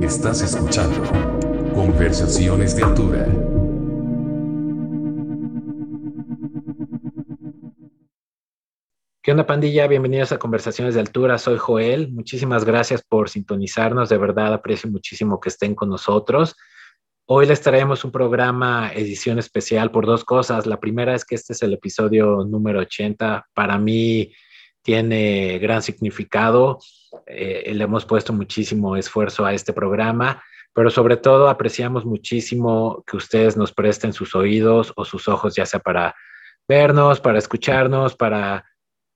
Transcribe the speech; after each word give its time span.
Estás 0.00 0.42
escuchando 0.42 1.02
Conversaciones 1.74 2.76
de 2.76 2.82
Altura. 2.82 3.26
¿Qué 9.22 9.30
onda 9.30 9.46
pandilla? 9.46 9.86
Bienvenidos 9.86 10.32
a 10.32 10.38
Conversaciones 10.38 10.94
de 10.94 11.00
Altura. 11.00 11.38
Soy 11.38 11.56
Joel. 11.56 12.12
Muchísimas 12.12 12.64
gracias 12.66 13.02
por 13.02 13.30
sintonizarnos. 13.30 14.10
De 14.10 14.18
verdad 14.18 14.52
aprecio 14.52 14.90
muchísimo 14.90 15.40
que 15.40 15.48
estén 15.48 15.74
con 15.74 15.88
nosotros. 15.88 16.54
Hoy 17.26 17.46
les 17.46 17.62
traemos 17.62 18.04
un 18.04 18.12
programa 18.12 18.92
edición 18.92 19.38
especial 19.38 19.90
por 19.90 20.04
dos 20.04 20.24
cosas. 20.24 20.66
La 20.66 20.80
primera 20.80 21.14
es 21.14 21.24
que 21.24 21.36
este 21.36 21.54
es 21.54 21.62
el 21.62 21.72
episodio 21.72 22.44
número 22.44 22.80
80. 22.80 23.46
Para 23.54 23.78
mí 23.78 24.32
tiene 24.82 25.58
gran 25.58 25.82
significado. 25.82 26.78
Eh, 27.26 27.72
le 27.74 27.84
hemos 27.84 28.04
puesto 28.04 28.32
muchísimo 28.32 28.96
esfuerzo 28.96 29.44
a 29.44 29.52
este 29.52 29.72
programa, 29.72 30.42
pero 30.72 30.90
sobre 30.90 31.16
todo 31.16 31.48
apreciamos 31.48 32.04
muchísimo 32.04 33.02
que 33.06 33.16
ustedes 33.16 33.56
nos 33.56 33.72
presten 33.72 34.12
sus 34.12 34.34
oídos 34.34 34.92
o 34.96 35.04
sus 35.04 35.28
ojos, 35.28 35.54
ya 35.54 35.66
sea 35.66 35.80
para 35.80 36.14
vernos, 36.68 37.20
para 37.20 37.38
escucharnos, 37.38 38.14
para 38.14 38.64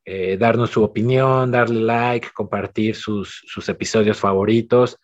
eh, 0.04 0.36
darnos 0.36 0.70
su 0.70 0.82
opinión, 0.82 1.50
darle 1.50 1.80
like, 1.80 2.30
compartir 2.34 2.96
sus, 2.96 3.42
sus 3.46 3.68
episodios 3.68 4.18
favoritos. 4.18 4.98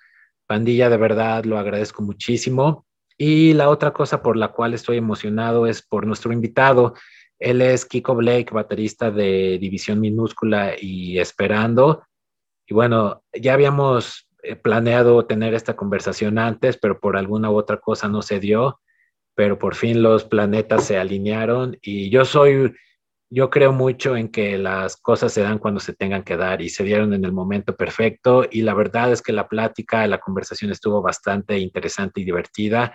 Pandilla, 0.47 0.91
de 0.91 0.97
verdad 0.97 1.45
lo 1.45 1.59
agradezco 1.59 2.02
muchísimo. 2.02 2.87
Y 3.16 3.52
la 3.52 3.69
otra 3.69 3.93
cosa 3.93 4.23
por 4.23 4.37
la 4.37 4.49
cual 4.49 4.74
estoy 4.74 4.97
emocionado 4.97 5.66
es 5.66 5.83
por 5.83 6.07
nuestro 6.07 6.33
invitado. 6.33 6.95
Él 7.41 7.62
es 7.62 7.87
Kiko 7.87 8.15
Blake, 8.15 8.53
baterista 8.53 9.11
de 9.11 9.59
División 9.59 9.99
Minúscula 9.99 10.75
y 10.79 11.19
Esperando. 11.19 12.05
Y 12.66 12.75
bueno, 12.75 13.25
ya 13.33 13.55
habíamos 13.55 14.29
eh, 14.43 14.57
planeado 14.57 15.24
tener 15.24 15.55
esta 15.55 15.74
conversación 15.74 16.38
antes, 16.38 16.77
pero 16.77 17.01
por 17.01 17.16
alguna 17.16 17.51
u 17.51 17.57
otra 17.57 17.79
cosa 17.79 18.09
no 18.09 18.21
se 18.21 18.41
dio. 18.41 18.80
Pero 19.35 19.59
por 19.59 19.74
fin 19.74 20.02
los 20.02 20.24
planetas 20.24 20.85
se 20.85 20.99
alinearon 20.99 21.79
y 21.80 22.11
yo 22.11 22.27
soy, 22.27 22.74
yo 23.30 23.49
creo 23.49 23.73
mucho 23.73 24.16
en 24.16 24.29
que 24.29 24.59
las 24.59 24.99
cosas 24.99 25.33
se 25.33 25.41
dan 25.41 25.59
cuando 25.59 25.80
se 25.80 25.95
tengan 25.95 26.24
que 26.24 26.37
dar 26.37 26.61
y 26.61 26.68
se 26.68 26.85
dieron 26.85 27.15
en 27.15 27.24
el 27.24 27.33
momento 27.33 27.74
perfecto. 27.74 28.45
Y 28.51 28.63
la 28.63 28.74
verdad 28.74 29.13
es 29.13 29.23
que 29.23 29.33
la 29.33 29.49
plática, 29.49 30.07
la 30.07 30.18
conversación 30.18 30.71
estuvo 30.73 31.01
bastante 31.01 31.59
interesante 31.59 32.21
y 32.21 32.24
divertida 32.24 32.95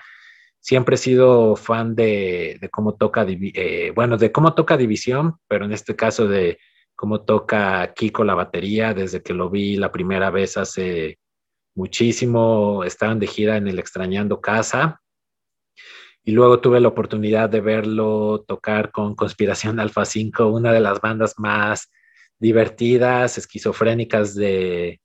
siempre 0.66 0.96
he 0.96 0.98
sido 0.98 1.56
fan 1.56 1.94
de, 1.96 2.60
cómo 2.72 2.96
toca, 2.96 3.24
eh, 3.30 3.92
bueno, 3.94 4.18
de 4.18 4.32
cómo 4.32 4.56
toca 4.56 4.78
División, 4.78 5.38
pero 5.48 5.66
en 5.66 5.72
este 5.72 5.96
caso 5.96 6.28
de 6.28 6.58
cómo 6.96 7.22
toca 7.22 7.94
Kiko 7.94 8.24
la 8.24 8.34
batería, 8.34 8.96
desde 8.96 9.22
que 9.22 9.36
lo 9.36 9.52
vi 9.52 9.76
la 9.76 9.92
primera 9.92 10.32
vez 10.32 10.58
hace 10.58 11.20
muchísimo, 11.76 12.84
estaban 12.84 13.20
de 13.20 13.28
gira 13.28 13.58
en 13.58 13.68
el 13.68 13.78
Extrañando 13.78 14.42
Casa. 14.42 15.02
Y 16.24 16.32
luego 16.32 16.60
tuve 16.62 16.80
la 16.80 16.88
oportunidad 16.88 17.48
de 17.48 17.62
verlo 17.62 18.44
tocar 18.48 18.92
con 18.92 19.14
Conspiración 19.14 19.80
Alfa 19.80 20.04
5, 20.04 20.48
una 20.48 20.72
de 20.74 20.80
las 20.80 21.00
bandas 21.00 21.36
más 21.38 21.92
divertidas, 22.40 23.38
esquizofrénicas 23.38 24.34
de, 24.34 25.00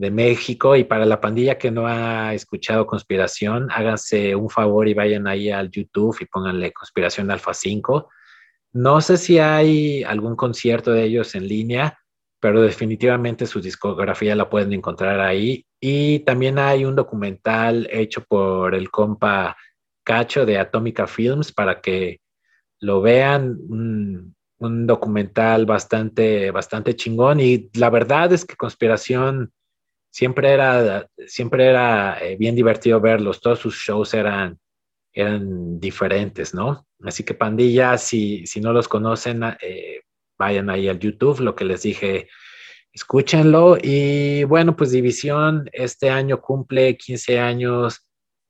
de 0.00 0.10
México 0.10 0.76
y 0.76 0.84
para 0.84 1.04
la 1.04 1.20
pandilla 1.20 1.58
que 1.58 1.70
no 1.70 1.86
ha 1.86 2.32
escuchado 2.32 2.86
Conspiración, 2.86 3.68
háganse 3.70 4.34
un 4.34 4.48
favor 4.48 4.88
y 4.88 4.94
vayan 4.94 5.26
ahí 5.26 5.50
al 5.50 5.70
YouTube 5.70 6.16
y 6.20 6.24
pónganle 6.24 6.72
Conspiración 6.72 7.30
Alfa 7.30 7.52
5. 7.52 8.08
No 8.72 9.02
sé 9.02 9.18
si 9.18 9.38
hay 9.38 10.02
algún 10.02 10.36
concierto 10.36 10.92
de 10.92 11.04
ellos 11.04 11.34
en 11.34 11.46
línea, 11.46 11.98
pero 12.40 12.62
definitivamente 12.62 13.44
su 13.44 13.60
discografía 13.60 14.34
la 14.34 14.48
pueden 14.48 14.72
encontrar 14.72 15.20
ahí. 15.20 15.66
Y 15.78 16.20
también 16.20 16.58
hay 16.58 16.86
un 16.86 16.96
documental 16.96 17.86
hecho 17.92 18.24
por 18.24 18.74
el 18.74 18.90
compa 18.90 19.54
Cacho 20.02 20.46
de 20.46 20.56
Atómica 20.58 21.06
Films 21.06 21.52
para 21.52 21.82
que 21.82 22.20
lo 22.80 23.02
vean. 23.02 23.58
Un, 23.68 24.34
un 24.60 24.86
documental 24.86 25.66
bastante, 25.66 26.50
bastante 26.50 26.94
chingón. 26.94 27.40
Y 27.40 27.70
la 27.74 27.90
verdad 27.90 28.32
es 28.32 28.46
que 28.46 28.56
Conspiración 28.56 29.52
siempre 30.10 30.52
era, 30.52 31.08
siempre 31.26 31.66
era 31.66 32.18
eh, 32.20 32.36
bien 32.36 32.54
divertido 32.54 33.00
verlos, 33.00 33.40
todos 33.40 33.60
sus 33.60 33.76
shows 33.76 34.12
eran, 34.14 34.58
eran 35.12 35.78
diferentes, 35.78 36.52
¿no? 36.52 36.86
Así 37.02 37.24
que 37.24 37.34
pandilla, 37.34 37.96
si, 37.96 38.46
si 38.46 38.60
no 38.60 38.72
los 38.72 38.88
conocen, 38.88 39.42
eh, 39.60 40.02
vayan 40.38 40.68
ahí 40.68 40.88
al 40.88 40.98
YouTube, 40.98 41.40
lo 41.40 41.54
que 41.54 41.64
les 41.64 41.82
dije, 41.82 42.28
escúchenlo. 42.92 43.78
Y 43.80 44.44
bueno, 44.44 44.76
pues 44.76 44.90
División 44.90 45.68
este 45.72 46.10
año 46.10 46.40
cumple 46.40 46.96
15 46.96 47.38
años 47.38 48.06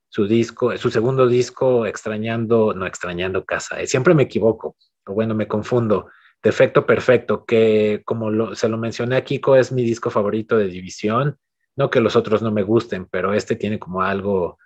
su 0.09 0.27
disco, 0.27 0.75
su 0.77 0.89
segundo 0.89 1.27
disco, 1.27 1.85
extrañando, 1.85 2.73
no 2.73 2.85
extrañando 2.85 3.45
casa, 3.45 3.79
eh, 3.79 3.87
siempre 3.87 4.13
me 4.13 4.23
equivoco, 4.23 4.75
o 5.05 5.13
bueno, 5.13 5.35
me 5.35 5.47
confundo. 5.47 6.07
Defecto 6.43 6.87
Perfecto, 6.87 7.45
que 7.45 8.01
como 8.03 8.55
se 8.55 8.67
lo 8.67 8.77
mencioné 8.79 9.15
a 9.15 9.23
Kiko, 9.23 9.55
es 9.55 9.71
mi 9.71 9.83
disco 9.83 10.09
favorito 10.09 10.57
de 10.57 10.67
División 10.67 11.37
no 11.75 11.89
que 11.89 12.01
los 12.01 12.15
otros 12.15 12.41
no 12.41 12.51
me 12.51 12.63
gusten, 12.63 13.07
pero 13.09 13.33
este 13.33 13.55
tiene 13.55 13.79
como 13.79 14.01
algo, 14.01 14.57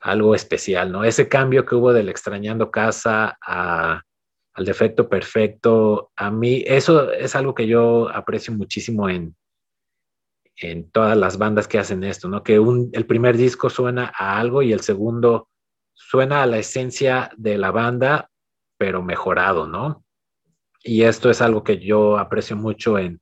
algo 0.00 0.34
especial, 0.34 0.92
¿no? 0.92 1.04
Ese 1.04 1.28
cambio 1.28 1.64
que 1.64 1.74
hubo 1.74 1.92
del 1.92 2.08
extrañando 2.08 2.70
casa 2.70 3.38
al 3.40 4.64
defecto 4.64 5.08
perfecto, 5.08 6.10
a 6.16 6.30
mí 6.30 6.62
eso 6.66 7.10
es 7.12 7.34
algo 7.34 7.54
que 7.54 7.66
yo 7.66 8.08
aprecio 8.10 8.52
muchísimo 8.52 9.08
en, 9.08 9.34
en 10.56 10.90
todas 10.90 11.16
las 11.16 11.38
bandas 11.38 11.66
que 11.66 11.78
hacen 11.78 12.04
esto, 12.04 12.28
¿no? 12.28 12.42
Que 12.42 12.60
el 12.92 13.06
primer 13.06 13.36
disco 13.36 13.70
suena 13.70 14.12
a 14.16 14.38
algo 14.38 14.62
y 14.62 14.72
el 14.72 14.80
segundo 14.80 15.48
suena 15.94 16.42
a 16.42 16.46
la 16.46 16.58
esencia 16.58 17.30
de 17.36 17.58
la 17.58 17.70
banda, 17.70 18.30
pero 18.76 19.02
mejorado, 19.02 19.66
¿no? 19.66 20.04
Y 20.82 21.02
esto 21.02 21.30
es 21.30 21.40
algo 21.40 21.62
que 21.62 21.78
yo 21.78 22.18
aprecio 22.18 22.56
mucho 22.56 22.98
en, 22.98 23.20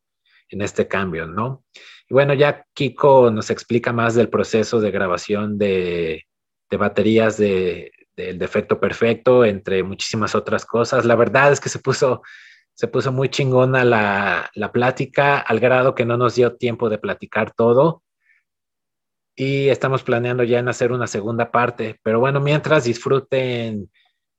en 0.49 0.63
este 0.63 0.89
cambio, 0.89 1.27
¿no? 1.27 1.65
Y 2.11 2.15
bueno, 2.15 2.35
ya 2.35 2.67
Kiko 2.75 3.31
nos 3.31 3.51
explica 3.51 3.93
más 3.93 4.17
del 4.17 4.29
proceso 4.29 4.81
de 4.81 4.91
grabación 4.91 5.57
de, 5.57 6.27
baterías 6.69 7.37
de, 7.37 7.93
del 8.17 8.37
defecto 8.37 8.81
perfecto, 8.81 9.45
entre 9.45 9.85
muchísimas 9.85 10.35
otras 10.35 10.67
cosas. 10.67 11.05
La 11.05 11.15
verdad 11.15 11.53
es 11.53 11.61
que 11.61 11.69
se 11.69 11.79
puso, 11.79 12.23
se 12.75 12.89
puso 12.89 13.13
muy 13.13 13.29
chingona 13.29 13.85
la, 13.85 14.51
la 14.55 14.73
plática, 14.73 15.39
al 15.39 15.61
grado 15.61 15.95
que 15.95 16.05
no 16.05 16.17
nos 16.17 16.35
dio 16.35 16.57
tiempo 16.57 16.89
de 16.89 16.99
platicar 16.99 17.53
todo. 17.53 18.03
Y 19.37 19.69
estamos 19.69 20.03
planeando 20.03 20.43
ya 20.43 20.59
en 20.59 20.69
hacer 20.69 20.91
una 20.91 21.07
segunda 21.07 21.53
parte. 21.53 22.01
Pero 22.03 22.19
bueno, 22.19 22.41
mientras 22.41 22.83
disfruten 22.85 23.89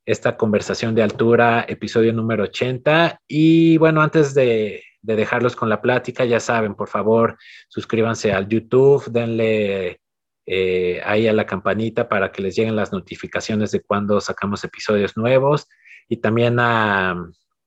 esta 0.06 0.36
conversación 0.36 0.94
de 0.94 1.03
altura, 1.03 1.66
episodio 1.70 2.12
número 2.12 2.44
80. 2.44 3.22
Y 3.30 3.78
bueno, 3.78 4.02
antes 4.02 4.34
de, 4.34 4.84
de 5.02 5.16
dejarlos 5.16 5.56
con 5.56 5.70
la 5.70 5.82
plática. 5.82 6.26
Ya 6.26 6.40
saben, 6.40 6.76
por 6.76 6.88
favor, 6.88 7.38
suscríbanse 7.68 8.34
al 8.34 8.48
YouTube, 8.48 9.06
denle 9.12 10.02
eh, 10.46 11.02
ahí 11.06 11.28
a 11.28 11.34
la 11.34 11.46
campanita 11.46 12.10
para 12.10 12.32
que 12.32 12.42
les 12.42 12.56
lleguen 12.56 12.76
las 12.76 12.92
notificaciones 12.92 13.72
de 13.72 13.82
cuando 13.82 14.20
sacamos 14.22 14.64
episodios 14.64 15.18
nuevos. 15.18 15.68
Y 16.08 16.18
también 16.18 16.60
a, 16.60 17.16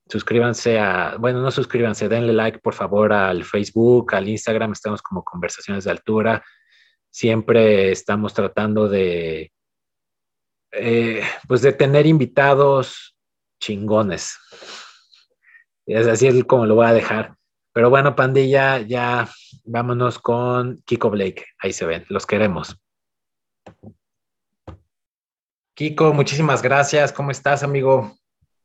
suscríbanse 0.08 0.78
a, 0.78 1.16
bueno, 1.18 1.40
no 1.40 1.50
suscríbanse, 1.50 2.08
denle 2.08 2.32
like 2.32 2.58
por 2.58 2.74
favor 2.74 3.12
al 3.12 3.44
Facebook, 3.44 4.14
al 4.14 4.28
Instagram, 4.28 4.72
estamos 4.72 5.02
como 5.02 5.24
conversaciones 5.24 5.84
de 5.84 5.90
altura. 5.90 6.44
Siempre 7.10 7.92
estamos 7.92 8.34
tratando 8.34 8.88
de, 8.88 9.52
eh, 10.72 11.22
pues 11.46 11.62
de 11.62 11.72
tener 11.72 12.06
invitados 12.06 13.16
chingones. 13.60 14.36
Es 15.86 16.06
así 16.06 16.26
es 16.26 16.44
como 16.44 16.66
lo 16.66 16.76
voy 16.76 16.86
a 16.86 16.92
dejar. 16.92 17.36
Pero 17.72 17.90
bueno, 17.90 18.16
pandilla, 18.16 18.80
ya 18.80 19.28
vámonos 19.64 20.18
con 20.18 20.80
Kiko 20.84 21.10
Blake. 21.10 21.44
Ahí 21.58 21.72
se 21.72 21.84
ven, 21.84 22.04
los 22.08 22.26
queremos. 22.26 22.76
Kiko, 25.74 26.14
muchísimas 26.14 26.62
gracias. 26.62 27.12
¿Cómo 27.12 27.30
estás, 27.32 27.62
amigo? 27.62 28.16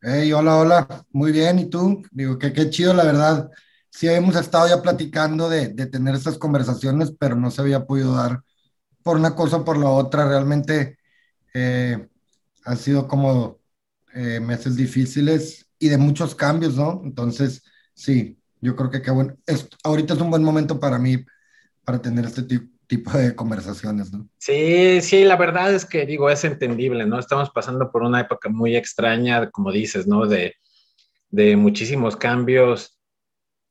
Hey, 0.02 0.32
hola, 0.32 0.58
hola. 0.58 1.06
Muy 1.12 1.32
bien. 1.32 1.60
¿Y 1.60 1.70
tú? 1.70 2.04
Digo 2.12 2.38
que 2.38 2.54
qué 2.54 2.70
chido, 2.70 2.94
la 2.94 3.04
verdad. 3.04 3.50
Sí, 3.90 4.08
hemos 4.08 4.36
estado 4.36 4.68
ya 4.70 4.82
platicando 4.82 5.50
de, 5.50 5.70
tener 5.88 6.16
estas 6.16 6.38
conversaciones, 6.38 7.12
pero 7.20 7.36
no 7.36 7.52
se 7.52 7.62
había 7.62 7.86
podido 7.86 8.16
dar 8.16 8.42
por 9.04 9.18
una 9.18 9.36
cosa 9.36 9.58
o 9.58 9.66
por 9.66 9.78
la 9.78 9.90
otra. 9.90 10.28
Realmente 10.28 11.00
eh, 11.54 12.08
han 12.64 12.78
sido 12.78 13.08
como 13.08 13.60
eh, 14.14 14.40
meses 14.40 14.76
difíciles 14.76 15.69
y 15.80 15.88
de 15.88 15.98
muchos 15.98 16.36
cambios, 16.36 16.76
¿no? 16.76 17.02
Entonces, 17.04 17.64
sí, 17.94 18.38
yo 18.62 18.76
creo 18.76 18.92
que 18.92 19.02
qué 19.02 19.12
bueno. 19.12 19.36
ahorita 19.84 20.14
es 20.14 20.22
un 20.22 20.30
buen 20.30 20.44
momento 20.44 20.80
para 20.80 21.00
mí 21.00 21.18
para 21.84 22.02
tener 22.02 22.26
este 22.26 22.44
tipo 22.86 23.12
de 23.12 23.36
conversaciones, 23.36 24.12
¿no? 24.12 24.28
Sí, 24.38 25.02
sí, 25.02 25.24
la 25.24 25.38
verdad 25.38 25.74
es 25.74 25.86
que 25.86 26.06
digo, 26.06 26.30
es 26.30 26.44
entendible, 26.44 27.06
¿no? 27.06 27.18
Estamos 27.18 27.50
pasando 27.50 27.92
por 27.92 28.04
una 28.04 28.22
época 28.22 28.50
muy 28.50 28.76
extraña, 28.76 29.50
como 29.50 29.72
dices, 29.72 30.06
¿no? 30.06 30.28
De, 30.28 30.56
de 31.30 31.56
muchísimos 31.56 32.16
cambios 32.16 33.00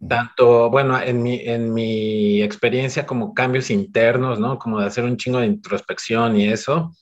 tanto, 0.06 0.70
bueno, 0.70 1.00
en 1.00 1.22
mi, 1.22 1.40
en 1.40 1.74
mi 1.74 2.42
experiencia 2.42 3.04
como 3.04 3.34
cambios 3.34 3.70
internos, 3.70 4.38
¿no? 4.38 4.58
Como 4.58 4.80
de 4.80 4.86
hacer 4.86 5.04
un 5.04 5.16
chingo 5.16 5.40
de 5.40 5.46
introspección 5.46 6.36
y 6.36 6.48
eso, 6.48 6.92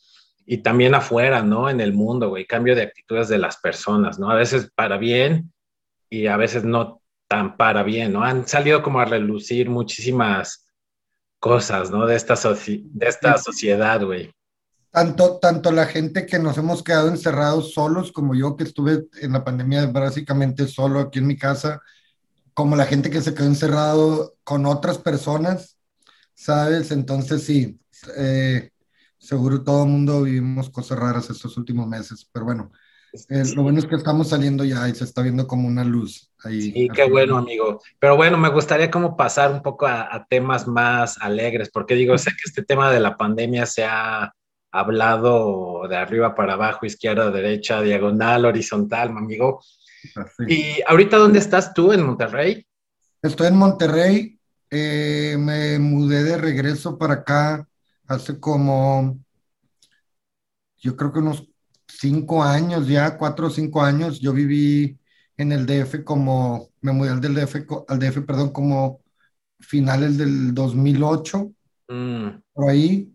y 0.46 0.58
también 0.58 0.94
afuera, 0.94 1.42
¿no? 1.42 1.68
En 1.68 1.80
el 1.80 1.92
mundo, 1.92 2.28
güey, 2.28 2.46
cambio 2.46 2.76
de 2.76 2.82
actitudes 2.82 3.28
de 3.28 3.38
las 3.38 3.56
personas, 3.58 4.18
¿no? 4.18 4.30
A 4.30 4.36
veces 4.36 4.70
para 4.74 4.96
bien 4.96 5.52
y 6.08 6.28
a 6.28 6.36
veces 6.36 6.64
no 6.64 7.02
tan 7.28 7.56
para 7.56 7.82
bien, 7.82 8.12
¿no? 8.12 8.22
Han 8.22 8.46
salido 8.46 8.80
como 8.82 9.00
a 9.00 9.04
relucir 9.04 9.68
muchísimas 9.68 10.68
cosas, 11.40 11.90
¿no? 11.90 12.06
De 12.06 12.14
esta, 12.14 12.34
de 12.36 13.06
esta 13.06 13.38
sociedad, 13.38 14.02
güey. 14.04 14.32
Tanto, 14.92 15.38
tanto 15.38 15.72
la 15.72 15.86
gente 15.86 16.24
que 16.24 16.38
nos 16.38 16.56
hemos 16.56 16.82
quedado 16.82 17.08
encerrados 17.08 17.74
solos, 17.74 18.12
como 18.12 18.34
yo 18.34 18.56
que 18.56 18.64
estuve 18.64 19.04
en 19.20 19.32
la 19.32 19.44
pandemia 19.44 19.86
básicamente 19.86 20.68
solo 20.68 21.00
aquí 21.00 21.18
en 21.18 21.26
mi 21.26 21.36
casa, 21.36 21.82
como 22.54 22.76
la 22.76 22.86
gente 22.86 23.10
que 23.10 23.20
se 23.20 23.34
quedó 23.34 23.46
encerrado 23.46 24.36
con 24.44 24.64
otras 24.64 24.96
personas, 24.96 25.76
¿sabes? 26.34 26.92
Entonces 26.92 27.42
sí, 27.42 27.78
eh, 28.16 28.70
seguro 29.26 29.62
todo 29.62 29.82
el 29.84 29.90
mundo 29.90 30.22
vivimos 30.22 30.70
cosas 30.70 30.98
raras 30.98 31.28
estos 31.30 31.56
últimos 31.56 31.86
meses, 31.88 32.28
pero 32.32 32.46
bueno, 32.46 32.70
eh, 33.28 33.42
lo 33.54 33.62
bueno 33.62 33.78
es 33.78 33.86
que 33.86 33.96
estamos 33.96 34.28
saliendo 34.28 34.64
ya 34.64 34.88
y 34.88 34.94
se 34.94 35.04
está 35.04 35.22
viendo 35.22 35.46
como 35.46 35.66
una 35.66 35.84
luz 35.84 36.30
ahí. 36.44 36.72
Sí, 36.72 36.88
qué 36.94 37.08
bueno, 37.08 37.38
amigo. 37.38 37.80
Pero 37.98 38.16
bueno, 38.16 38.36
me 38.36 38.50
gustaría 38.50 38.90
como 38.90 39.16
pasar 39.16 39.50
un 39.50 39.62
poco 39.62 39.86
a, 39.86 40.26
temas 40.28 40.68
más 40.68 41.18
alegres, 41.20 41.70
porque 41.70 41.94
digo, 41.94 42.16
sé 42.18 42.30
que 42.30 42.44
este 42.44 42.62
tema 42.62 42.90
de 42.90 43.00
la 43.00 43.16
pandemia 43.16 43.66
se 43.66 43.84
ha 43.84 44.32
hablado 44.70 45.88
de 45.88 45.96
arriba 45.96 46.34
para 46.34 46.52
abajo, 46.52 46.86
izquierda, 46.86 47.30
derecha, 47.30 47.80
diagonal, 47.80 48.44
horizontal, 48.44 49.08
amigo. 49.08 49.60
¿Y 50.46 50.82
ahorita 50.86 51.16
dónde 51.16 51.38
estás 51.38 51.74
tú? 51.74 51.92
¿En 51.92 52.04
Monterrey? 52.04 52.64
Estoy 53.22 53.48
en 53.48 53.56
Monterrey. 53.56 54.38
Eh, 54.70 55.36
me 55.38 55.78
mudé 55.78 56.22
de 56.22 56.36
regreso 56.36 56.98
para 56.98 57.14
acá 57.14 57.66
hace 58.08 58.38
como, 58.40 59.18
yo 60.78 60.96
creo 60.96 61.12
que 61.12 61.18
unos 61.20 61.48
cinco 61.86 62.42
años, 62.42 62.86
ya 62.88 63.16
cuatro 63.16 63.46
o 63.46 63.50
cinco 63.50 63.82
años. 63.82 64.20
Yo 64.20 64.32
viví 64.32 64.98
en 65.36 65.52
el 65.52 65.66
DF 65.66 66.04
como, 66.04 66.70
me 66.80 66.92
mudé 66.92 67.10
al, 67.10 67.20
DF, 67.20 67.66
al 67.88 67.98
DF, 67.98 68.22
perdón, 68.22 68.50
como 68.50 69.00
finales 69.60 70.18
del 70.18 70.54
2008, 70.54 71.52
mm. 71.88 72.28
por 72.52 72.70
ahí. 72.70 73.12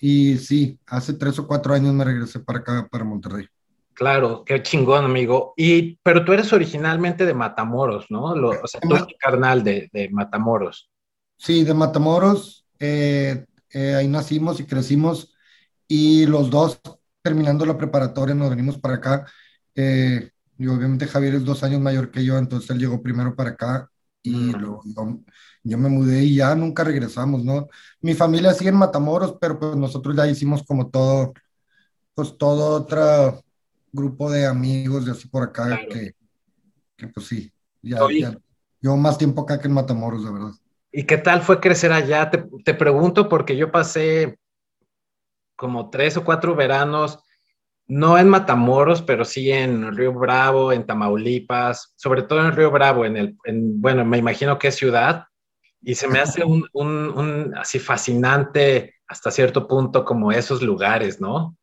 Y 0.00 0.36
sí, 0.38 0.78
hace 0.86 1.14
tres 1.14 1.38
o 1.38 1.46
cuatro 1.46 1.74
años 1.74 1.94
me 1.94 2.04
regresé 2.04 2.40
para 2.40 2.58
acá, 2.60 2.88
para 2.90 3.04
Monterrey. 3.04 3.46
Claro, 3.94 4.44
qué 4.44 4.62
chingón, 4.62 5.06
amigo. 5.06 5.54
Y, 5.56 5.96
pero 6.02 6.22
tú 6.22 6.34
eres 6.34 6.52
originalmente 6.52 7.24
de 7.24 7.32
Matamoros, 7.32 8.06
¿no? 8.10 8.24
o 8.24 8.66
sea, 8.66 8.78
tú 8.80 8.94
eres 8.94 9.06
carnal 9.18 9.64
de, 9.64 10.08
Matamoros. 10.12 10.90
Sí, 11.38 11.64
de 11.64 11.72
Matamoros. 11.72 12.66
Eh, 12.78 13.46
eh, 13.76 13.94
ahí 13.94 14.08
nacimos 14.08 14.58
y 14.58 14.64
crecimos. 14.64 15.34
Y 15.86 16.24
los 16.24 16.48
dos, 16.48 16.80
terminando 17.22 17.66
la 17.66 17.76
preparatoria, 17.76 18.34
nos 18.34 18.48
venimos 18.48 18.78
para 18.78 18.94
acá. 18.94 19.26
Eh, 19.74 20.30
y 20.56 20.66
obviamente 20.66 21.06
Javier 21.06 21.34
es 21.34 21.44
dos 21.44 21.62
años 21.62 21.82
mayor 21.82 22.10
que 22.10 22.24
yo, 22.24 22.38
entonces 22.38 22.70
él 22.70 22.78
llegó 22.78 23.02
primero 23.02 23.36
para 23.36 23.50
acá. 23.50 23.90
Y 24.22 24.30
mm. 24.30 24.52
luego 24.52 24.82
yo, 25.62 25.78
me 25.78 25.90
mudé 25.90 26.24
y 26.24 26.36
ya 26.36 26.54
nunca 26.54 26.84
regresamos, 26.84 27.44
¿no? 27.44 27.68
Mi 28.00 28.14
familia 28.14 28.54
sigue 28.54 28.70
en 28.70 28.76
Matamoros, 28.76 29.36
pero 29.38 29.58
pues 29.58 29.76
nosotros 29.76 30.16
ya 30.16 30.26
hicimos 30.26 30.62
como 30.64 30.88
todo, 30.88 31.34
pues 32.14 32.38
todo 32.38 32.76
otra 32.76 33.38
grupo 33.92 34.30
de 34.30 34.46
amigos 34.46 35.04
de 35.04 35.12
así 35.12 35.28
por 35.28 35.42
acá 35.42 35.80
que, 35.90 36.14
que, 36.96 37.08
pues 37.08 37.26
sí, 37.26 37.52
ya, 37.82 38.00
llevo 38.80 38.96
más 38.96 39.18
tiempo 39.18 39.42
acá 39.42 39.60
que 39.60 39.68
en 39.68 39.74
Matamoros, 39.74 40.24
de 40.24 40.32
verdad. 40.32 40.52
¿Y 40.96 41.04
qué 41.04 41.18
tal 41.18 41.42
fue 41.42 41.60
crecer 41.60 41.92
allá? 41.92 42.30
Te, 42.30 42.42
te, 42.64 42.72
pregunto 42.72 43.28
porque 43.28 43.54
yo 43.54 43.70
pasé 43.70 44.38
como 45.54 45.90
tres 45.90 46.16
o 46.16 46.24
cuatro 46.24 46.54
veranos, 46.54 47.18
no 47.86 48.16
en 48.16 48.30
Matamoros, 48.30 49.02
pero 49.02 49.26
sí 49.26 49.52
en 49.52 49.94
Río 49.94 50.14
Bravo, 50.14 50.72
en 50.72 50.86
Tamaulipas, 50.86 51.92
sobre 51.96 52.22
todo 52.22 52.40
en 52.46 52.56
Río 52.56 52.70
Bravo, 52.70 53.04
en 53.04 53.18
el, 53.18 53.36
en, 53.44 53.78
bueno, 53.78 54.06
me 54.06 54.16
imagino 54.16 54.58
que 54.58 54.68
es 54.68 54.76
ciudad, 54.76 55.26
y 55.82 55.96
se 55.96 56.08
me 56.08 56.18
hace 56.18 56.44
un, 56.44 56.66
un, 56.72 57.10
un 57.10 57.54
así 57.58 57.78
fascinante 57.78 58.94
hasta 59.06 59.30
cierto 59.30 59.68
punto 59.68 60.02
como 60.02 60.32
esos 60.32 60.62
lugares, 60.62 61.20
¿no? 61.20 61.58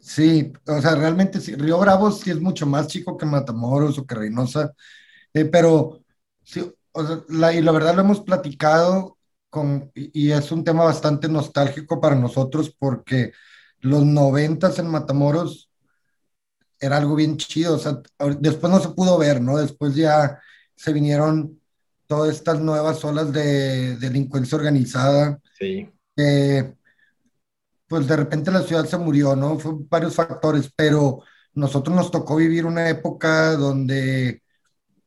Sí, 0.00 0.52
o 0.66 0.80
sea, 0.80 0.96
realmente 0.96 1.40
sí, 1.40 1.54
Río 1.54 1.78
Bravo 1.78 2.10
sí 2.10 2.32
es 2.32 2.40
mucho 2.40 2.66
más 2.66 2.88
chico 2.88 3.16
que 3.16 3.26
Matamoros 3.26 3.96
o 3.96 4.04
que 4.04 4.16
Reynosa, 4.16 4.72
eh, 5.32 5.44
pero 5.44 6.00
sí, 6.42 6.68
o 6.92 7.06
sea, 7.06 7.22
la, 7.28 7.52
y 7.52 7.62
la 7.62 7.72
verdad 7.72 7.94
lo 7.94 8.02
hemos 8.02 8.20
platicado 8.20 9.18
con, 9.50 9.90
y, 9.94 10.30
es 10.30 10.50
un 10.52 10.64
tema 10.64 10.84
bastante 10.84 11.28
nostálgico 11.28 12.00
para 12.00 12.14
nosotros 12.14 12.74
porque 12.78 13.32
los 13.80 14.04
noventas 14.04 14.78
en 14.78 14.86
Matamoros 14.88 15.70
era 16.80 16.96
algo 16.96 17.14
bien 17.14 17.36
chido, 17.36 17.74
o 17.74 17.78
sea, 17.78 18.00
después 18.40 18.72
no 18.72 18.80
se 18.80 18.88
pudo 18.90 19.18
ver, 19.18 19.40
¿no? 19.40 19.58
Después 19.58 19.94
ya 19.94 20.40
se 20.74 20.92
vinieron 20.92 21.60
todas 22.06 22.34
estas 22.34 22.60
nuevas 22.60 23.04
olas 23.04 23.32
de, 23.32 23.96
delincuencia 23.96 24.58
organizada. 24.58 25.38
Sí. 25.58 25.88
Pues 27.86 28.06
de 28.06 28.16
repente 28.16 28.50
la 28.50 28.62
ciudad 28.62 28.86
se 28.86 28.98
murió, 28.98 29.36
¿no? 29.36 29.58
Fue 29.58 29.72
varios 29.88 30.14
factores, 30.14 30.72
pero 30.74 31.22
nosotros 31.54 31.94
nos 31.94 32.10
tocó 32.10 32.36
vivir 32.36 32.64
una 32.66 32.88
época 32.88 33.52
donde 33.52 34.42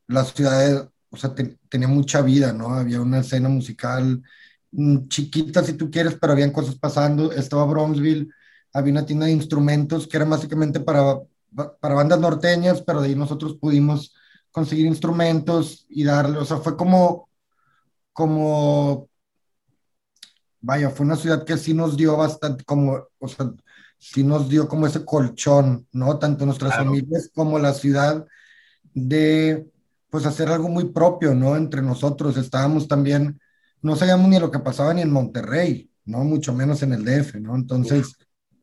la 0.08 0.24
ciudad, 0.24 0.90
o 1.10 1.18
sea, 1.18 1.34
tenía 1.76 1.90
mucha 1.90 2.22
vida, 2.22 2.54
¿no? 2.54 2.70
Había 2.70 3.02
una 3.02 3.20
escena 3.20 3.50
musical 3.50 4.24
mm, 4.72 5.10
chiquita, 5.10 5.62
si 5.62 5.74
tú 5.74 5.92
quieres, 5.92 6.16
pero 6.20 6.32
habían 6.32 6.52
cosas 6.52 6.76
pasando. 6.76 7.34
Estaba 7.34 7.66
Bronxville, 7.66 8.30
había 8.72 8.94
una 8.94 9.06
tienda 9.06 9.26
de 9.26 9.34
instrumentos 9.34 10.08
que 10.08 10.16
era 10.16 10.26
básicamente 10.26 10.80
para, 10.80 11.20
para 11.82 11.96
bandas 11.96 12.18
norteñas, 12.22 12.82
pero 12.82 13.02
de 13.02 13.10
ahí 13.10 13.16
nosotros 13.16 13.58
pudimos 13.58 14.16
conseguir 14.52 14.86
instrumentos 14.86 15.86
y 15.90 16.06
darle, 16.06 16.38
o 16.38 16.46
sea, 16.46 16.58
fue 16.58 16.78
como, 16.78 17.28
como 18.14 19.10
vaya, 20.62 20.90
fue 20.92 21.06
una 21.06 21.18
ciudad 21.18 21.44
que 21.44 21.58
sí 21.58 21.74
nos 21.74 21.98
dio 21.98 22.16
bastante, 22.16 22.64
como, 22.64 23.10
o 23.20 23.28
sea, 23.28 23.52
sí 23.98 24.24
nos 24.24 24.48
dio 24.48 24.70
como 24.70 24.88
ese 24.88 25.04
colchón, 25.04 25.88
¿no? 25.92 26.20
Tanto 26.20 26.46
nuestras 26.46 26.74
familias 26.76 27.30
como 27.36 27.60
la 27.60 27.74
ciudad 27.74 28.26
de, 28.94 29.68
pues, 30.10 30.26
hacer 30.26 30.50
algo 30.50 30.70
muy 30.70 30.86
propio, 30.86 31.34
¿no? 31.34 31.56
Entre 31.56 31.82
nosotros 31.82 32.38
estábamos 32.38 32.88
también, 32.88 33.40
no 33.82 33.96
sabíamos 33.96 34.30
ni 34.30 34.40
lo 34.40 34.52
que 34.52 34.60
pasaba 34.60 34.94
ni 34.94 35.02
en 35.02 35.12
Monterrey, 35.12 35.90
¿no? 36.06 36.24
Mucho 36.24 36.54
menos 36.54 36.82
en 36.84 36.94
el 36.94 37.04
DF, 37.04 37.40
¿no? 37.40 37.56
Entonces, 37.56 38.16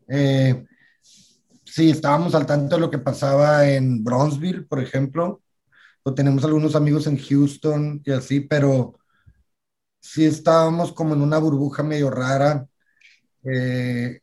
eh, 0.09 0.65
sí, 1.65 1.91
estábamos 1.91 2.35
al 2.35 2.47
tanto 2.47 2.77
de 2.77 2.81
lo 2.81 2.91
que 2.91 2.99
pasaba 2.99 3.69
en 3.69 4.03
Bronzeville, 4.05 4.67
por 4.67 4.81
ejemplo, 4.81 5.43
o 6.03 6.15
tenemos 6.15 6.45
algunos 6.45 6.75
amigos 6.75 7.07
en 7.07 7.19
Houston 7.19 8.03
y 8.05 8.13
así, 8.13 8.41
pero 8.41 8.99
sí 10.01 10.25
estábamos 10.25 10.93
como 10.93 11.15
en 11.15 11.23
una 11.23 11.39
burbuja 11.39 11.83
medio 11.83 12.11
rara, 12.11 12.67
eh, 13.45 14.21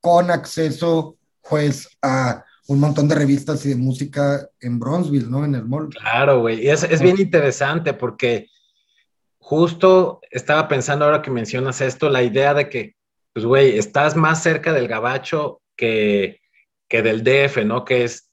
con 0.00 0.30
acceso 0.30 1.18
pues 1.48 1.88
a 2.00 2.44
un 2.68 2.80
montón 2.80 3.08
de 3.08 3.14
revistas 3.14 3.64
y 3.66 3.70
de 3.70 3.76
música 3.76 4.48
en 4.60 4.78
Bronzeville, 4.78 5.28
¿no? 5.28 5.44
En 5.44 5.54
el 5.54 5.64
mall. 5.64 5.88
Claro, 5.88 6.40
güey. 6.40 6.68
Es, 6.68 6.84
es 6.84 7.00
bien 7.00 7.18
interesante 7.18 7.92
porque 7.94 8.48
justo 9.38 10.20
estaba 10.30 10.68
pensando 10.68 11.04
ahora 11.04 11.22
que 11.22 11.30
mencionas 11.30 11.80
esto, 11.80 12.08
la 12.08 12.22
idea 12.22 12.54
de 12.54 12.68
que, 12.68 12.96
pues, 13.32 13.44
güey, 13.44 13.78
estás 13.78 14.16
más 14.16 14.42
cerca 14.42 14.72
del 14.72 14.88
gabacho 14.88 15.60
que, 15.76 16.40
que 16.88 17.02
del 17.02 17.24
DF, 17.24 17.64
¿no? 17.64 17.84
Que 17.84 18.04
es 18.04 18.30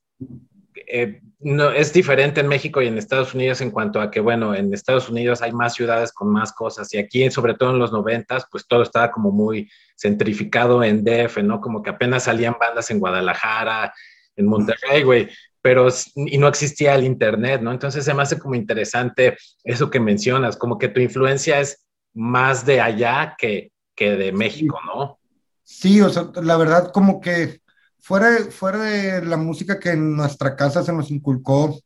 eh, 0.88 1.22
no, 1.40 1.72
es 1.72 1.94
diferente 1.94 2.42
en 2.42 2.48
México 2.48 2.82
y 2.82 2.88
en 2.88 2.98
Estados 2.98 3.34
Unidos 3.34 3.62
en 3.62 3.72
cuanto 3.72 4.02
a 4.02 4.12
que, 4.12 4.20
bueno, 4.20 4.54
en 4.54 4.74
Estados 4.74 5.10
Unidos 5.10 5.42
hay 5.42 5.54
más 5.54 5.74
ciudades 5.74 6.12
con 6.12 6.30
más 6.30 6.52
cosas 6.52 6.94
y 6.94 6.98
aquí, 6.98 7.30
sobre 7.32 7.54
todo 7.54 7.72
en 7.72 7.80
los 7.80 7.94
noventas, 7.94 8.46
pues 8.52 8.68
todo 8.68 8.84
estaba 8.84 9.10
como 9.12 9.32
muy 9.32 9.70
centrificado 9.96 10.84
en 10.84 11.04
DF, 11.04 11.38
¿no? 11.44 11.62
Como 11.62 11.82
que 11.82 11.92
apenas 11.92 12.24
salían 12.24 12.58
bandas 12.60 12.92
en 12.92 13.00
Guadalajara, 13.00 13.94
en 14.40 14.48
Monterrey, 14.48 15.04
güey, 15.04 15.30
pero 15.62 15.88
y 16.16 16.38
no 16.38 16.48
existía 16.48 16.96
el 16.96 17.04
Internet, 17.04 17.62
¿no? 17.62 17.72
Entonces 17.72 18.06
se 18.06 18.14
me 18.14 18.24
hace 18.24 18.40
como 18.40 18.56
interesante 18.56 19.38
eso 19.64 19.90
que 19.90 20.00
mencionas, 20.00 20.58
como 20.58 20.78
que 20.78 20.88
tu 20.88 21.02
influencia 21.02 21.60
es 21.60 21.86
más 22.14 22.66
de 22.66 22.82
allá 22.82 23.36
que, 23.38 23.72
que 23.96 24.16
de 24.16 24.32
México, 24.32 24.80
¿no? 24.86 25.20
Sí, 25.64 26.02
o 26.02 26.10
sea, 26.10 26.32
la 26.42 26.58
verdad 26.58 26.92
como 26.92 27.20
que 27.20 27.62
fuera, 28.00 28.38
fuera 28.50 28.80
de 28.80 29.26
la 29.26 29.38
música 29.38 29.80
que 29.80 29.92
en 29.92 30.16
nuestra 30.16 30.56
casa 30.56 30.84
se 30.84 30.94
nos 30.94 31.12
inculcó, 31.12 31.80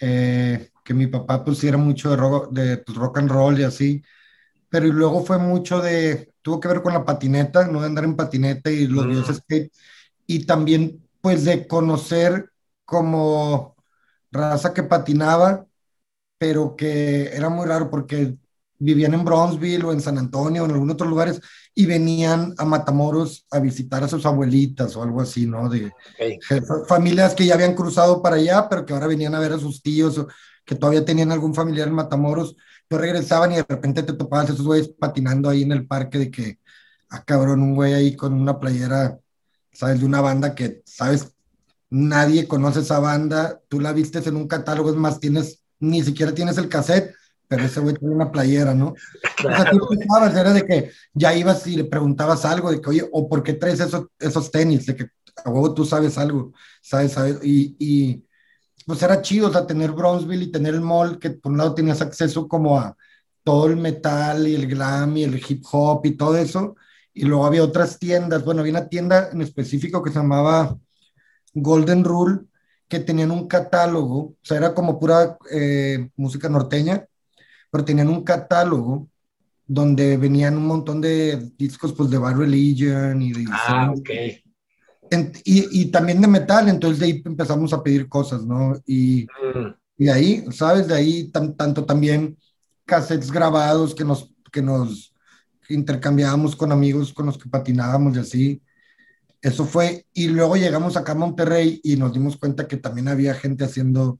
eh, 0.00 0.70
que 0.84 0.92
mi 0.92 1.06
papá 1.06 1.44
pusiera 1.44 1.78
mucho 1.78 2.10
de, 2.10 2.16
rock, 2.16 2.52
de 2.52 2.78
pues, 2.78 2.98
rock 2.98 3.18
and 3.18 3.30
roll 3.30 3.58
y 3.58 3.62
así, 3.62 4.02
pero 4.68 4.86
luego 4.88 5.24
fue 5.24 5.38
mucho 5.38 5.80
de, 5.80 6.32
tuvo 6.42 6.60
que 6.60 6.68
ver 6.68 6.82
con 6.82 6.92
la 6.92 7.04
patineta, 7.04 7.66
no 7.68 7.80
de 7.80 7.86
andar 7.86 8.04
en 8.04 8.16
patineta 8.16 8.70
y 8.70 8.86
los 8.86 9.06
mm. 9.06 9.34
skate, 9.34 9.72
y 10.26 10.44
también 10.44 11.05
pues 11.26 11.44
de 11.44 11.66
conocer 11.66 12.52
como 12.84 13.74
raza 14.30 14.72
que 14.72 14.84
patinaba 14.84 15.66
pero 16.38 16.76
que 16.76 17.34
era 17.34 17.48
muy 17.48 17.66
raro 17.66 17.90
porque 17.90 18.36
vivían 18.78 19.12
en 19.14 19.24
Bronzeville 19.24 19.82
o 19.82 19.92
en 19.92 20.00
San 20.00 20.18
Antonio 20.18 20.62
o 20.62 20.66
en 20.66 20.70
algunos 20.70 20.94
otros 20.94 21.10
lugares 21.10 21.40
y 21.74 21.84
venían 21.84 22.54
a 22.58 22.64
Matamoros 22.64 23.44
a 23.50 23.58
visitar 23.58 24.04
a 24.04 24.08
sus 24.08 24.24
abuelitas 24.24 24.94
o 24.94 25.02
algo 25.02 25.20
así, 25.20 25.46
¿no? 25.46 25.68
De 25.68 25.90
familias 26.86 27.34
que 27.34 27.44
ya 27.44 27.54
habían 27.54 27.74
cruzado 27.74 28.22
para 28.22 28.36
allá, 28.36 28.68
pero 28.68 28.86
que 28.86 28.92
ahora 28.92 29.08
venían 29.08 29.34
a 29.34 29.40
ver 29.40 29.54
a 29.54 29.58
sus 29.58 29.82
tíos 29.82 30.16
o 30.18 30.28
que 30.64 30.76
todavía 30.76 31.04
tenían 31.04 31.32
algún 31.32 31.56
familiar 31.56 31.88
en 31.88 31.94
Matamoros. 31.94 32.54
Yo 32.88 32.98
regresaban 32.98 33.50
y 33.50 33.56
de 33.56 33.66
repente 33.68 34.04
te 34.04 34.12
topabas 34.12 34.50
esos 34.50 34.64
güeyes 34.64 34.90
patinando 34.90 35.48
ahí 35.48 35.64
en 35.64 35.72
el 35.72 35.88
parque 35.88 36.18
de 36.18 36.30
que, 36.30 36.60
ah, 37.08 37.24
cabrón, 37.24 37.62
un 37.62 37.74
güey 37.74 37.94
ahí 37.94 38.14
con 38.14 38.32
una 38.32 38.60
playera, 38.60 39.18
¿sabes? 39.76 40.00
De 40.00 40.06
una 40.06 40.20
banda 40.20 40.54
que, 40.54 40.82
¿sabes? 40.84 41.32
Nadie 41.90 42.48
conoce 42.48 42.80
esa 42.80 42.98
banda, 42.98 43.60
tú 43.68 43.80
la 43.80 43.92
vistes 43.92 44.26
en 44.26 44.36
un 44.36 44.48
catálogo, 44.48 44.90
es 44.90 44.96
más, 44.96 45.20
tienes, 45.20 45.62
ni 45.78 46.02
siquiera 46.02 46.34
tienes 46.34 46.58
el 46.58 46.68
cassette, 46.68 47.14
pero 47.48 47.64
ese 47.64 47.80
güey 47.80 47.94
tiene 47.94 48.14
una 48.14 48.32
playera, 48.32 48.74
¿no? 48.74 48.88
O 48.88 49.48
sea, 49.48 49.70
tú 49.70 49.78
pensabas, 49.88 50.34
era 50.34 50.52
de 50.52 50.64
que 50.64 50.90
ya 51.14 51.34
ibas 51.34 51.66
y 51.66 51.76
le 51.76 51.84
preguntabas 51.84 52.44
algo, 52.44 52.70
de 52.70 52.80
que, 52.80 52.90
oye, 52.90 53.08
¿o 53.12 53.28
por 53.28 53.42
qué 53.42 53.52
traes 53.52 53.80
esos, 53.80 54.06
esos 54.18 54.50
tenis? 54.50 54.86
De 54.86 54.96
que 54.96 55.06
a 55.44 55.50
huevo 55.50 55.74
tú 55.74 55.84
sabes 55.84 56.18
algo, 56.18 56.52
¿sabes? 56.82 57.12
¿sabes? 57.12 57.38
Y, 57.44 57.76
y 57.78 58.24
pues 58.86 59.02
era 59.02 59.20
chido, 59.20 59.48
o 59.48 59.52
sea, 59.52 59.66
tener 59.66 59.92
Bronzeville 59.92 60.44
y 60.44 60.50
tener 60.50 60.74
el 60.74 60.80
mall, 60.80 61.18
que 61.18 61.30
por 61.30 61.52
un 61.52 61.58
lado 61.58 61.74
tenías 61.74 62.00
acceso 62.00 62.48
como 62.48 62.80
a 62.80 62.96
todo 63.44 63.66
el 63.66 63.76
metal 63.76 64.48
y 64.48 64.54
el 64.54 64.66
glam 64.66 65.16
y 65.16 65.24
el 65.24 65.40
hip 65.46 65.62
hop 65.70 66.04
y 66.04 66.16
todo 66.16 66.36
eso, 66.36 66.76
y 67.16 67.24
luego 67.24 67.46
había 67.46 67.64
otras 67.64 67.98
tiendas, 67.98 68.44
bueno, 68.44 68.60
había 68.60 68.74
una 68.74 68.88
tienda 68.90 69.30
en 69.32 69.40
específico 69.40 70.02
que 70.02 70.10
se 70.10 70.18
llamaba 70.18 70.76
Golden 71.54 72.04
Rule, 72.04 72.40
que 72.88 73.00
tenían 73.00 73.30
un 73.30 73.48
catálogo, 73.48 74.18
o 74.18 74.36
sea, 74.42 74.58
era 74.58 74.74
como 74.74 75.00
pura 75.00 75.38
eh, 75.50 76.10
música 76.16 76.50
norteña, 76.50 77.06
pero 77.70 77.86
tenían 77.86 78.10
un 78.10 78.22
catálogo 78.22 79.08
donde 79.66 80.18
venían 80.18 80.58
un 80.58 80.66
montón 80.66 81.00
de 81.00 81.52
discos 81.56 81.94
pues 81.94 82.10
de 82.10 82.18
Bad 82.18 82.36
Religion 82.36 83.22
y 83.22 83.32
de... 83.32 83.46
Ah, 83.50 83.94
ok. 83.96 84.10
y, 85.42 85.80
y, 85.80 85.86
también 85.86 86.20
de 86.20 86.28
metal, 86.28 86.68
entonces 86.68 87.00
de 87.00 87.06
ahí 87.06 87.22
empezamos 87.24 87.72
a 87.72 87.82
pedir 87.82 88.10
cosas, 88.10 88.44
¿no? 88.44 88.78
Y, 88.86 89.24
mm. 89.24 89.74
y 89.96 90.08
ahí, 90.10 90.44
¿sabes? 90.50 90.86
De 90.86 90.94
ahí 90.94 91.30
tanto 91.30 91.86
también 91.86 92.36
cassettes 92.84 93.32
grabados 93.32 93.94
que 93.94 94.04
nos, 94.04 94.30
que 94.52 94.60
nos 94.60 95.15
intercambiábamos 95.68 96.56
con 96.56 96.72
amigos 96.72 97.12
con 97.12 97.26
los 97.26 97.38
que 97.38 97.48
patinábamos 97.48 98.16
y 98.16 98.20
así. 98.20 98.62
Eso 99.42 99.64
fue, 99.64 100.06
y 100.12 100.28
luego 100.28 100.56
llegamos 100.56 100.96
acá 100.96 101.12
a 101.12 101.16
Monterrey 101.16 101.80
y 101.84 101.96
nos 101.96 102.12
dimos 102.12 102.36
cuenta 102.36 102.66
que 102.66 102.76
también 102.76 103.08
había 103.08 103.34
gente 103.34 103.64
haciendo, 103.64 104.18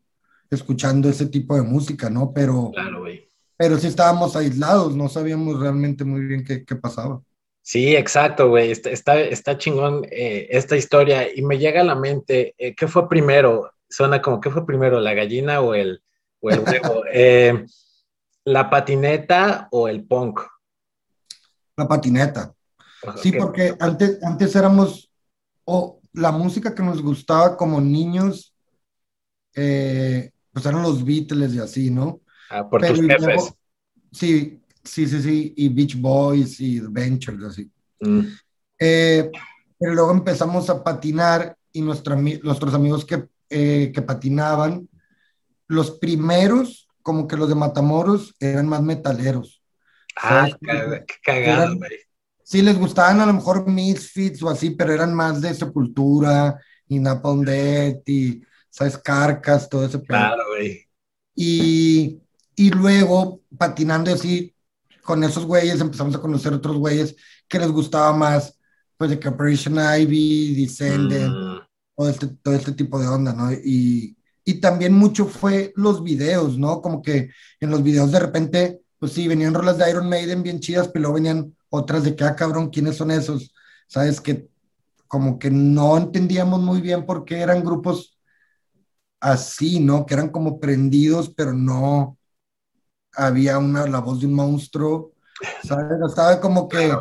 escuchando 0.50 1.08
ese 1.08 1.26
tipo 1.26 1.56
de 1.56 1.62
música, 1.62 2.10
¿no? 2.10 2.32
Pero, 2.32 2.70
claro, 2.72 3.04
pero 3.56 3.78
sí 3.78 3.86
estábamos 3.86 4.36
aislados, 4.36 4.94
no 4.94 5.08
sabíamos 5.08 5.58
realmente 5.58 6.04
muy 6.04 6.20
bien 6.20 6.44
qué, 6.44 6.64
qué 6.64 6.76
pasaba. 6.76 7.22
Sí, 7.66 7.96
exacto, 7.96 8.48
güey. 8.48 8.70
Está, 8.70 8.90
está, 8.90 9.18
está 9.20 9.58
chingón 9.58 10.06
eh, 10.12 10.46
esta 10.50 10.76
historia 10.76 11.26
y 11.34 11.42
me 11.42 11.58
llega 11.58 11.80
a 11.80 11.84
la 11.84 11.96
mente, 11.96 12.54
eh, 12.58 12.76
¿qué 12.76 12.86
fue 12.86 13.08
primero? 13.08 13.72
Suena 13.88 14.22
como, 14.22 14.40
¿qué 14.40 14.50
fue 14.50 14.64
primero, 14.64 15.00
la 15.00 15.14
gallina 15.14 15.60
o 15.60 15.74
el, 15.74 16.00
o 16.40 16.50
el 16.50 16.60
huevo? 16.60 17.02
Eh, 17.12 17.66
¿La 18.44 18.70
patineta 18.70 19.66
o 19.72 19.88
el 19.88 20.04
punk? 20.04 20.38
La 21.76 21.87
patineta. 21.87 22.54
Sí, 23.23 23.33
porque 23.33 23.76
antes, 23.78 24.23
antes 24.23 24.56
éramos 24.56 25.11
o 25.64 26.00
la 26.12 26.33
música 26.33 26.75
que 26.75 26.83
nos 26.83 27.02
gustaba 27.02 27.56
como 27.56 27.80
niños, 27.80 28.54
eh, 29.54 30.30
pues 30.52 30.64
eran 30.64 30.83
los 30.83 31.04
Beatles 31.04 31.54
y 31.54 31.59
así, 31.59 31.90
¿no? 31.90 32.21
Ah, 32.50 32.68
por 32.68 32.85
tus 32.85 33.00
jefes. 33.00 33.52
Sí, 34.12 34.62
sí, 34.83 35.06
sí, 35.06 35.23
sí, 35.23 35.54
y 35.56 35.68
Beach 35.68 36.00
Boys 36.00 36.61
y 36.61 36.80
The 36.80 36.87
Ventures, 36.88 37.45
así. 37.45 37.71
Mm. 38.00 38.21
Eh, 38.78 39.30
pero 39.78 39.95
luego 39.95 40.12
empezamos 40.12 40.71
a 40.71 40.83
patinar 40.83 41.56
y 41.73 41.83
nuestros 41.83 42.75
amigos 42.75 43.04
que, 43.04 43.28
eh, 43.50 43.92
que 43.95 44.02
patinaban, 44.02 44.88
los 45.68 45.90
primeros, 45.90 46.88
como 47.02 47.26
que 47.28 47.37
los 47.37 47.49
de 47.49 47.54
Matamoros, 47.54 48.35
eran 48.40 48.68
más 48.68 48.83
metaleros. 48.83 49.55
Ah, 50.16 50.49
qué 50.61 51.14
cagado, 51.23 51.76
güey 51.76 52.06
sí 52.46 52.62
les 52.62 52.78
gustaban 52.78 53.20
a 53.20 53.26
lo 53.26 53.32
mejor 53.32 53.68
Misfits 53.68 54.40
o 54.44 54.49
así, 54.49 54.70
pero 54.70 54.92
eran 54.92 55.12
más 55.12 55.40
de 55.40 55.52
Sepultura 55.52 56.56
y 56.87 57.00
Napalm 57.00 57.42
Death 57.42 58.08
y, 58.08 58.40
¿sabes? 58.70 58.96
Carcas, 58.96 59.68
todo 59.68 59.85
ese 59.85 60.00
Claro, 60.00 60.44
güey. 60.50 60.87
Y, 61.35 62.20
y 62.54 62.70
luego, 62.70 63.40
patinando 63.58 64.12
así, 64.12 64.54
con 65.02 65.25
esos 65.25 65.44
güeyes 65.44 65.80
empezamos 65.80 66.14
a 66.14 66.20
conocer 66.20 66.52
otros 66.52 66.76
güeyes 66.76 67.16
que 67.49 67.58
les 67.58 67.70
gustaba 67.73 68.12
más, 68.16 68.56
pues 68.96 69.11
de 69.11 69.28
Operation 69.28 69.75
Ivy, 69.75 70.62
Descendant, 70.62 71.35
mm. 71.35 71.66
todo, 71.96 72.08
este, 72.08 72.28
todo 72.28 72.54
este 72.54 72.73
tipo 72.73 73.00
de 73.00 73.08
onda, 73.08 73.32
¿no? 73.32 73.52
Y, 73.52 74.16
y 74.44 74.61
también 74.61 74.92
mucho 74.92 75.26
fue 75.26 75.73
los 75.75 76.00
videos, 76.04 76.56
¿no? 76.56 76.80
Como 76.80 77.02
que 77.02 77.30
en 77.58 77.70
los 77.70 77.82
videos 77.82 78.12
de 78.12 78.20
repente, 78.20 78.82
pues 78.98 79.12
sí, 79.12 79.28
venían 79.28 79.54
rolas 79.54 79.78
de 79.78 79.90
Iron 79.90 80.08
Maiden 80.08 80.42
bien 80.42 80.60
chidas, 80.60 80.88
pero 80.88 81.02
luego 81.02 81.14
venían 81.14 81.56
otras 81.70 82.04
de 82.04 82.16
que, 82.16 82.24
ah, 82.24 82.36
cabrón, 82.36 82.70
¿quiénes 82.70 82.96
son 82.96 83.10
esos? 83.10 83.54
Sabes 83.86 84.20
que 84.20 84.48
como 85.06 85.38
que 85.38 85.50
no 85.50 85.96
entendíamos 85.96 86.60
muy 86.60 86.80
bien 86.80 87.06
por 87.06 87.24
qué 87.24 87.40
eran 87.40 87.64
grupos 87.64 88.18
así, 89.20 89.80
¿no? 89.80 90.06
Que 90.06 90.14
eran 90.14 90.30
como 90.30 90.58
prendidos, 90.60 91.32
pero 91.34 91.52
no 91.52 92.18
había 93.12 93.58
una, 93.58 93.86
la 93.86 94.00
voz 94.00 94.20
de 94.20 94.26
un 94.26 94.34
monstruo, 94.34 95.12
¿sabes? 95.64 95.98
Estaba 96.06 96.40
como 96.40 96.68
que, 96.68 96.92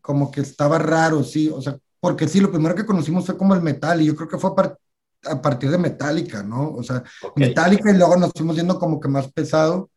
como 0.00 0.30
que 0.30 0.40
estaba 0.40 0.78
raro, 0.78 1.22
sí, 1.22 1.48
o 1.48 1.60
sea, 1.60 1.78
porque 2.00 2.28
sí, 2.28 2.40
lo 2.40 2.50
primero 2.50 2.74
que 2.74 2.86
conocimos 2.86 3.26
fue 3.26 3.36
como 3.36 3.54
el 3.54 3.62
metal, 3.62 4.00
y 4.00 4.06
yo 4.06 4.16
creo 4.16 4.28
que 4.28 4.38
fue 4.38 4.50
a, 4.50 5.42
partir 5.42 5.70
de 5.70 5.78
Metallica, 5.78 6.42
¿no? 6.42 6.72
O 6.72 6.82
sea, 6.82 7.02
Metallica 7.36 7.90
y 7.90 7.96
luego 7.96 8.16
nos 8.16 8.32
fuimos 8.36 8.56
yendo 8.56 8.78
como 8.78 9.00
que 9.00 9.08
más 9.08 9.30
pesado, 9.32 9.90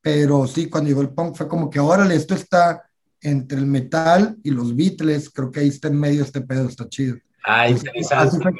pero 0.00 0.46
sí, 0.46 0.68
cuando 0.68 0.88
llegó 0.88 1.02
el 1.02 1.10
punk 1.10 1.36
fue 1.36 1.48
como 1.48 1.68
que, 1.68 1.80
órale, 1.80 2.14
esto 2.14 2.34
está 2.34 2.88
entre 3.20 3.58
el 3.58 3.66
metal 3.66 4.36
y 4.42 4.50
los 4.50 4.74
Beatles, 4.74 5.30
creo 5.30 5.50
que 5.50 5.60
ahí 5.60 5.68
está 5.68 5.88
en 5.88 5.98
medio 5.98 6.22
este 6.22 6.40
pedo, 6.40 6.68
está 6.68 6.88
chido. 6.88 7.16
Ah, 7.44 7.68
interesante. 7.68 8.14
Así 8.14 8.38
fue, 8.38 8.52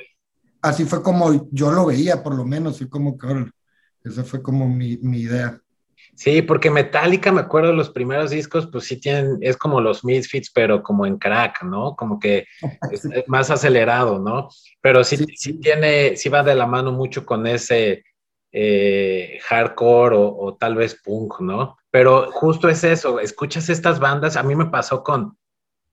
así 0.63 0.85
fue, 0.85 1.03
como 1.03 1.49
yo 1.53 1.71
lo 1.71 1.87
veía, 1.87 2.23
por 2.23 2.35
lo 2.35 2.45
menos, 2.45 2.81
y 2.81 2.89
como 2.89 3.17
que 3.17 3.47
esa 4.05 4.25
fue 4.25 4.43
como 4.43 4.69
mi, 4.69 4.97
mi, 4.99 5.21
idea. 5.21 5.61
Sí, 6.15 6.43
porque 6.43 6.71
Metallica, 6.71 7.31
me 7.31 7.41
acuerdo, 7.41 7.73
los 7.73 7.91
primeros 7.91 8.31
discos, 8.31 8.67
pues 8.67 8.85
sí 8.85 9.01
tienen, 9.01 9.39
es 9.41 9.57
como 9.57 9.81
los 9.81 10.05
Misfits, 10.05 10.51
pero 10.53 10.83
como 10.83 11.07
en 11.07 11.19
crack, 11.19 11.63
¿no? 11.63 11.95
Como 11.95 12.19
que 12.19 12.47
es 12.91 13.09
más 13.29 13.51
acelerado, 13.51 14.19
¿no? 14.19 14.49
Pero 14.81 15.05
sí, 15.05 15.25
sí, 15.37 15.61
tiene, 15.61 16.17
sí 16.17 16.29
va 16.29 16.43
de 16.43 16.55
la 16.55 16.67
mano 16.67 16.91
mucho 16.91 17.25
con 17.25 17.47
ese 17.47 18.05
eh, 18.53 19.39
hardcore 19.45 20.17
o, 20.17 20.37
o, 20.37 20.57
tal 20.57 20.75
vez 20.75 21.01
punk, 21.03 21.41
¿no? 21.41 21.77
Pero 21.91 22.31
justo 22.33 22.69
es 22.69 22.85
eso, 22.85 23.21
escuchas 23.21 23.69
estas 23.69 23.99
bandas, 23.99 24.37
a 24.37 24.43
mí 24.43 24.55
me 24.55 24.67
pasó 24.67 25.03
con 25.03 25.37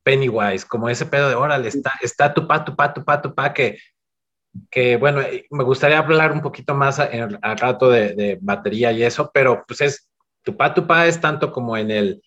Pennywise, 0.05 0.65
como 0.67 0.87
ese 0.87 1.07
pedo 1.07 1.29
de, 1.29 1.35
órale, 1.35 1.67
está, 1.67 1.93
está 2.01 2.33
tu 2.33 2.47
pa, 2.47 2.63
tu 2.63 2.75
pa, 2.75 2.93
tu 2.93 3.03
pa, 3.03 3.21
tu 3.21 3.33
pa, 3.33 3.53
que, 3.53 3.79
que 4.69 4.97
bueno, 4.97 5.19
eh, 5.21 5.47
me 5.49 5.63
gustaría 5.63 5.97
hablar 5.97 6.31
un 6.31 6.41
poquito 6.41 6.75
más 6.75 6.99
al 6.99 7.39
rato 7.57 7.89
de, 7.89 8.37
batería 8.39 8.91
y 8.91 9.03
eso, 9.03 9.31
pero 9.33 9.63
pues 9.67 9.81
es, 9.81 10.07
tu 10.43 10.55
pa, 10.55 10.73
tu 10.73 10.85
pa 10.85 11.07
es 11.07 11.19
tanto 11.19 11.51
como 11.51 11.75
en 11.75 11.89
el, 11.89 12.21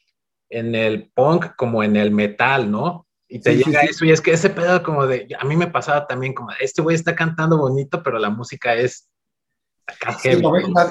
en 0.51 0.75
el 0.75 1.11
punk 1.15 1.55
como 1.57 1.85
en 1.85 1.95
el 1.95 2.11
metal, 2.11 2.69
¿no? 2.69 3.07
Y 3.29 3.41
te 3.41 3.57
llega 3.57 3.83
eso, 3.83 4.05
y 4.05 4.11
es 4.11 4.21
que 4.21 4.33
ese 4.33 4.51
pedo 4.51 4.83
como 4.83 5.07
de, 5.07 5.29
a 5.39 5.45
mí 5.45 5.55
me 5.55 5.67
pasaba 5.69 6.07
también 6.07 6.33
como, 6.35 6.51
este 6.61 6.83
güey 6.83 6.97
está 6.97 7.15
cantando 7.15 7.59
bonito, 7.59 8.03
pero 8.03 8.19
la 8.19 8.31
música 8.31 8.75
es... 8.75 9.09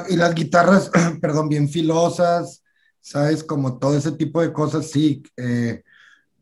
y 0.10 0.16
las 0.16 0.36
guitarras, 0.36 0.92
perdón, 1.22 1.50
bien 1.50 1.70
filosas, 1.70 2.63
¿sabes? 3.00 3.44
Como 3.44 3.77
todo 3.77 3.98
ese 3.98 4.12
tipo 4.13 4.42
de 4.42 4.51
cosas, 4.51 4.89
sí. 4.89 5.24
Eh, 5.38 5.84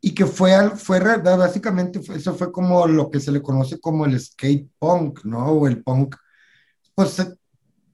y 0.02 0.14
que 0.14 0.26
fue, 0.26 0.52
fue 0.72 1.00
básicamente 1.00 2.00
eso 2.14 2.36
fue 2.36 2.52
como 2.52 2.86
lo 2.86 3.10
que 3.10 3.20
se 3.20 3.32
le 3.32 3.42
conoce 3.42 3.80
como 3.80 4.06
el 4.06 4.20
skate 4.20 4.70
punk, 4.78 5.26
¿no? 5.26 5.48
O 5.48 5.68
el 5.68 5.82
punk, 5.82 6.16
pues 6.94 7.20
eh, 7.20 7.36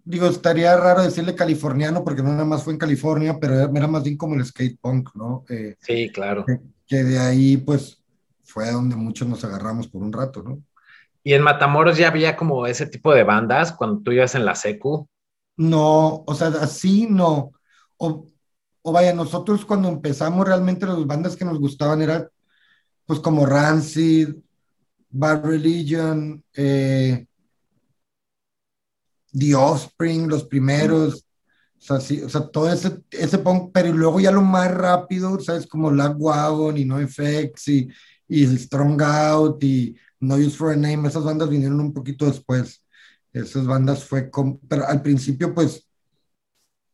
digo, 0.04 0.28
estaría 0.28 0.76
raro 0.76 1.04
decirle 1.04 1.36
californiano 1.36 2.04
porque 2.04 2.24
no 2.24 2.30
nada 2.32 2.46
más 2.46 2.64
fue 2.64 2.74
en 2.74 2.80
California, 2.80 3.38
pero 3.40 3.54
era 3.60 3.88
más 3.88 4.04
bien 4.04 4.18
como 4.18 4.36
el 4.36 4.46
skate 4.46 4.78
punk, 4.80 5.16
¿no? 5.16 5.46
Eh, 5.50 5.76
sí, 5.80 6.10
claro. 6.12 6.46
Que, 6.86 7.04
de 7.04 7.20
ahí, 7.20 7.58
pues, 7.58 8.02
fue 8.44 8.70
donde 8.72 8.96
muchos 8.96 9.28
nos 9.28 9.44
agarramos 9.46 9.88
por 9.88 10.02
un 10.02 10.12
rato, 10.12 10.44
¿no? 10.44 10.62
¿Y 11.24 11.34
en 11.34 11.44
Matamoros 11.44 11.98
ya 11.98 12.08
había 12.08 12.36
como 12.36 12.66
ese 12.68 12.88
tipo 12.88 13.14
de 13.14 13.24
bandas 13.24 13.72
cuando 13.72 14.02
tú 14.02 14.12
ibas 14.12 14.36
en 14.36 14.46
la 14.46 14.56
secu? 14.56 15.08
No, 15.58 16.24
o 16.26 16.34
sea, 16.36 16.48
así 16.48 17.08
no. 17.10 17.52
O, 17.98 18.26
o 18.82 18.92
vaya, 18.92 19.14
nosotros 19.14 19.66
cuando 19.66 19.90
empezamos 19.90 20.48
realmente 20.48 20.86
las 20.86 21.06
bandas 21.06 21.36
que 21.36 21.46
nos 21.46 21.60
gustaban 21.60 22.02
eran 22.02 22.28
pues 23.06 23.20
como 23.20 23.46
Rancid, 23.46 24.30
Bad 25.10 25.44
Religion, 25.46 26.44
eh, 26.54 27.26
The 29.34 29.56
Offspring, 29.56 30.28
los 30.28 30.44
primeros, 30.46 31.26
O 31.78 31.82
sea, 31.84 32.00
sí, 32.00 32.22
o 32.22 32.30
sea, 32.30 32.48
todo 32.48 32.72
ese, 32.72 33.02
ese 33.12 33.40
punk, 33.40 33.72
pero 33.74 33.92
luego 33.94 34.20
ya 34.20 34.32
lo 34.32 34.42
más 34.42 34.72
rápido, 34.72 35.40
¿sabes? 35.40 35.68
Como 35.68 35.92
Lag 35.92 36.16
Wagon 36.20 36.78
y 36.78 36.86
No 36.86 37.00
Effects 37.00 37.68
y, 37.70 37.90
y 38.28 38.46
Strong 38.58 39.02
Out 39.02 39.64
y 39.64 39.96
No 40.22 40.36
Use 40.38 40.56
for 40.58 40.72
a 40.72 40.76
Name, 40.76 41.08
esas 41.08 41.24
bandas 41.26 41.50
vinieron 41.50 41.80
un 41.82 41.94
poquito 41.94 42.26
después. 42.26 42.84
Esas 43.34 43.66
bandas 43.66 44.04
fue, 44.06 44.30
con, 44.30 44.60
pero 44.60 44.88
al 44.88 45.02
principio 45.02 45.54
pues, 45.54 45.88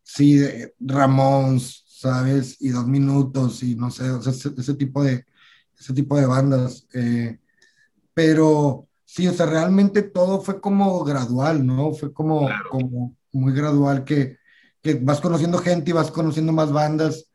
sí, 0.03 0.41
Ramones, 0.79 1.83
¿sabes? 1.87 2.57
Y 2.61 2.69
Dos 2.69 2.87
Minutos 2.87 3.63
y 3.63 3.75
no 3.75 3.91
sé, 3.91 4.09
o 4.09 4.21
sea, 4.21 4.31
ese, 4.31 4.51
ese 4.57 4.73
tipo 4.75 5.03
de, 5.03 5.25
ese 5.79 5.93
tipo 5.93 6.17
de 6.17 6.25
bandas. 6.25 6.87
Eh, 6.93 7.39
pero 8.13 8.87
sí, 9.05 9.27
o 9.27 9.33
sea, 9.33 9.45
realmente 9.45 10.01
todo 10.03 10.41
fue 10.41 10.59
como 10.61 11.03
gradual, 11.03 11.65
¿no? 11.65 11.93
Fue 11.93 12.13
como, 12.13 12.47
Claro. 12.47 12.69
como 12.69 13.15
muy 13.31 13.53
gradual 13.53 14.03
que, 14.03 14.37
que 14.81 14.95
vas 14.95 15.21
conociendo 15.21 15.57
gente 15.59 15.91
y 15.91 15.93
vas 15.93 16.11
conociendo 16.11 16.53
más 16.53 16.71
bandas. 16.71 17.25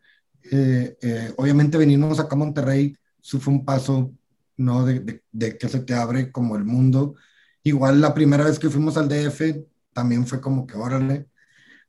Eh, 0.51 0.97
eh, 1.03 1.33
obviamente 1.37 1.79
venirnos 1.79 2.19
acá 2.19 2.35
a 2.35 2.39
Monterrey, 2.39 2.97
eso 3.23 3.39
fue 3.41 3.55
un 3.55 3.65
paso, 3.65 4.13
¿no? 4.57 4.85
De, 4.85 5.01
de- 5.01 5.23
de 5.33 5.59
que 5.59 5.69
se 5.69 5.81
te 5.81 5.95
abre 5.95 6.31
como 6.33 6.57
el 6.57 6.65
mundo. 6.65 7.15
Igual 7.63 8.01
la 8.01 8.15
primera 8.15 8.45
vez 8.45 8.59
que 8.59 8.71
fuimos 8.71 8.97
al 8.97 9.09
DF, 9.09 9.65
también 9.93 10.27
fue 10.27 10.41
como 10.41 10.67
que 10.67 10.77
órale. 10.77 11.27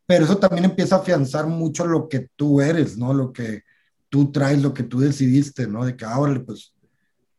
Pero 0.06 0.26
eso 0.26 0.38
también 0.38 0.66
empieza 0.66 0.96
a 0.98 1.00
afianzar 1.00 1.48
mucho 1.48 1.86
lo 1.86 2.10
que 2.10 2.30
tú 2.36 2.62
eres, 2.62 2.98
¿no? 2.98 3.14
Lo 3.14 3.32
que 3.34 3.64
tú 4.10 4.32
traes, 4.32 4.62
lo 4.62 4.74
que 4.74 4.84
tú 4.84 5.00
decidiste, 5.00 5.68
¿no? 5.68 5.86
De 5.86 5.96
que 5.96 6.06
ahora, 6.06 6.42
pues, 6.46 6.74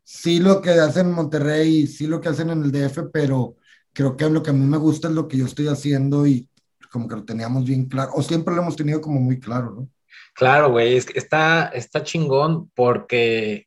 sí 0.05 0.41
lo 0.41 0.61
que 0.63 0.71
hacen 0.71 1.09
en 1.09 1.13
Monterrey, 1.15 1.87
sí 1.87 2.07
lo 2.07 2.21
que 2.21 2.29
hacen 2.31 2.51
en 2.51 2.63
el 2.65 2.73
DF, 2.73 3.05
pero 3.13 3.57
creo 3.93 4.17
que 4.17 4.29
lo 4.31 4.43
que 4.43 4.51
a 4.51 4.53
mí 4.55 4.67
me 4.67 4.79
gusta 4.79 5.09
es 5.09 5.15
lo 5.15 5.29
que 5.29 5.37
yo 5.39 5.47
estoy 5.47 5.69
haciendo 5.69 6.27
y 6.27 6.49
como 6.91 7.09
que 7.09 7.17
lo 7.17 7.25
teníamos 7.25 7.65
bien 7.65 7.87
claro, 7.87 8.13
o 8.15 8.23
siempre 8.23 8.55
lo 8.55 8.63
hemos 8.63 8.77
tenido 8.77 9.01
como 9.01 9.21
muy 9.21 9.41
claro, 9.41 9.71
¿no? 9.73 9.89
Claro, 10.35 10.71
güey, 10.71 10.97
está, 10.97 11.67
está 11.69 12.03
chingón 12.03 12.71
porque 12.75 13.67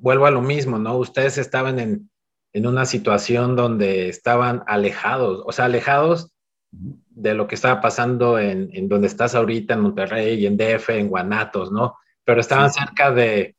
vuelvo 0.00 0.26
a 0.26 0.30
lo 0.30 0.40
mismo, 0.42 0.78
¿no? 0.78 0.96
Ustedes 0.96 1.38
estaban 1.38 1.78
en, 1.78 2.10
en 2.52 2.66
una 2.66 2.84
situación 2.86 3.56
donde 3.56 4.08
estaban 4.08 4.62
alejados, 4.66 5.42
o 5.46 5.52
sea, 5.52 5.66
alejados 5.66 6.32
de 6.70 7.34
lo 7.34 7.46
que 7.46 7.54
estaba 7.54 7.80
pasando 7.80 8.38
en, 8.38 8.70
en 8.72 8.88
donde 8.88 9.06
estás 9.08 9.34
ahorita, 9.34 9.74
en 9.74 9.80
Monterrey, 9.80 10.44
en 10.46 10.56
DF, 10.56 10.90
en 10.98 11.08
Guanatos, 11.08 11.72
¿no? 11.72 11.96
Pero 12.24 12.40
estaban 12.40 12.70
Sí. 12.72 12.80
cerca 12.80 13.10
de, 13.10 13.56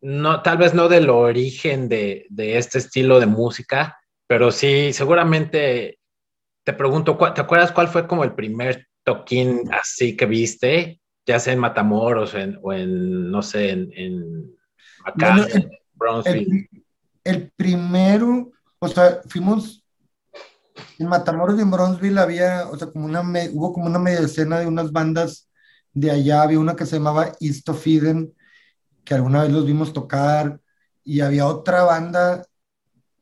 no, 0.00 0.42
tal 0.42 0.58
vez 0.58 0.74
no 0.74 0.88
del 0.88 1.08
origen 1.10 1.88
de, 1.88 2.26
de 2.28 2.58
este 2.58 2.78
estilo 2.78 3.20
de 3.20 3.26
música, 3.26 3.98
pero 4.26 4.50
sí, 4.50 4.92
seguramente 4.92 5.98
te 6.64 6.72
pregunto, 6.72 7.16
¿cuál- 7.16 7.34
¿te 7.34 7.40
acuerdas 7.40 7.72
cuál 7.72 7.88
fue 7.88 8.06
como 8.06 8.24
el 8.24 8.34
primer 8.34 8.86
toquín 9.04 9.62
así 9.72 10.16
que 10.16 10.26
viste? 10.26 11.00
Ya 11.26 11.38
sea 11.38 11.52
en 11.52 11.58
Matamoros 11.60 12.34
en- 12.34 12.58
o 12.62 12.72
en, 12.72 13.30
no 13.30 13.42
sé, 13.42 13.70
en, 13.70 13.92
en 13.94 14.56
acá, 15.04 15.34
Bueno, 15.34 15.46
en 15.48 15.70
Brownsville. 15.94 16.68
El, 17.24 17.34
el 17.42 17.52
primero, 17.56 18.50
o 18.78 18.88
sea, 18.88 19.20
fuimos 19.28 19.84
en 20.98 21.06
Matamoros 21.08 21.58
y 21.58 21.62
en 21.62 21.70
Bronzeville 21.70 22.18
había, 22.18 22.68
o 22.68 22.76
sea, 22.78 22.88
como 22.90 23.04
una, 23.06 23.22
me- 23.22 23.50
hubo 23.50 23.72
como 23.72 23.86
una 23.86 23.98
media 23.98 24.20
escena 24.20 24.58
de 24.58 24.66
unas 24.66 24.92
bandas 24.92 25.48
de 25.92 26.10
allá, 26.10 26.42
había 26.42 26.58
una 26.58 26.76
que 26.76 26.86
se 26.86 26.96
llamaba 26.96 27.32
East 27.40 27.68
of 27.68 27.86
Eden, 27.86 28.34
que 29.04 29.14
alguna 29.14 29.42
vez 29.42 29.52
los 29.52 29.66
vimos 29.66 29.92
tocar, 29.92 30.60
y 31.04 31.20
había 31.20 31.46
otra 31.46 31.82
banda, 31.84 32.46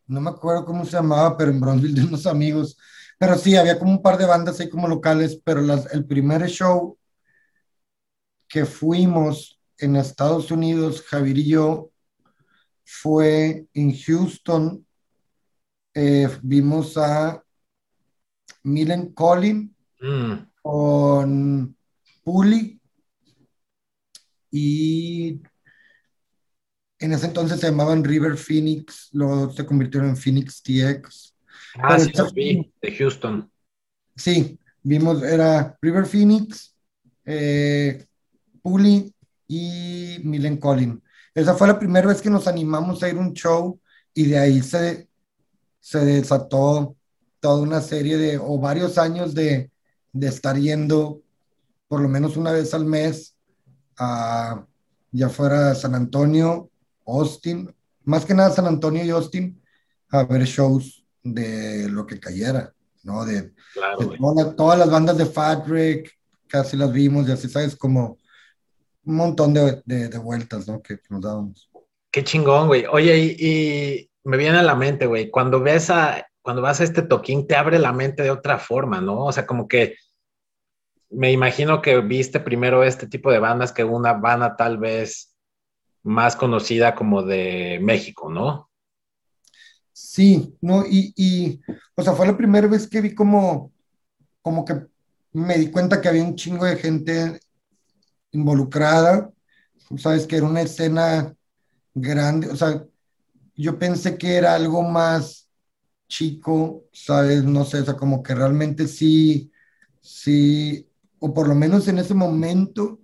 no 0.06 0.20
me 0.20 0.30
acuerdo 0.30 0.64
cómo 0.64 0.84
se 0.84 0.92
llamaba, 0.92 1.36
pero 1.36 1.50
en 1.50 1.60
Bronzeville 1.60 2.00
de 2.02 2.06
unos 2.06 2.26
amigos, 2.26 2.78
pero 3.18 3.36
sí, 3.36 3.56
había 3.56 3.78
como 3.78 3.92
un 3.92 4.02
par 4.02 4.18
de 4.18 4.26
bandas 4.26 4.60
ahí 4.60 4.68
como 4.70 4.88
locales, 4.88 5.40
pero 5.44 5.60
las, 5.60 5.92
el 5.92 6.04
primer 6.06 6.46
show 6.48 6.98
que 8.48 8.64
fuimos 8.64 9.59
en 9.80 9.96
Estados 9.96 10.50
Unidos, 10.50 11.02
Javier 11.02 11.38
y 11.38 11.48
yo, 11.48 11.90
fue 12.84 13.66
en 13.74 13.96
Houston. 13.96 14.86
Eh, 15.94 16.28
vimos 16.42 16.96
a 16.96 17.42
Milen 18.62 19.12
Collin 19.12 19.74
Mm, 20.00 20.32
con 20.62 21.76
Puli 22.24 22.80
y 24.50 25.40
en 26.98 27.12
ese 27.12 27.26
entonces 27.26 27.60
se 27.60 27.66
llamaban 27.66 28.02
River 28.02 28.36
Phoenix, 28.36 29.08
luego 29.12 29.52
se 29.52 29.64
convirtieron 29.64 30.10
en 30.10 30.16
Phoenix 30.16 30.62
TX. 30.62 31.36
Ah, 31.76 31.96
Pero 31.96 32.04
sí, 32.04 32.12
los 32.16 32.34
vi, 32.34 32.72
de 32.80 32.96
Houston. 32.96 33.50
Sí, 34.16 34.58
vimos, 34.82 35.22
era 35.22 35.78
River 35.80 36.06
Phoenix, 36.06 36.74
eh, 37.24 38.06
Puli 38.62 39.14
y 39.54 40.20
Milen 40.22 40.58
Collin. 40.58 41.02
Esa 41.34 41.54
fue 41.54 41.66
la 41.66 41.76
primera 41.78 42.06
vez 42.06 42.22
que 42.22 42.30
nos 42.30 42.46
animamos 42.46 43.02
a 43.02 43.08
ir 43.08 43.16
a 43.16 43.20
un 43.20 43.32
show 43.32 43.80
y 44.14 44.26
de 44.26 44.38
ahí 44.38 44.62
se, 44.62 45.08
se 45.80 45.98
desató 46.04 46.94
toda 47.40 47.60
una 47.60 47.80
serie 47.80 48.16
de, 48.16 48.38
o 48.38 48.58
varios 48.60 48.96
años 48.96 49.34
de, 49.34 49.72
de 50.12 50.26
estar 50.28 50.56
yendo 50.56 51.20
por 51.88 52.00
lo 52.00 52.08
menos 52.08 52.36
una 52.36 52.52
vez 52.52 52.72
al 52.74 52.84
mes 52.84 53.34
a, 53.98 54.64
ya 55.10 55.28
fuera 55.28 55.74
San 55.74 55.96
Antonio, 55.96 56.70
Austin, 57.04 57.74
más 58.04 58.24
que 58.24 58.34
nada 58.34 58.50
San 58.50 58.66
Antonio 58.66 59.04
y 59.04 59.10
Austin, 59.10 59.60
a 60.10 60.22
ver 60.22 60.44
shows 60.44 61.04
de 61.24 61.88
lo 61.88 62.06
que 62.06 62.20
cayera, 62.20 62.72
¿no? 63.02 63.24
De, 63.24 63.52
Claro, 63.74 63.98
de 63.98 64.04
güey. 64.06 64.18
toda- 64.20 64.54
todas 64.54 64.78
las 64.78 64.90
bandas 64.90 65.18
de 65.18 65.26
Fat 65.26 65.66
Wreck, 65.66 66.08
casi 66.46 66.76
las 66.76 66.92
vimos 66.92 67.28
y 67.28 67.32
así, 67.32 67.48
¿sabes? 67.48 67.74
Como 67.74 68.16
un 69.10 69.16
montón 69.16 69.52
de, 69.52 69.82
de, 69.84 70.08
de 70.08 70.18
vueltas, 70.18 70.68
¿no? 70.68 70.80
Que 70.80 70.98
nos 71.08 71.20
dábamos. 71.20 71.68
Qué 72.10 72.24
chingón, 72.24 72.68
güey. 72.68 72.86
Oye, 72.86 73.18
y, 73.18 73.46
y 73.46 74.10
me 74.24 74.36
viene 74.36 74.58
a 74.58 74.62
la 74.62 74.74
mente, 74.74 75.06
güey, 75.06 75.30
cuando 75.30 75.60
ves 75.60 75.90
a, 75.90 76.26
cuando 76.42 76.62
vas 76.62 76.80
a 76.80 76.84
este 76.84 77.02
toquín, 77.02 77.46
te 77.46 77.56
abre 77.56 77.78
la 77.78 77.92
mente 77.92 78.22
de 78.22 78.30
otra 78.30 78.58
forma, 78.58 79.00
¿no? 79.00 79.26
O 79.26 79.32
sea, 79.32 79.46
como 79.46 79.68
que 79.68 79.96
me 81.10 81.32
imagino 81.32 81.82
que 81.82 82.00
viste 82.00 82.38
primero 82.38 82.84
este 82.84 83.08
tipo 83.08 83.32
de 83.32 83.40
bandas 83.40 83.72
que 83.72 83.82
una 83.82 84.12
banda 84.12 84.56
tal 84.56 84.78
vez 84.78 85.34
más 86.04 86.36
conocida 86.36 86.94
como 86.94 87.22
de 87.22 87.80
México, 87.82 88.30
¿no? 88.30 88.70
Sí, 89.92 90.56
¿no? 90.60 90.84
Y, 90.86 91.12
y, 91.16 91.60
o 91.96 92.02
sea, 92.02 92.12
fue 92.12 92.26
la 92.26 92.36
primera 92.36 92.68
vez 92.68 92.88
que 92.88 93.00
vi 93.00 93.14
como, 93.14 93.72
como 94.40 94.64
que 94.64 94.86
me 95.32 95.58
di 95.58 95.70
cuenta 95.70 96.00
que 96.00 96.08
había 96.08 96.24
un 96.24 96.36
chingo 96.36 96.64
de 96.64 96.76
gente 96.76 97.40
involucrada, 98.32 99.32
¿sabes? 99.98 100.26
Que 100.26 100.36
era 100.38 100.46
una 100.46 100.62
escena 100.62 101.34
grande, 101.94 102.48
o 102.50 102.56
sea, 102.56 102.84
yo 103.56 103.78
pensé 103.78 104.18
que 104.18 104.36
era 104.36 104.54
algo 104.54 104.82
más 104.82 105.48
chico, 106.08 106.86
¿sabes? 106.92 107.44
No 107.44 107.64
sé, 107.66 107.80
o 107.80 107.86
sea, 107.86 107.96
como 107.96 108.22
que 108.22 108.34
realmente 108.34 108.88
sí, 108.88 109.52
sí, 110.00 110.88
o 111.20 111.34
por 111.34 111.48
lo 111.48 111.54
menos 111.54 111.88
en 111.88 111.98
ese 111.98 112.14
momento, 112.14 113.00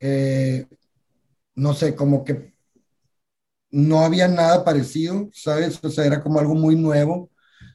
eh, 0.00 0.66
no 1.56 1.74
sé, 1.74 1.94
como 1.96 2.24
que 2.24 2.54
no 3.70 4.00
había 4.00 4.28
nada 4.28 4.64
parecido, 4.64 5.30
¿sabes? 5.32 5.78
O 5.84 5.90
sea, 5.90 6.06
era 6.06 6.22
como 6.22 6.38
algo 6.40 6.54
muy 6.54 6.74
nuevo, 6.76 7.30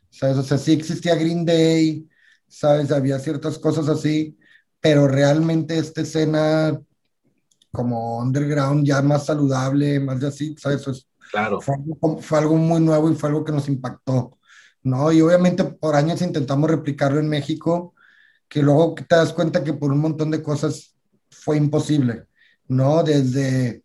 ¿sabes? 0.10 0.38
O 0.38 0.44
sea, 0.44 0.58
sí 0.58 0.74
existía 0.74 1.16
Green 1.16 1.46
Day, 1.46 2.10
¿sabes? 2.48 2.92
Había 2.92 3.20
ciertas 3.20 3.60
cosas 3.60 3.90
así, 3.90 4.38
pero 4.84 5.08
realmente 5.08 5.78
esta 5.78 6.02
escena 6.02 6.78
como 7.72 8.20
underground 8.20 8.86
ya 8.86 9.02
más 9.02 9.26
saludable, 9.26 10.02
más 10.02 10.20
de 10.20 10.28
así, 10.28 10.56
¿sabes? 10.60 10.84
Pues, 10.84 11.08
Claro. 11.32 11.62
fue, 11.62 11.76
algo, 11.76 12.22
fue 12.22 12.38
algo 12.38 12.58
muy 12.58 12.82
nuevo 12.82 13.10
y 13.10 13.16
fue 13.16 13.30
algo 13.30 13.46
que 13.46 13.54
nos 13.54 13.70
impactó, 13.70 14.38
¿no? 14.84 15.10
Y 15.12 15.22
obviamente 15.22 15.64
por 15.64 15.96
años 15.96 16.22
intentamos 16.22 16.70
replicarlo 16.70 17.22
en 17.22 17.30
México, 17.30 17.96
que 18.50 18.62
luego 18.62 18.94
te 18.94 19.16
das 19.16 19.32
cuenta 19.32 19.64
que 19.64 19.72
por 19.74 19.90
un 19.92 20.00
montón 20.00 20.30
de 20.32 20.44
cosas 20.44 20.94
fue 21.32 21.56
imposible, 21.56 22.26
¿no? 22.68 23.04
Desde, 23.04 23.84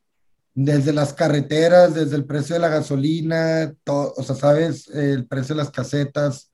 desde 0.53 0.93
las 0.93 1.15
carreteras, 1.15 1.95
desde 1.95 2.17
el 2.17 2.27
precio 2.27 2.57
de 2.57 2.61
la 2.61 2.69
gasolina, 2.69 3.73
todo, 3.85 4.15
o 4.17 4.23
sea, 4.25 4.35
¿sabes? 4.35 4.89
El 4.89 5.29
precio 5.29 5.55
de 5.55 5.63
las 5.63 5.71
casetas, 5.71 6.51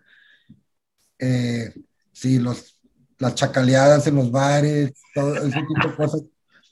eh, 1.19 1.73
sí, 2.13 2.39
los, 2.39 2.74
las 3.19 3.35
chacaleadas 3.35 4.07
en 4.07 4.17
los 4.17 4.31
bares, 4.31 4.93
todo 5.15 5.35
ese 5.37 5.61
tipo 5.61 5.89
de 5.89 5.95
cosas, 5.95 6.23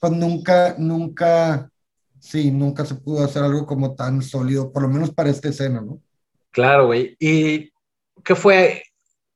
pues 0.00 0.12
nunca, 0.12 0.74
nunca, 0.78 1.70
sí, 2.18 2.50
nunca 2.50 2.84
se 2.84 2.94
pudo 2.96 3.24
hacer 3.24 3.42
algo 3.42 3.66
como 3.66 3.94
tan 3.94 4.22
sólido, 4.22 4.72
por 4.72 4.82
lo 4.82 4.88
menos 4.88 5.10
para 5.12 5.30
esta 5.30 5.48
escena, 5.48 5.80
¿no? 5.80 6.00
Claro, 6.50 6.86
güey. 6.86 7.16
¿Y 7.18 7.72
qué 8.24 8.34
fue? 8.34 8.82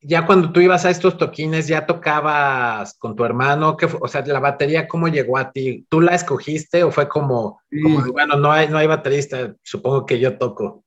Ya 0.03 0.27
cuando 0.27 0.53
tú 0.53 0.61
ibas 0.61 0.85
a 0.85 0.91
estos 0.91 1.17
toquines, 1.19 1.67
ya 1.67 1.87
tocabas 1.87 2.95
con 2.95 3.17
tu 3.17 3.25
hermano, 3.25 3.77
¿qué 3.77 3.89
fue? 3.89 3.99
O 4.03 4.09
sea, 4.09 4.25
la 4.27 4.39
batería, 4.39 4.87
¿cómo 4.87 5.09
llegó 5.09 5.39
a 5.39 5.51
ti? 5.51 5.87
¿Tú 5.89 6.01
la 6.01 6.15
escogiste 6.15 6.85
o 6.85 6.91
fue 6.93 7.09
como, 7.09 7.61
Sí. 7.71 7.83
como, 7.83 8.13
bueno, 8.13 8.37
no 8.37 8.53
hay, 8.53 8.69
no 8.69 8.79
hay 8.79 8.87
baterista, 8.87 9.55
supongo 9.63 10.07
que 10.07 10.21
yo 10.21 10.39
toco? 10.39 10.85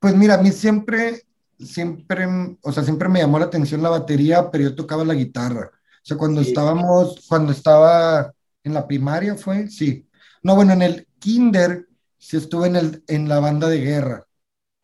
Pues 0.00 0.14
mira, 0.16 0.34
a 0.34 0.42
mí 0.42 0.50
siempre, 0.50 1.25
siempre, 1.58 2.26
o 2.62 2.72
sea, 2.72 2.82
siempre 2.82 3.08
me 3.08 3.20
llamó 3.20 3.38
la 3.38 3.46
atención 3.46 3.82
la 3.82 3.90
batería, 3.90 4.50
pero 4.50 4.64
yo 4.64 4.74
tocaba 4.74 5.04
la 5.04 5.14
guitarra. 5.14 5.70
O 5.72 6.04
sea, 6.04 6.16
cuando 6.16 6.40
estábamos, 6.40 7.24
cuando 7.28 7.52
estaba 7.52 8.32
en 8.62 8.74
la 8.74 8.86
primaria 8.86 9.34
fue, 9.36 9.68
sí. 9.68 10.08
No, 10.42 10.54
bueno, 10.54 10.72
en 10.72 10.82
el 10.82 11.08
kinder 11.18 11.86
sí 12.18 12.36
estuve 12.36 12.68
en, 12.68 12.76
el, 12.76 13.04
en 13.08 13.28
la 13.28 13.40
banda 13.40 13.68
de 13.68 13.80
guerra, 13.80 14.26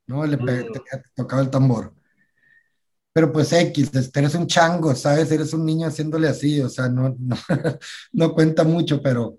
¿no? 0.07 0.27
Le 0.27 0.37
mm. 0.37 0.73
tocaba 1.15 1.43
el 1.43 1.51
tambor. 1.51 1.95
Pero 3.13 3.31
pues 3.31 3.53
X, 3.53 3.91
este, 3.95 4.21
eres 4.21 4.35
un 4.35 4.47
chango, 4.47 4.95
¿sabes? 4.95 5.31
Eres 5.31 5.53
un 5.53 5.67
niño 5.67 5.87
haciéndole 5.87 6.29
así, 6.29 6.61
o 6.61 6.69
sea, 6.69 6.89
no, 6.89 7.15
no, 7.19 7.37
no 8.13 8.33
cuenta 8.33 8.65
mucho, 8.65 9.03
pero... 9.03 9.37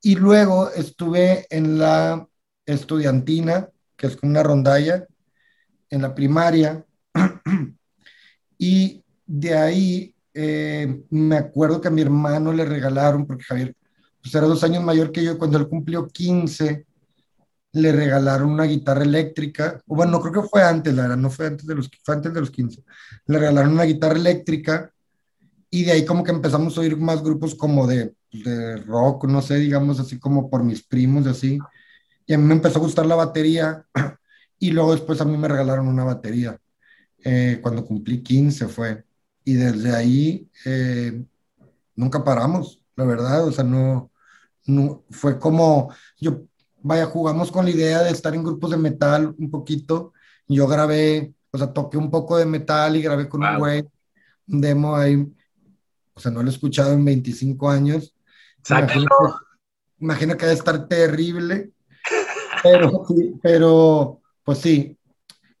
Y 0.00 0.14
luego 0.14 0.70
estuve 0.70 1.46
en 1.50 1.78
la 1.78 2.26
estudiantina, 2.64 3.68
que 3.96 4.06
es 4.06 4.18
una 4.22 4.42
rondalla, 4.42 5.06
en 5.90 6.02
la 6.02 6.14
primaria, 6.14 6.84
y 8.58 9.04
de 9.26 9.54
ahí 9.54 10.14
eh, 10.34 11.02
me 11.10 11.36
acuerdo 11.36 11.80
que 11.80 11.88
a 11.88 11.90
mi 11.90 12.02
hermano 12.02 12.52
le 12.52 12.64
regalaron, 12.64 13.26
porque 13.26 13.44
Javier 13.44 13.74
pues 14.20 14.34
era 14.34 14.46
dos 14.48 14.64
años 14.64 14.82
mayor 14.82 15.12
que 15.12 15.22
yo, 15.22 15.38
cuando 15.38 15.56
él 15.56 15.68
cumplió 15.68 16.08
15, 16.08 16.84
le 17.72 17.92
regalaron 17.92 18.50
una 18.50 18.64
guitarra 18.64 19.04
eléctrica, 19.04 19.80
o 19.86 19.94
bueno, 19.94 20.12
no 20.12 20.20
creo 20.20 20.42
que 20.42 20.48
fue 20.48 20.62
antes, 20.62 20.94
la 20.94 21.02
verdad, 21.02 21.16
no 21.16 21.30
fue 21.30 21.46
antes 21.46 21.66
de 21.66 21.74
los, 21.74 21.88
fue 22.02 22.16
antes 22.16 22.34
de 22.34 22.40
los 22.40 22.50
15, 22.50 22.82
le 23.26 23.38
regalaron 23.38 23.72
una 23.72 23.84
guitarra 23.84 24.16
eléctrica 24.16 24.90
y 25.70 25.84
de 25.84 25.92
ahí 25.92 26.04
como 26.04 26.24
que 26.24 26.32
empezamos 26.32 26.76
a 26.76 26.80
oír 26.80 26.96
más 26.96 27.22
grupos 27.22 27.54
como 27.54 27.86
de, 27.86 28.14
de 28.32 28.78
rock, 28.78 29.26
no 29.26 29.40
sé, 29.42 29.56
digamos 29.56 30.00
así 30.00 30.18
como 30.18 30.50
por 30.50 30.64
mis 30.64 30.84
primos 30.84 31.26
así, 31.26 31.58
y 32.26 32.34
a 32.34 32.38
mí 32.38 32.44
me 32.44 32.54
empezó 32.54 32.78
a 32.78 32.82
gustar 32.82 33.06
la 33.06 33.14
batería 33.14 33.84
y 34.58 34.70
luego 34.70 34.92
después 34.92 35.20
a 35.20 35.24
mí 35.24 35.36
me 35.36 35.48
regalaron 35.48 35.88
una 35.88 36.04
batería. 36.04 36.58
Eh, 37.24 37.58
cuando 37.62 37.84
cumplí 37.84 38.22
15 38.22 38.68
fue. 38.68 39.04
Y 39.44 39.54
desde 39.54 39.94
ahí 39.94 40.48
eh, 40.64 41.24
nunca 41.94 42.22
paramos, 42.24 42.82
la 42.96 43.04
verdad. 43.04 43.46
O 43.46 43.52
sea, 43.52 43.64
no, 43.64 44.10
no, 44.66 45.04
fue 45.10 45.38
como, 45.38 45.92
yo, 46.18 46.42
vaya, 46.82 47.06
jugamos 47.06 47.50
con 47.52 47.64
la 47.64 47.70
idea 47.70 48.02
de 48.02 48.10
estar 48.10 48.34
en 48.34 48.44
grupos 48.44 48.70
de 48.70 48.76
metal 48.76 49.34
un 49.38 49.50
poquito. 49.50 50.12
Yo 50.48 50.66
grabé, 50.66 51.34
o 51.50 51.58
sea, 51.58 51.72
toqué 51.72 51.96
un 51.96 52.10
poco 52.10 52.38
de 52.38 52.46
metal 52.46 52.96
y 52.96 53.02
grabé 53.02 53.28
con 53.28 53.44
un 53.44 53.58
güey, 53.58 53.88
un 54.48 54.60
demo 54.60 54.96
ahí. 54.96 55.26
O 56.14 56.20
sea, 56.20 56.30
no 56.30 56.42
lo 56.42 56.48
he 56.48 56.52
escuchado 56.52 56.92
en 56.92 57.04
25 57.04 57.68
años. 57.68 58.14
Imagino 58.68 59.06
que, 59.06 59.32
imagino 60.00 60.36
que 60.36 60.46
debe 60.46 60.58
estar 60.58 60.88
terrible. 60.88 61.72
Pero, 62.62 63.04
pero 63.42 64.22
pues 64.46 64.60
sí. 64.60 64.96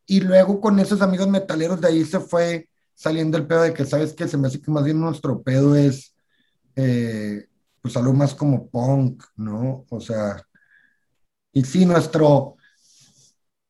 Y 0.06 0.20
luego 0.20 0.60
con 0.60 0.78
esos 0.78 1.02
amigos 1.02 1.26
metaleros 1.28 1.80
de 1.80 1.88
ahí 1.88 2.04
se 2.04 2.20
fue 2.20 2.68
saliendo 2.94 3.36
el 3.36 3.46
pedo 3.46 3.62
de 3.62 3.74
que, 3.74 3.84
¿sabes 3.84 4.14
que 4.14 4.28
Se 4.28 4.38
me 4.38 4.46
hace 4.46 4.60
que 4.62 4.70
más 4.70 4.84
bien 4.84 5.00
nuestro 5.00 5.42
pedo 5.42 5.74
es, 5.74 6.14
eh, 6.76 7.48
pues 7.82 7.96
algo 7.96 8.12
más 8.12 8.32
como 8.32 8.68
punk, 8.70 9.24
¿no? 9.34 9.84
O 9.90 10.00
sea, 10.00 10.40
y 11.52 11.64
sí, 11.64 11.84
nuestro, 11.84 12.56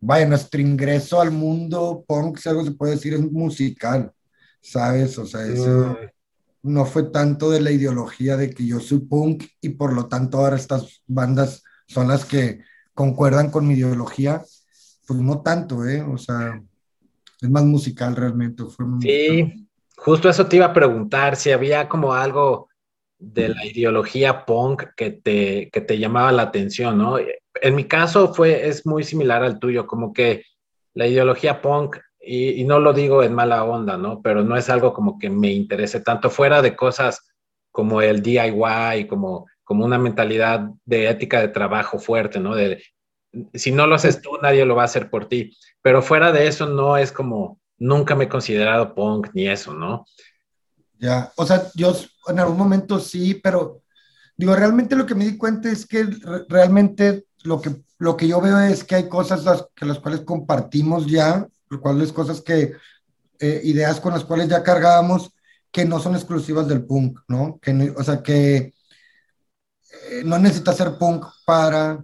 vaya, 0.01 0.27
nuestro 0.27 0.61
ingreso 0.61 1.19
al 1.19 1.31
mundo 1.31 2.05
punk, 2.07 2.37
si 2.37 2.51
algo 2.51 2.65
se 2.65 2.73
puede 2.73 2.97
decir, 2.97 3.15
es 3.15 3.21
musical, 3.33 4.13
¿sabes? 4.61 5.17
O 5.17 5.25
sea, 5.25 5.47
eso 5.47 5.97
no 6.63 6.85
fue 6.85 7.05
tanto 7.05 7.51
de 7.51 7.63
la 7.63 7.71
ideología 7.71 8.37
de 8.37 8.51
que 8.51 8.67
yo 8.67 8.81
soy 8.81 8.99
punk 8.99 9.45
y 9.63 9.71
por 9.71 9.95
lo 9.95 10.09
tanto 10.09 10.39
ahora 10.39 10.57
estas 10.57 11.03
bandas 11.07 11.63
son 11.87 12.09
las 12.09 12.27
que 12.27 12.61
concuerdan 12.93 13.51
con 13.51 13.67
mi 13.67 13.75
ideología, 13.75 14.43
pues 15.07 15.21
no 15.21 15.43
tanto, 15.43 15.87
¿eh? 15.87 16.03
O 16.03 16.19
sea, 16.19 16.61
es 17.41 17.51
más 17.51 17.65
musical 17.65 18.17
realmente. 18.17 18.65
sí, 19.01 19.69
justo 19.97 20.29
eso 20.29 20.47
te 20.47 20.57
iba 20.57 20.67
a 20.67 20.73
preguntar, 20.73 21.37
si 21.37 21.53
había 21.53 21.89
como 21.89 22.13
algo 22.13 22.69
de 23.19 23.49
la 23.49 23.65
ideología 23.65 24.45
punk 24.45 24.85
que 24.97 25.11
te, 25.11 25.71
que 25.71 25.81
te 25.81 25.99
llamaba 25.99 26.33
la 26.33 26.43
atención, 26.43 26.99
¿no? 26.99 27.17
En 27.19 27.75
mi 27.75 27.85
caso 27.85 28.35
fue, 28.35 28.69
es 28.69 28.85
muy 28.87 29.05
similar 29.05 29.43
al 29.43 29.59
tuyo, 29.59 29.87
como 29.87 30.13
que 30.13 30.45
la 30.95 31.07
ideología 31.07 31.63
punk, 31.63 31.97
y, 32.21 32.61
y 32.61 32.65
no 32.65 32.81
lo 32.81 32.93
digo 32.93 33.23
en 33.23 33.35
mala 33.35 33.65
onda, 33.65 33.97
¿no? 33.97 34.21
Pero 34.21 34.43
no 34.43 34.57
es 34.57 34.69
algo 34.69 34.93
como 34.93 35.19
que 35.19 35.31
me 35.31 35.53
interese 35.53 36.01
tanto 36.01 36.29
fuera 36.29 36.61
de 36.61 36.75
cosas 36.75 37.27
como 37.71 38.03
el 38.03 38.23
DIY, 38.23 39.07
como, 39.07 39.47
como 39.63 39.85
una 39.85 39.99
mentalidad 39.99 40.69
de 40.85 41.09
ética 41.09 41.41
de 41.41 41.49
trabajo 41.49 41.99
fuerte, 41.99 42.41
¿no? 42.41 42.55
De 42.55 42.83
si 43.55 43.73
no 43.73 43.87
lo 43.87 43.95
haces 43.95 44.21
tú, 44.21 44.31
nadie 44.43 44.65
lo 44.65 44.77
va 44.77 44.83
a 44.83 44.87
hacer 44.87 45.11
por 45.11 45.29
ti. 45.29 45.57
Pero 45.83 46.03
fuera 46.03 46.33
de 46.33 46.47
eso, 46.47 46.67
no 46.67 46.97
es 46.97 47.13
como, 47.13 47.61
nunca 47.79 48.15
me 48.15 48.25
he 48.25 48.29
considerado 48.29 48.95
punk 48.95 49.29
ni 49.35 49.49
eso, 49.49 49.75
¿no? 49.75 50.07
Ya, 50.99 51.33
o 51.37 51.47
sea, 51.47 51.71
yo 51.75 51.95
en 52.29 52.41
algún 52.41 52.57
momento 52.57 52.99
sí, 52.99 53.35
pero 53.35 53.83
digo, 54.37 54.55
realmente 54.55 54.97
lo 54.97 55.07
que 55.07 55.15
me 55.15 55.27
di 55.27 55.37
cuenta 55.37 55.71
es 55.71 55.87
que 55.87 56.07
realmente 56.49 57.27
lo 57.43 57.61
que, 57.61 57.77
lo 57.99 58.17
que 58.17 58.29
yo 58.29 58.41
veo 58.41 58.59
es 58.61 58.83
que 58.83 58.97
hay 58.97 59.09
cosas 59.09 59.45
las, 59.45 59.67
que 59.75 59.85
las 59.85 59.99
cuales 59.99 60.21
compartimos 60.23 61.07
ya, 61.07 61.47
lo 61.69 61.81
cual 61.81 62.01
es 62.01 62.13
cosas 62.13 62.41
que, 62.41 62.73
eh, 63.39 63.61
ideas 63.65 64.01
con 64.01 64.13
las 64.13 64.25
cuales 64.25 64.49
ya 64.49 64.63
cargábamos, 64.63 65.31
que 65.71 65.85
no 65.85 66.01
son 66.01 66.15
exclusivas 66.15 66.67
del 66.69 66.85
punk, 66.85 67.21
¿no? 67.29 67.59
Que, 67.61 67.93
o 67.97 68.03
sea, 68.03 68.23
que 68.23 68.57
eh, 68.57 68.73
no 70.25 70.39
necesitas 70.39 70.77
ser 70.77 70.97
punk 70.97 71.27
para 71.45 72.03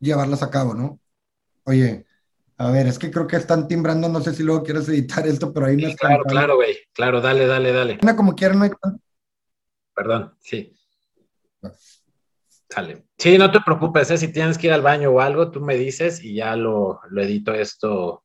llevarlas 0.00 0.42
a 0.42 0.50
cabo, 0.50 0.74
¿no? 0.74 1.00
Oye, 1.64 2.06
a 2.58 2.70
ver, 2.70 2.86
es 2.86 2.98
que 2.98 3.10
creo 3.10 3.26
que 3.26 3.36
están 3.36 3.68
timbrando, 3.68 4.08
no 4.08 4.20
sé 4.20 4.32
si 4.32 4.42
luego 4.42 4.62
quieres 4.62 4.88
editar 4.88 5.26
esto, 5.26 5.52
pero 5.52 5.66
ahí 5.66 5.76
no 5.76 5.88
está. 5.88 6.08
Claro, 6.08 6.24
claro, 6.24 6.56
güey, 6.56 6.76
claro, 6.92 7.20
dale, 7.20 7.46
dale, 7.46 7.72
dale. 7.72 7.98
Una 8.02 8.16
como 8.16 8.34
quieran, 8.34 8.58
no 8.58 8.64
hay... 8.64 8.70
Perdón, 9.94 10.34
sí. 10.40 10.74
Sale. 12.68 13.04
Sí, 13.18 13.38
no 13.38 13.50
te 13.50 13.60
preocupes, 13.60 14.10
¿eh? 14.10 14.18
si 14.18 14.32
tienes 14.32 14.58
que 14.58 14.68
ir 14.68 14.72
al 14.72 14.82
baño 14.82 15.10
o 15.10 15.20
algo, 15.20 15.50
tú 15.50 15.60
me 15.60 15.76
dices 15.76 16.22
y 16.22 16.34
ya 16.34 16.56
lo, 16.56 17.00
lo 17.10 17.22
edito 17.22 17.52
esto 17.54 18.24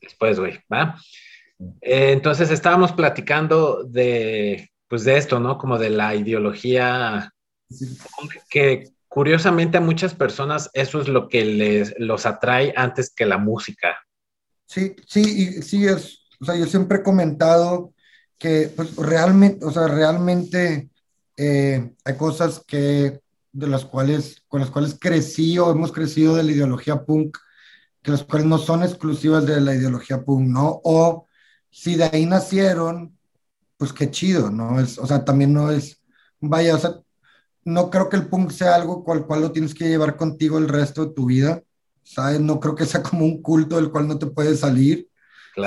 después, 0.00 0.38
güey, 0.38 0.60
¿va? 0.72 0.96
Eh, 1.80 2.12
entonces 2.12 2.50
estábamos 2.50 2.92
platicando 2.92 3.84
de, 3.84 4.70
pues 4.88 5.04
de 5.04 5.16
esto, 5.16 5.40
¿no? 5.40 5.58
Como 5.58 5.78
de 5.78 5.90
la 5.90 6.14
ideología 6.14 7.32
que 8.48 8.90
curiosamente 9.16 9.78
a 9.78 9.80
muchas 9.80 10.14
personas 10.14 10.68
eso 10.74 11.00
es 11.00 11.08
lo 11.08 11.26
que 11.26 11.42
les 11.42 11.94
los 11.98 12.26
atrae 12.26 12.74
antes 12.76 13.08
que 13.08 13.24
la 13.24 13.38
música. 13.38 13.96
Sí, 14.66 14.94
sí, 15.06 15.62
sí 15.62 15.86
es, 15.86 16.26
o 16.38 16.44
sea, 16.44 16.54
yo 16.54 16.66
siempre 16.66 16.98
he 16.98 17.02
comentado 17.02 17.94
que 18.36 18.70
pues, 18.76 18.94
realmente, 18.96 19.64
o 19.64 19.70
sea, 19.70 19.88
realmente 19.88 20.90
eh, 21.38 21.94
hay 22.04 22.16
cosas 22.18 22.62
que 22.66 23.22
de 23.52 23.66
las 23.66 23.86
cuales, 23.86 24.42
con 24.48 24.60
las 24.60 24.70
cuales 24.70 24.98
crecí 25.00 25.58
o 25.58 25.70
hemos 25.70 25.92
crecido 25.92 26.36
de 26.36 26.42
la 26.42 26.52
ideología 26.52 27.02
punk, 27.06 27.38
que 28.02 28.10
las 28.10 28.22
cuales 28.22 28.46
no 28.46 28.58
son 28.58 28.82
exclusivas 28.82 29.46
de 29.46 29.62
la 29.62 29.74
ideología 29.74 30.22
punk, 30.26 30.46
¿no? 30.46 30.82
O 30.84 31.26
si 31.70 31.94
de 31.94 32.04
ahí 32.04 32.26
nacieron, 32.26 33.18
pues 33.78 33.94
qué 33.94 34.10
chido, 34.10 34.50
¿no? 34.50 34.78
Es, 34.78 34.98
o 34.98 35.06
sea, 35.06 35.24
también 35.24 35.54
no 35.54 35.70
es, 35.70 36.02
vaya, 36.38 36.74
o 36.74 36.78
sea, 36.78 37.00
no 37.66 37.90
creo 37.90 38.08
que 38.08 38.16
el 38.16 38.28
punk 38.28 38.52
sea 38.52 38.76
algo 38.76 39.02
cual 39.02 39.26
cual 39.26 39.40
lo 39.40 39.50
tienes 39.50 39.74
que 39.74 39.88
llevar 39.88 40.16
contigo 40.16 40.56
el 40.56 40.68
resto 40.68 41.04
de 41.04 41.14
tu 41.14 41.26
vida, 41.26 41.64
¿sabes? 42.04 42.40
No 42.40 42.60
creo 42.60 42.76
que 42.76 42.86
sea 42.86 43.02
como 43.02 43.24
un 43.24 43.42
culto 43.42 43.74
del 43.74 43.90
cual 43.90 44.06
no 44.06 44.18
te 44.18 44.26
puedes 44.26 44.60
salir, 44.60 45.08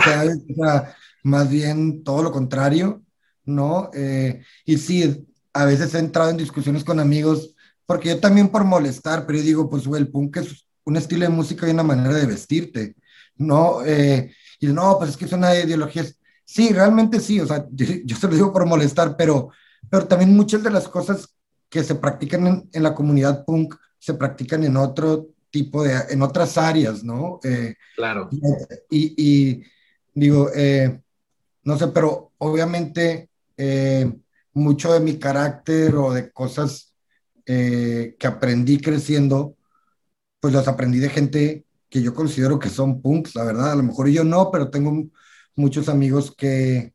¿sabes? 0.06 0.38
O 0.50 0.64
sea, 0.64 0.96
más 1.24 1.50
bien 1.50 2.02
todo 2.06 2.24
lo 2.24 2.32
contrario, 2.32 3.04
¿no? 3.44 3.92
Eh, 3.94 4.42
y 4.64 4.78
sí, 4.78 5.28
a 5.52 5.66
veces 5.66 5.94
he 5.94 6.00
entrado 6.00 6.30
en 6.30 6.38
discusiones 6.38 6.86
con 6.86 7.02
amigos, 7.02 7.54
porque 7.86 8.08
yo 8.08 8.20
también 8.22 8.48
por 8.48 8.64
molestar, 8.64 9.26
pero 9.26 9.40
yo 9.40 9.44
digo, 9.44 9.70
pues, 9.70 9.86
el 9.86 10.08
punk 10.08 10.38
es 10.38 10.66
un 10.86 10.96
estilo 10.96 11.24
de 11.24 11.30
música 11.30 11.68
y 11.68 11.72
una 11.72 11.84
manera 11.84 12.14
de 12.14 12.28
vestirte, 12.28 12.96
¿no? 13.36 13.84
Eh, 13.86 14.34
y 14.62 14.68
no, 14.68 14.98
pues 14.98 15.12
es 15.12 15.18
que 15.18 15.26
es 15.26 15.34
una 15.34 15.54
ideología. 15.54 16.06
Sí, 16.46 16.70
realmente 16.70 17.20
sí, 17.20 17.42
o 17.42 17.46
sea, 17.46 17.68
yo, 17.70 17.86
yo 18.06 18.16
se 18.16 18.28
lo 18.28 18.36
digo 18.36 18.54
por 18.54 18.66
molestar, 18.66 19.18
pero, 19.18 19.50
pero 19.90 20.08
también 20.08 20.34
muchas 20.34 20.64
de 20.64 20.72
las 20.72 20.88
cosas 20.88 21.36
que 21.70 21.84
se 21.84 21.96
practican 21.96 22.68
en, 22.72 22.84
la 22.84 22.96
comunidad 22.96 23.46
punk 23.46 23.76
se 24.00 24.14
practican 24.14 24.64
en 24.64 24.78
otro 24.78 25.28
tipo 25.52 25.84
de, 25.84 25.94
en 26.10 26.22
otras 26.22 26.58
áreas, 26.58 27.04
¿no? 27.04 27.40
Eh, 27.44 27.76
claro. 27.96 28.30
Y, 28.90 29.64
digo, 30.14 30.50
eh, 30.56 31.02
no 31.64 31.78
sé, 31.78 31.88
pero 31.90 32.32
obviamente 32.38 33.30
eh, 33.58 34.12
mucho 34.54 34.94
de 34.94 35.00
mi 35.00 35.18
carácter 35.18 35.96
o 35.96 36.14
de 36.14 36.32
cosas 36.32 36.88
que 37.46 38.28
aprendí 38.28 38.80
creciendo, 38.80 39.58
pues 40.40 40.54
las 40.54 40.68
aprendí 40.68 41.00
de 41.00 41.10
gente 41.10 41.66
que 41.90 42.04
yo 42.04 42.14
considero 42.14 42.60
que 42.60 42.70
son 42.70 43.02
punks, 43.02 43.34
la 43.34 43.44
verdad. 43.44 43.72
A 43.72 43.76
lo 43.76 43.82
mejor 43.82 44.08
yo 44.10 44.24
no, 44.24 44.52
pero 44.52 44.70
tengo 44.70 45.10
muchos 45.56 45.90
amigos 45.90 46.32
que, 46.38 46.94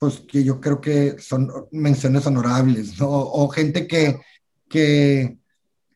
pues 0.00 0.20
que 0.20 0.42
yo 0.42 0.62
creo 0.62 0.80
que 0.80 1.18
son 1.18 1.52
menciones 1.72 2.26
honorables, 2.26 2.98
¿no? 2.98 3.10
O 3.10 3.48
gente 3.48 3.86
que, 3.86 4.18
que, 4.66 5.36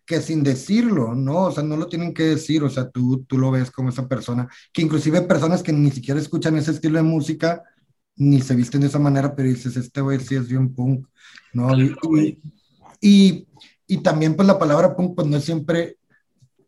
que 0.04 0.20
sin 0.20 0.42
decirlo, 0.42 1.14
¿no? 1.14 1.44
O 1.44 1.50
sea, 1.50 1.62
no 1.62 1.78
lo 1.78 1.88
tienen 1.88 2.12
que 2.12 2.24
decir, 2.24 2.62
o 2.62 2.68
sea, 2.68 2.90
tú, 2.90 3.24
tú 3.24 3.38
lo 3.38 3.50
ves 3.50 3.70
como 3.70 3.88
esa 3.88 4.06
persona, 4.06 4.46
que 4.74 4.82
inclusive 4.82 5.22
personas 5.22 5.62
que 5.62 5.72
ni 5.72 5.90
siquiera 5.90 6.20
escuchan 6.20 6.54
ese 6.58 6.72
estilo 6.72 6.98
de 6.98 7.02
música, 7.02 7.62
ni 8.16 8.42
se 8.42 8.54
visten 8.54 8.82
de 8.82 8.88
esa 8.88 8.98
manera, 8.98 9.34
pero 9.34 9.48
dices, 9.48 9.74
este 9.74 10.02
güey 10.02 10.20
sí 10.20 10.34
es 10.34 10.48
bien 10.48 10.74
punk, 10.74 11.06
¿no? 11.54 11.70
Y, 13.00 13.48
y, 13.86 13.96
también 14.02 14.36
pues 14.36 14.46
la 14.46 14.58
palabra 14.58 14.94
punk 14.94 15.16
pues 15.16 15.26
no 15.28 15.40
siempre 15.40 15.96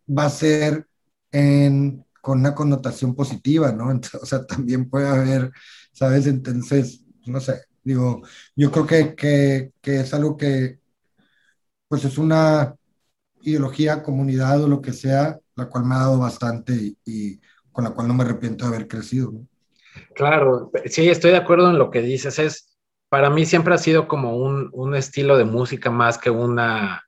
va 0.08 0.24
a 0.24 0.30
ser 0.30 0.86
en, 1.32 2.02
con 2.22 2.40
una 2.40 2.54
connotación 2.54 3.14
positiva, 3.14 3.72
¿no? 3.72 3.88
o 4.22 4.24
sea, 4.24 4.46
también 4.46 4.88
puede 4.88 5.06
haber, 5.06 5.52
¿sabes? 5.92 6.26
Entonces, 6.26 7.02
no 7.26 7.40
sé, 7.40 7.62
digo, 7.82 8.22
yo 8.54 8.70
creo 8.70 8.86
que, 8.86 9.72
que, 9.82 10.00
es 10.00 10.14
algo 10.14 10.36
que 10.36 10.78
pues 11.88 12.04
es 12.04 12.18
una 12.18 12.74
ideología, 13.42 14.02
comunidad 14.02 14.62
o 14.62 14.68
lo 14.68 14.82
que 14.82 14.92
sea, 14.92 15.38
la 15.54 15.66
cual 15.66 15.84
me 15.84 15.94
ha 15.94 15.98
dado 15.98 16.18
bastante 16.18 16.94
y, 17.04 17.40
con 17.70 17.84
la 17.84 17.90
cual 17.90 18.08
no 18.08 18.14
me 18.14 18.24
arrepiento 18.24 18.64
de 18.64 18.74
haber 18.74 18.88
crecido. 18.88 19.32
Claro, 20.14 20.72
sí, 20.86 21.08
estoy 21.08 21.30
de 21.30 21.36
acuerdo 21.36 21.70
en 21.70 21.78
lo 21.78 21.90
que 21.90 22.02
dices. 22.02 22.38
Es, 22.38 22.76
para 23.08 23.30
mí 23.30 23.46
siempre 23.46 23.74
ha 23.74 23.78
sido 23.78 24.08
como 24.08 24.36
un, 24.36 24.68
un 24.72 24.94
estilo 24.94 25.38
de 25.38 25.44
música 25.44 25.90
más 25.90 26.18
que 26.18 26.30
una 26.30 27.06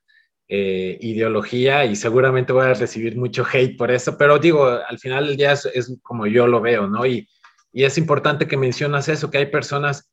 eh, 0.51 0.97
ideología 1.01 1.85
y 1.85 1.95
seguramente 1.95 2.53
voy 2.53 2.65
a 2.65 2.73
recibir 2.73 3.15
mucho 3.15 3.45
hate 3.45 3.77
por 3.77 3.91
eso, 3.91 4.17
pero 4.17 4.39
digo, 4.39 4.65
al 4.65 4.97
final 4.97 5.27
del 5.27 5.37
día 5.37 5.51
es, 5.51 5.95
como 6.01 6.25
yo 6.25 6.47
lo 6.47 6.59
veo, 6.59 6.87
¿no? 6.87 7.05
Y, 7.05 7.27
y, 7.71 7.83
es 7.83 7.97
importante 7.97 8.47
que 8.47 8.57
mencionas 8.57 9.09
eso, 9.09 9.29
que 9.29 9.37
hay 9.37 9.45
personas 9.47 10.09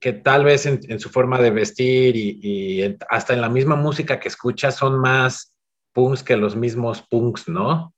que 0.00 0.12
tal 0.12 0.44
vez 0.44 0.66
en, 0.66 1.00
su 1.00 1.08
forma 1.08 1.40
de 1.40 1.50
vestir 1.50 2.16
y, 2.16 2.98
hasta 3.08 3.32
en 3.32 3.40
la 3.40 3.48
misma 3.48 3.76
música 3.76 4.20
que 4.20 4.28
escuchas 4.28 4.76
son 4.76 4.98
más 4.98 5.54
punks 5.92 6.22
que 6.22 6.36
los 6.36 6.56
mismos 6.56 7.02
punks, 7.02 7.48
¿no? 7.48 7.94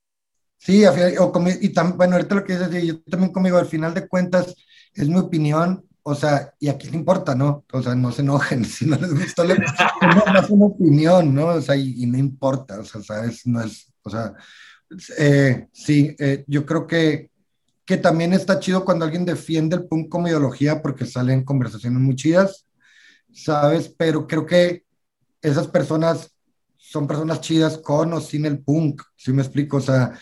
Sí, 0.59 0.85
y 1.61 1.69
también, 1.71 1.97
bueno, 1.97 2.17
ahorita 2.17 2.35
lo 2.35 2.45
que 2.45 2.57
dices, 2.57 2.85
yo 2.85 3.01
también 3.03 3.33
conmigo, 3.33 3.59
al 3.59 3.67
final 3.67 3.93
de 3.93 4.09
cuentas, 4.09 4.55
es 4.95 5.09
mi 5.09 5.19
opinión, 5.19 5.85
o 6.03 6.15
sea, 6.15 6.55
y 6.61 6.69
a 6.69 6.79
quién 6.79 6.93
le 6.93 6.99
importa, 6.99 7.35
¿no? 7.35 7.65
O 7.73 7.83
sea, 7.83 7.97
no 7.97 8.13
se 8.13 8.23
enojen, 8.23 8.65
si 8.65 8.87
no 8.87 8.97
les 8.97 9.13
gusta, 9.13 9.45
no, 9.45 10.39
es 10.41 10.51
una 10.51 10.67
opinión, 10.67 11.35
¿no? 11.35 11.47
O 11.49 11.61
sea, 11.61 11.77
y, 11.77 12.07
no 12.07 12.17
importa, 12.17 12.79
o 12.79 12.85
sea, 12.85 13.03
¿sabes? 13.03 13.47
No 13.47 13.61
es, 13.61 13.93
o 14.03 14.11
sea, 14.11 14.33
eh, 15.19 15.67
sí, 15.73 16.15
eh, 16.19 16.45
yo 16.47 16.65
creo 16.65 16.87
que 16.87 17.31
que 17.87 17.97
también 17.97 18.33
está 18.33 18.59
chido 18.59 18.85
cuando 18.85 19.05
alguien 19.05 19.25
defiende 19.25 19.77
el 19.77 19.87
punk 19.87 20.09
como 20.09 20.27
ideología 20.27 20.83
porque 20.83 21.07
salen 21.07 21.45
conversaciones 21.45 22.01
muy 22.01 22.17
chidas, 22.17 22.67
¿sabes? 23.33 23.95
Pero 23.97 24.27
creo 24.27 24.45
que 24.45 24.85
esas 25.41 25.69
personas 25.69 26.33
son 26.77 27.07
personas 27.07 27.41
chidas 27.41 27.79
con 27.79 28.13
o 28.13 28.21
sin 28.21 28.45
el 28.45 28.59
punk, 28.59 29.03
si 29.17 29.33
me 29.33 29.43
explico? 29.43 29.77
O 29.77 29.81
sea, 29.81 30.19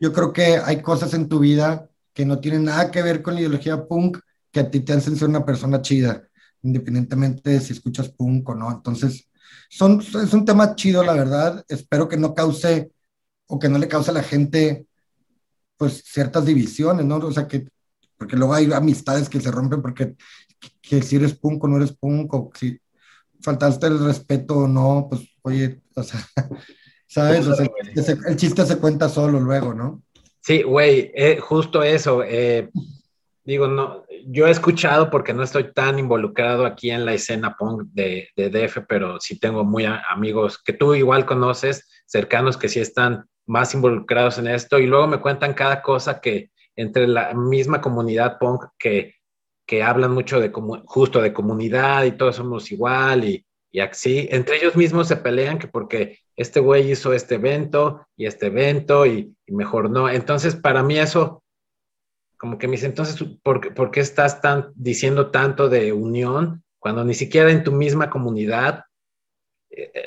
yo, 0.00 0.12
creo 0.12 0.32
que 0.32 0.56
hay 0.56 0.80
cosas 0.80 1.12
en 1.14 1.28
tu 1.28 1.38
vida 1.38 1.88
que 2.14 2.24
no 2.24 2.40
tienen 2.40 2.64
nada 2.64 2.90
que 2.90 3.02
ver 3.02 3.22
con 3.22 3.34
la 3.34 3.40
ideología 3.40 3.86
punk 3.86 4.18
que 4.50 4.60
a 4.60 4.70
ti 4.70 4.80
te 4.80 4.94
hacen 4.94 5.16
ser 5.16 5.28
una 5.28 5.44
persona 5.44 5.82
chida, 5.82 6.28
independientemente 6.62 7.50
de 7.50 7.60
si 7.60 7.72
escuchas 7.74 8.08
punk 8.08 8.48
o 8.48 8.54
no. 8.54 8.70
Entonces, 8.70 9.28
son, 9.68 10.00
es 10.00 10.32
un 10.32 10.44
tema 10.44 10.74
chido, 10.74 11.02
la 11.02 11.14
verdad. 11.14 11.64
Espero 11.68 12.08
que 12.08 12.16
no 12.16 12.34
cause 12.34 12.90
o 13.46 13.58
que 13.58 13.68
no 13.68 13.78
le 13.78 13.88
cause 13.88 14.10
a 14.10 14.14
la 14.14 14.22
gente 14.22 14.86
pues 15.82 16.04
ciertas 16.06 16.46
divisiones, 16.46 17.04
¿no? 17.04 17.16
O 17.16 17.32
sea, 17.32 17.48
que, 17.48 17.66
porque 18.16 18.36
luego 18.36 18.54
hay 18.54 18.72
amistades 18.72 19.28
que 19.28 19.40
se 19.40 19.50
rompen 19.50 19.82
porque 19.82 20.14
que, 20.80 21.02
si 21.02 21.16
eres 21.16 21.34
punk 21.34 21.64
o 21.64 21.66
no 21.66 21.76
eres 21.76 21.90
punk, 21.90 22.32
o 22.34 22.52
si 22.54 22.78
faltaste 23.40 23.88
el 23.88 23.98
respeto 23.98 24.58
o 24.58 24.68
no, 24.68 25.08
pues 25.10 25.22
oye, 25.42 25.80
o 25.96 26.04
sea, 26.04 26.20
¿sabes? 27.08 27.48
O 27.48 27.56
sea, 27.56 27.66
el 28.28 28.36
chiste 28.36 28.64
se 28.64 28.78
cuenta 28.78 29.08
solo 29.08 29.40
luego, 29.40 29.74
¿no? 29.74 30.04
Sí, 30.40 30.62
güey, 30.62 31.10
eh, 31.16 31.40
justo 31.40 31.82
eso. 31.82 32.22
Eh, 32.22 32.70
digo, 33.42 33.66
no, 33.66 34.04
yo 34.28 34.46
he 34.46 34.52
escuchado 34.52 35.10
porque 35.10 35.34
no 35.34 35.42
estoy 35.42 35.72
tan 35.72 35.98
involucrado 35.98 36.64
aquí 36.64 36.92
en 36.92 37.04
la 37.04 37.14
escena 37.14 37.56
punk 37.58 37.88
de, 37.92 38.28
de 38.36 38.50
DF, 38.50 38.82
pero 38.88 39.18
sí 39.18 39.40
tengo 39.40 39.64
muy 39.64 39.84
amigos 39.84 40.62
que 40.62 40.74
tú 40.74 40.94
igual 40.94 41.26
conoces, 41.26 41.88
cercanos 42.06 42.56
que 42.56 42.68
sí 42.68 42.78
están 42.78 43.26
más 43.52 43.74
involucrados 43.74 44.38
en 44.38 44.46
esto 44.46 44.78
y 44.78 44.86
luego 44.86 45.06
me 45.06 45.20
cuentan 45.20 45.52
cada 45.52 45.82
cosa 45.82 46.20
que 46.20 46.50
entre 46.74 47.06
la 47.06 47.34
misma 47.34 47.82
comunidad 47.82 48.38
punk 48.38 48.64
que, 48.78 49.16
que 49.66 49.82
hablan 49.82 50.12
mucho 50.12 50.40
de 50.40 50.50
justo 50.86 51.20
de 51.20 51.34
comunidad 51.34 52.04
y 52.04 52.12
todos 52.12 52.36
somos 52.36 52.72
igual 52.72 53.24
y, 53.24 53.44
y 53.70 53.80
así, 53.80 54.26
entre 54.30 54.56
ellos 54.56 54.74
mismos 54.74 55.06
se 55.06 55.16
pelean 55.16 55.58
que 55.58 55.68
porque 55.68 56.18
este 56.34 56.60
güey 56.60 56.90
hizo 56.90 57.12
este 57.12 57.34
evento 57.34 58.06
y 58.16 58.24
este 58.24 58.46
evento 58.46 59.04
y, 59.04 59.36
mejor 59.48 59.90
no. 59.90 60.08
Entonces, 60.08 60.56
para 60.56 60.82
mí 60.82 60.98
eso, 60.98 61.42
como 62.38 62.56
que 62.56 62.66
me 62.66 62.72
dice, 62.72 62.86
entonces, 62.86 63.22
¿por, 63.42 63.74
¿por 63.74 63.90
qué 63.90 64.00
estás 64.00 64.40
diciendo 64.74 65.30
tanto 65.30 65.68
de 65.68 65.92
unión 65.92 66.64
cuando 66.78 67.04
ni 67.04 67.12
siquiera 67.12 67.50
en 67.50 67.64
tu 67.64 67.72
misma 67.72 68.08
comunidad 68.08 68.84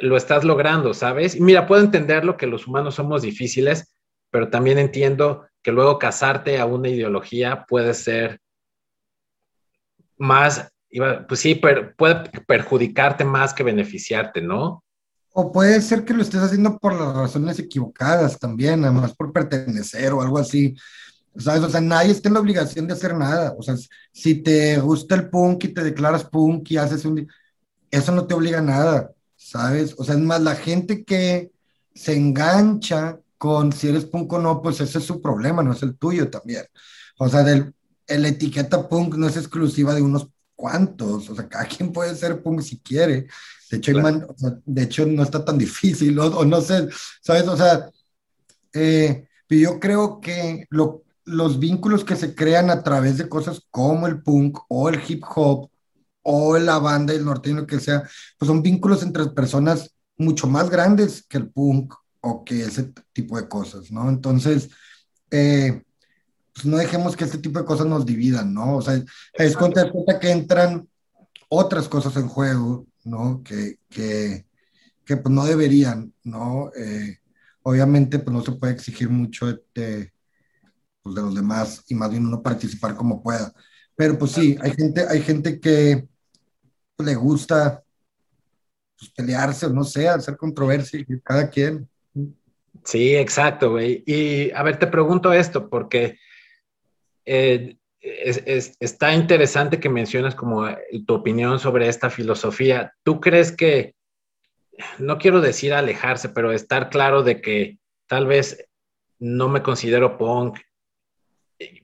lo 0.02 0.18
estás 0.18 0.44
logrando, 0.44 0.94
¿sabes? 0.94 1.36
Y 1.36 1.42
mira, 1.42 1.68
puedo 1.68 1.84
entenderlo 1.84 2.38
que 2.38 2.48
los 2.48 2.68
humanos 2.68 2.96
somos 2.96 3.22
difíciles, 3.22 3.96
pero 4.30 4.50
también 4.50 4.78
entiendo 4.78 5.48
que 5.62 5.72
luego 5.72 5.98
casarte 5.98 6.60
a 6.60 6.66
una 6.66 6.90
ideología 6.90 7.66
puede 7.68 7.94
ser 7.94 8.40
más, 10.18 10.72
pues 11.28 11.40
sí, 11.40 11.56
puede 11.56 11.94
perjudicarte 12.48 13.26
más 13.26 13.54
que 13.54 13.64
beneficiarte, 13.64 14.42
¿no? 14.42 14.84
O 15.34 15.52
puede 15.52 15.82
ser 15.82 16.06
que 16.06 16.14
lo 16.14 16.22
estés 16.22 16.42
haciendo 16.42 16.78
por 16.78 16.94
las 16.94 17.14
razones 17.14 17.60
equivocadas 17.60 18.40
también, 18.40 18.86
además 18.86 19.14
por 19.14 19.34
pertenecer 19.34 20.14
o 20.14 20.22
algo 20.22 20.38
así. 20.38 20.76
¿Sabes? 21.36 21.64
O 21.64 21.70
sea, 21.70 21.82
nadie 21.82 22.12
está 22.12 22.30
en 22.30 22.36
la 22.36 22.40
obligación 22.40 22.88
de 22.88 22.94
hacer 22.94 23.14
nada. 23.14 23.54
O 23.58 23.62
sea, 23.62 23.76
si 24.14 24.36
te 24.36 24.78
gusta 24.80 25.16
el 25.16 25.30
punk 25.30 25.66
y 25.66 25.74
te 25.74 25.84
declaras 25.84 26.24
punk 26.24 26.72
y 26.72 26.78
haces 26.78 27.04
un... 27.04 27.28
Eso 27.92 28.14
no 28.14 28.26
te 28.26 28.34
obliga 28.34 28.60
a 28.60 28.62
nada. 28.62 29.12
¿Sabes? 29.46 29.94
O 30.00 30.04
sea, 30.04 30.16
es 30.16 30.22
más, 30.22 30.42
la 30.42 30.56
gente 30.56 31.06
que 31.06 31.52
se 31.94 32.16
engancha 32.16 33.20
con 33.38 33.72
si 33.72 33.88
eres 33.90 34.06
punk 34.06 34.34
o 34.34 34.40
no, 34.40 34.60
pues 34.62 34.82
ese 34.82 34.98
es 34.98 35.04
su 35.04 35.22
problema, 35.22 35.62
no 35.62 35.72
es 35.74 35.84
el 35.84 35.96
tuyo 35.98 36.32
también. 36.32 36.66
O 37.20 37.30
sea, 37.30 37.44
del, 37.44 37.72
la 38.08 38.28
etiqueta 38.28 38.90
punk 38.90 39.16
no 39.16 39.28
es 39.28 39.38
exclusiva 39.38 39.94
de 39.94 40.02
unos 40.02 40.30
cuantos, 40.56 41.30
o 41.30 41.36
sea, 41.36 41.48
cada 41.48 41.66
quien 41.66 41.94
puede 41.94 42.16
ser 42.16 42.42
punk 42.42 42.62
si 42.62 42.80
quiere. 42.80 43.28
De 43.70 43.78
hecho, 43.78 43.94
de 44.66 44.84
hecho 44.84 45.06
no 45.06 45.22
está 45.22 45.46
tan 45.46 45.58
difícil, 45.60 46.18
o, 46.18 46.44
no 46.44 46.60
sé, 46.62 46.88
¿sabes? 47.22 47.48
O 47.48 47.56
sea, 47.56 47.92
eh, 48.74 49.28
yo 49.48 49.80
creo 49.80 50.20
que 50.22 50.66
lo, 50.72 51.04
los 51.24 51.60
vínculos 51.60 52.04
que 52.04 52.16
se 52.16 52.34
crean 52.34 52.72
a 52.72 52.82
través 52.82 53.20
de 53.20 53.30
cosas 53.30 53.62
como 53.70 54.08
el 54.08 54.24
punk 54.24 54.58
o 54.70 54.90
el 54.90 55.00
hip 55.08 55.24
hop 55.36 55.70
o 56.28 56.58
la 56.58 56.80
banda 56.80 57.14
y 57.14 57.18
el 57.18 57.26
norteño 57.26 57.68
que 57.68 57.80
sea, 57.80 58.02
pues 58.38 58.48
son 58.48 58.64
vínculos 58.64 59.04
entre 59.04 59.28
personas 59.28 59.96
mucho 60.18 60.48
más 60.48 60.72
grandes 60.72 61.24
que 61.30 61.38
el 61.38 61.50
punk 61.50 61.94
o 62.20 62.44
que 62.44 62.64
ese 62.64 62.92
tipo 63.14 63.38
de 63.40 63.48
cosas, 63.48 63.92
¿no? 63.92 64.10
Entonces, 64.10 64.70
eh, 65.30 65.84
pues 66.52 66.66
no 66.66 66.78
dejemos 66.78 67.16
que 67.16 67.26
este 67.26 67.38
tipo 67.38 67.60
de 67.60 67.66
cosas 67.66 67.86
nos 67.86 68.08
dividan, 68.08 68.56
¿no? 68.56 68.78
O 68.78 68.82
sea, 68.82 69.00
es 69.34 69.56
cuenta, 69.56 69.92
que 70.20 70.32
entran 70.32 70.90
otras 71.48 71.88
cosas 71.88 72.16
en 72.16 72.28
juego, 72.28 72.88
¿no? 73.04 73.44
Que, 73.44 73.78
que, 73.88 74.48
que 75.06 75.18
pues 75.18 75.34
no 75.34 75.46
deberían, 75.46 76.12
¿no? 76.24 76.72
Eh, 76.76 77.20
obviamente, 77.62 78.18
pues 78.18 78.36
no 78.36 78.42
se 78.42 78.54
puede 78.54 78.74
exigir 78.74 79.10
mucho 79.10 79.46
de, 79.46 80.12
pues, 81.04 81.16
de 81.16 81.22
los 81.22 81.36
demás 81.36 81.84
y 81.88 81.94
más 81.94 82.10
bien 82.10 82.26
uno 82.26 82.42
participar 82.42 82.96
como 82.96 83.22
pueda. 83.22 83.54
Pero 83.96 84.18
pues 84.18 84.32
sí, 84.32 84.58
hay 84.60 84.72
gente, 84.72 85.06
hay 85.08 85.22
gente 85.22 85.60
que, 85.60 86.08
le 86.98 87.16
gusta 87.16 87.84
pues, 88.98 89.12
pelearse 89.12 89.70
no 89.70 89.84
sé, 89.84 90.08
hacer 90.08 90.38
controversia, 90.38 91.06
cada 91.24 91.50
quien. 91.50 91.90
Sí, 92.84 93.16
exacto, 93.16 93.72
güey. 93.72 94.04
Y 94.06 94.52
a 94.52 94.64
ver, 94.64 94.78
te 94.78 94.88
pregunto 94.88 95.34
esto, 95.34 95.70
porque 95.70 96.20
eh, 97.26 97.78
está 98.00 99.14
interesante 99.14 99.80
que 99.80 99.90
mencionas 99.90 100.36
como 100.36 100.68
tu 101.06 101.14
opinión 101.14 101.60
sobre 101.60 101.88
esta 101.88 102.10
filosofía. 102.10 102.94
¿Tú 103.04 103.20
crees 103.20 103.52
que, 103.52 103.96
no 105.00 105.18
quiero 105.18 105.42
decir 105.42 105.74
alejarse, 105.74 106.30
pero 106.30 106.52
estar 106.52 106.90
claro 106.90 107.24
de 107.24 107.42
que 107.42 107.80
tal 108.08 108.28
vez 108.28 108.68
no 109.20 109.48
me 109.48 109.64
considero 109.64 110.18
punk, 110.18 110.60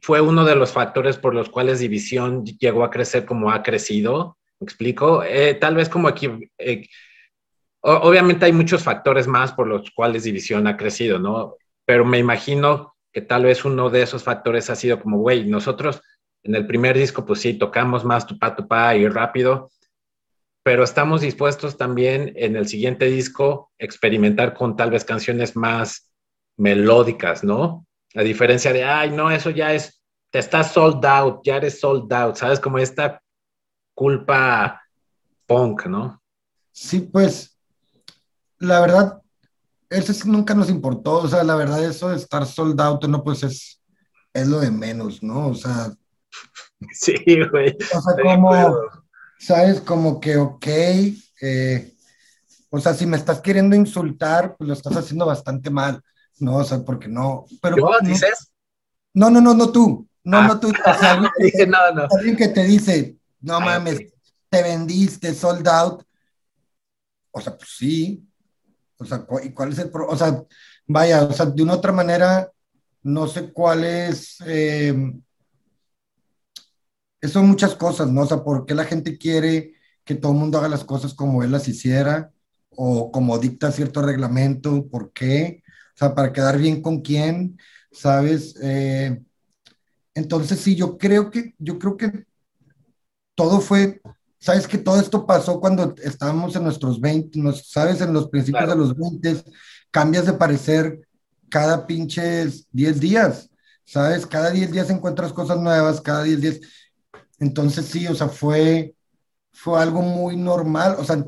fue 0.01 0.21
uno 0.21 0.43
de 0.45 0.55
los 0.55 0.73
factores 0.73 1.17
por 1.17 1.33
los 1.33 1.49
cuales 1.49 1.79
División 1.79 2.45
llegó 2.45 2.83
a 2.83 2.91
crecer 2.91 3.25
como 3.25 3.51
ha 3.51 3.63
crecido? 3.63 4.37
¿Me 4.61 4.65
explico? 4.65 5.23
Eh, 5.23 5.55
tal 5.55 5.73
vez 5.73 5.89
como 5.89 6.07
aquí, 6.07 6.29
eh, 6.59 6.87
obviamente 7.81 8.45
hay 8.45 8.53
muchos 8.53 8.83
factores 8.83 9.25
más 9.25 9.51
por 9.53 9.65
los 9.65 9.89
cuales 9.89 10.23
División 10.23 10.67
ha 10.67 10.77
crecido, 10.77 11.17
¿no? 11.17 11.55
Pero 11.83 12.05
me 12.05 12.19
imagino 12.19 12.93
que 13.11 13.21
tal 13.21 13.45
vez 13.45 13.65
uno 13.65 13.89
de 13.89 14.03
esos 14.03 14.23
factores 14.23 14.69
ha 14.69 14.75
sido 14.75 15.01
como, 15.01 15.17
güey, 15.17 15.45
nosotros 15.45 16.03
en 16.43 16.53
el 16.53 16.67
primer 16.67 16.95
disco, 16.95 17.25
pues 17.25 17.39
sí, 17.39 17.55
tocamos 17.55 18.05
más 18.05 18.27
tu 18.27 18.37
pa, 18.37 18.55
tu 18.55 18.67
pa 18.67 18.95
y 18.95 19.07
rápido, 19.07 19.71
pero 20.63 20.83
estamos 20.83 21.21
dispuestos 21.21 21.75
también 21.75 22.31
en 22.35 22.55
el 22.55 22.67
siguiente 22.67 23.05
disco 23.05 23.71
experimentar 23.79 24.53
con 24.53 24.75
tal 24.75 24.91
vez 24.91 25.03
canciones 25.03 25.55
más 25.55 26.13
melódicas, 26.55 27.43
¿no? 27.43 27.87
A 28.13 28.21
diferencia 28.21 28.73
de, 28.73 28.83
ay, 28.83 29.09
no, 29.09 29.31
eso 29.31 29.49
ya 29.49 29.73
es, 29.73 30.03
te 30.29 30.37
estás 30.37 30.71
sold 30.71 31.03
out, 31.03 31.41
ya 31.43 31.57
eres 31.57 31.79
sold 31.79 32.13
out, 32.13 32.35
¿sabes? 32.35 32.59
Como 32.59 32.77
esta 32.77 33.20
culpa 33.93 34.81
punk, 35.45 35.85
¿no? 35.87 36.21
Sí, 36.71 37.01
pues, 37.01 37.57
la 38.59 38.79
verdad, 38.79 39.21
eso 39.89 40.13
nunca 40.27 40.53
nos 40.53 40.69
importó, 40.69 41.17
o 41.19 41.27
sea, 41.27 41.43
la 41.43 41.55
verdad, 41.55 41.83
eso 41.83 42.09
de 42.09 42.15
estar 42.17 42.45
sold 42.45 42.79
out, 42.79 43.03
no, 43.05 43.23
pues 43.23 43.43
es, 43.43 43.81
es 44.33 44.47
lo 44.47 44.59
de 44.59 44.71
menos, 44.71 45.21
¿no? 45.23 45.47
O 45.47 45.55
sea. 45.55 45.91
Sí, 46.93 47.13
güey. 47.51 47.77
O 47.95 48.01
sea, 48.01 48.15
como, 48.23 48.51
¿sabes? 49.37 49.81
Como 49.81 50.19
que, 50.19 50.37
ok, 50.37 50.65
eh, 51.41 51.93
o 52.71 52.79
sea, 52.79 52.95
si 52.95 53.05
me 53.05 53.17
estás 53.17 53.39
queriendo 53.39 53.75
insultar, 53.75 54.55
pues 54.57 54.67
lo 54.67 54.73
estás 54.73 54.95
haciendo 54.97 55.27
bastante 55.27 55.69
mal, 55.69 56.01
¿no? 56.39 56.55
O 56.55 56.63
sea, 56.63 56.79
porque 56.79 57.07
no. 57.07 57.45
Pero, 57.61 57.77
¿Yo 57.77 57.85
dices? 58.01 58.51
No, 59.13 59.29
no, 59.29 59.41
no, 59.41 59.53
no 59.53 59.71
tú. 59.71 60.07
No, 60.23 60.37
Ah. 60.39 60.47
no 60.47 60.59
tú. 60.59 60.69
O 60.69 60.93
sea, 60.99 61.11
alguien, 61.11 61.31
Dije, 61.39 61.67
no, 61.67 61.77
no. 61.93 62.07
alguien 62.17 62.35
que 62.35 62.47
te 62.47 62.63
dice, 62.63 63.15
no 63.41 63.55
Ah, 63.55 63.59
mames, 63.59 64.13
te 64.49 64.63
vendiste, 64.63 65.33
sold 65.33 65.67
out. 65.67 66.03
O 67.31 67.41
sea, 67.41 67.57
pues 67.57 67.69
sí. 67.77 68.27
O 68.97 69.05
sea, 69.05 69.25
¿y 69.43 69.51
cuál 69.51 69.71
es 69.71 69.79
el 69.79 69.89
pro? 69.89 70.07
O 70.07 70.17
sea, 70.17 70.43
vaya, 70.87 71.23
o 71.23 71.33
sea, 71.33 71.45
de 71.47 71.63
una 71.63 71.73
otra 71.75 71.91
manera, 71.91 72.51
no 73.03 73.27
sé 73.27 73.51
cuál 73.51 73.83
es. 73.85 74.37
eh, 74.45 74.93
son 77.23 77.47
muchas 77.47 77.75
cosas, 77.75 78.11
¿no? 78.11 78.21
O 78.21 78.25
sea, 78.25 78.43
¿por 78.43 78.65
qué 78.65 78.73
la 78.75 78.85
gente 78.85 79.17
quiere 79.17 79.73
que 80.03 80.15
todo 80.15 80.31
el 80.33 80.39
mundo 80.39 80.57
haga 80.57 80.67
las 80.69 80.83
cosas 80.83 81.13
como 81.13 81.43
él 81.43 81.51
las 81.51 81.67
hiciera? 81.67 82.31
O 82.71 83.11
como 83.11 83.37
dicta 83.37 83.71
cierto 83.71 84.01
reglamento, 84.01 84.87
¿por 84.87 85.11
qué? 85.13 85.63
O 85.95 85.97
sea, 85.97 86.15
para 86.15 86.33
quedar 86.33 86.57
bien 86.57 86.81
con 86.81 87.01
quién, 87.01 87.59
¿sabes? 87.91 88.55
Eh, 88.61 89.21
entonces, 90.13 90.59
sí, 90.59 90.75
yo 90.75 90.97
creo 90.97 91.29
que, 91.31 91.55
yo 91.59 91.79
creo 91.79 91.97
que 91.97 92.25
todo 93.41 93.59
fue, 93.59 93.99
sabes 94.37 94.67
que 94.67 94.77
todo 94.77 94.99
esto 94.99 95.25
pasó 95.25 95.59
cuando 95.59 95.95
estábamos 96.03 96.55
en 96.55 96.63
nuestros 96.63 97.01
20, 97.01 97.39
nos- 97.39 97.67
sabes, 97.71 97.99
en 98.01 98.13
los 98.13 98.29
principios 98.29 98.65
Claro. 98.65 98.79
de 98.79 98.87
los 98.87 98.95
20, 98.95 99.43
cambias 99.89 100.27
de 100.27 100.33
parecer 100.33 101.01
cada 101.49 101.87
pinches 101.87 102.67
10 102.71 102.99
días, 102.99 103.49
sabes, 103.83 104.27
cada 104.27 104.51
10 104.51 104.71
días 104.71 104.91
encuentras 104.91 105.33
cosas 105.33 105.59
nuevas, 105.59 105.99
cada 106.01 106.21
10 106.23 106.39
días. 106.39 106.59
Entonces, 107.39 107.87
sí, 107.87 108.05
o 108.07 108.13
sea, 108.13 108.29
fue, 108.29 108.93
fue 109.51 109.81
algo 109.81 110.03
muy 110.03 110.37
normal, 110.37 110.95
o 110.99 111.03
sea, 111.03 111.25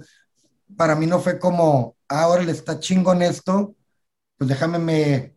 para 0.78 0.95
mí 0.95 1.08
no 1.08 1.19
fue 1.19 1.39
como, 1.39 1.95
ah, 2.08 2.21
ahora 2.21 2.43
le 2.43 2.52
está 2.52 2.80
chingón 2.80 3.23
esto, 3.23 3.76
pues 4.38 4.47
déjame 4.49 4.78
me, 4.78 5.34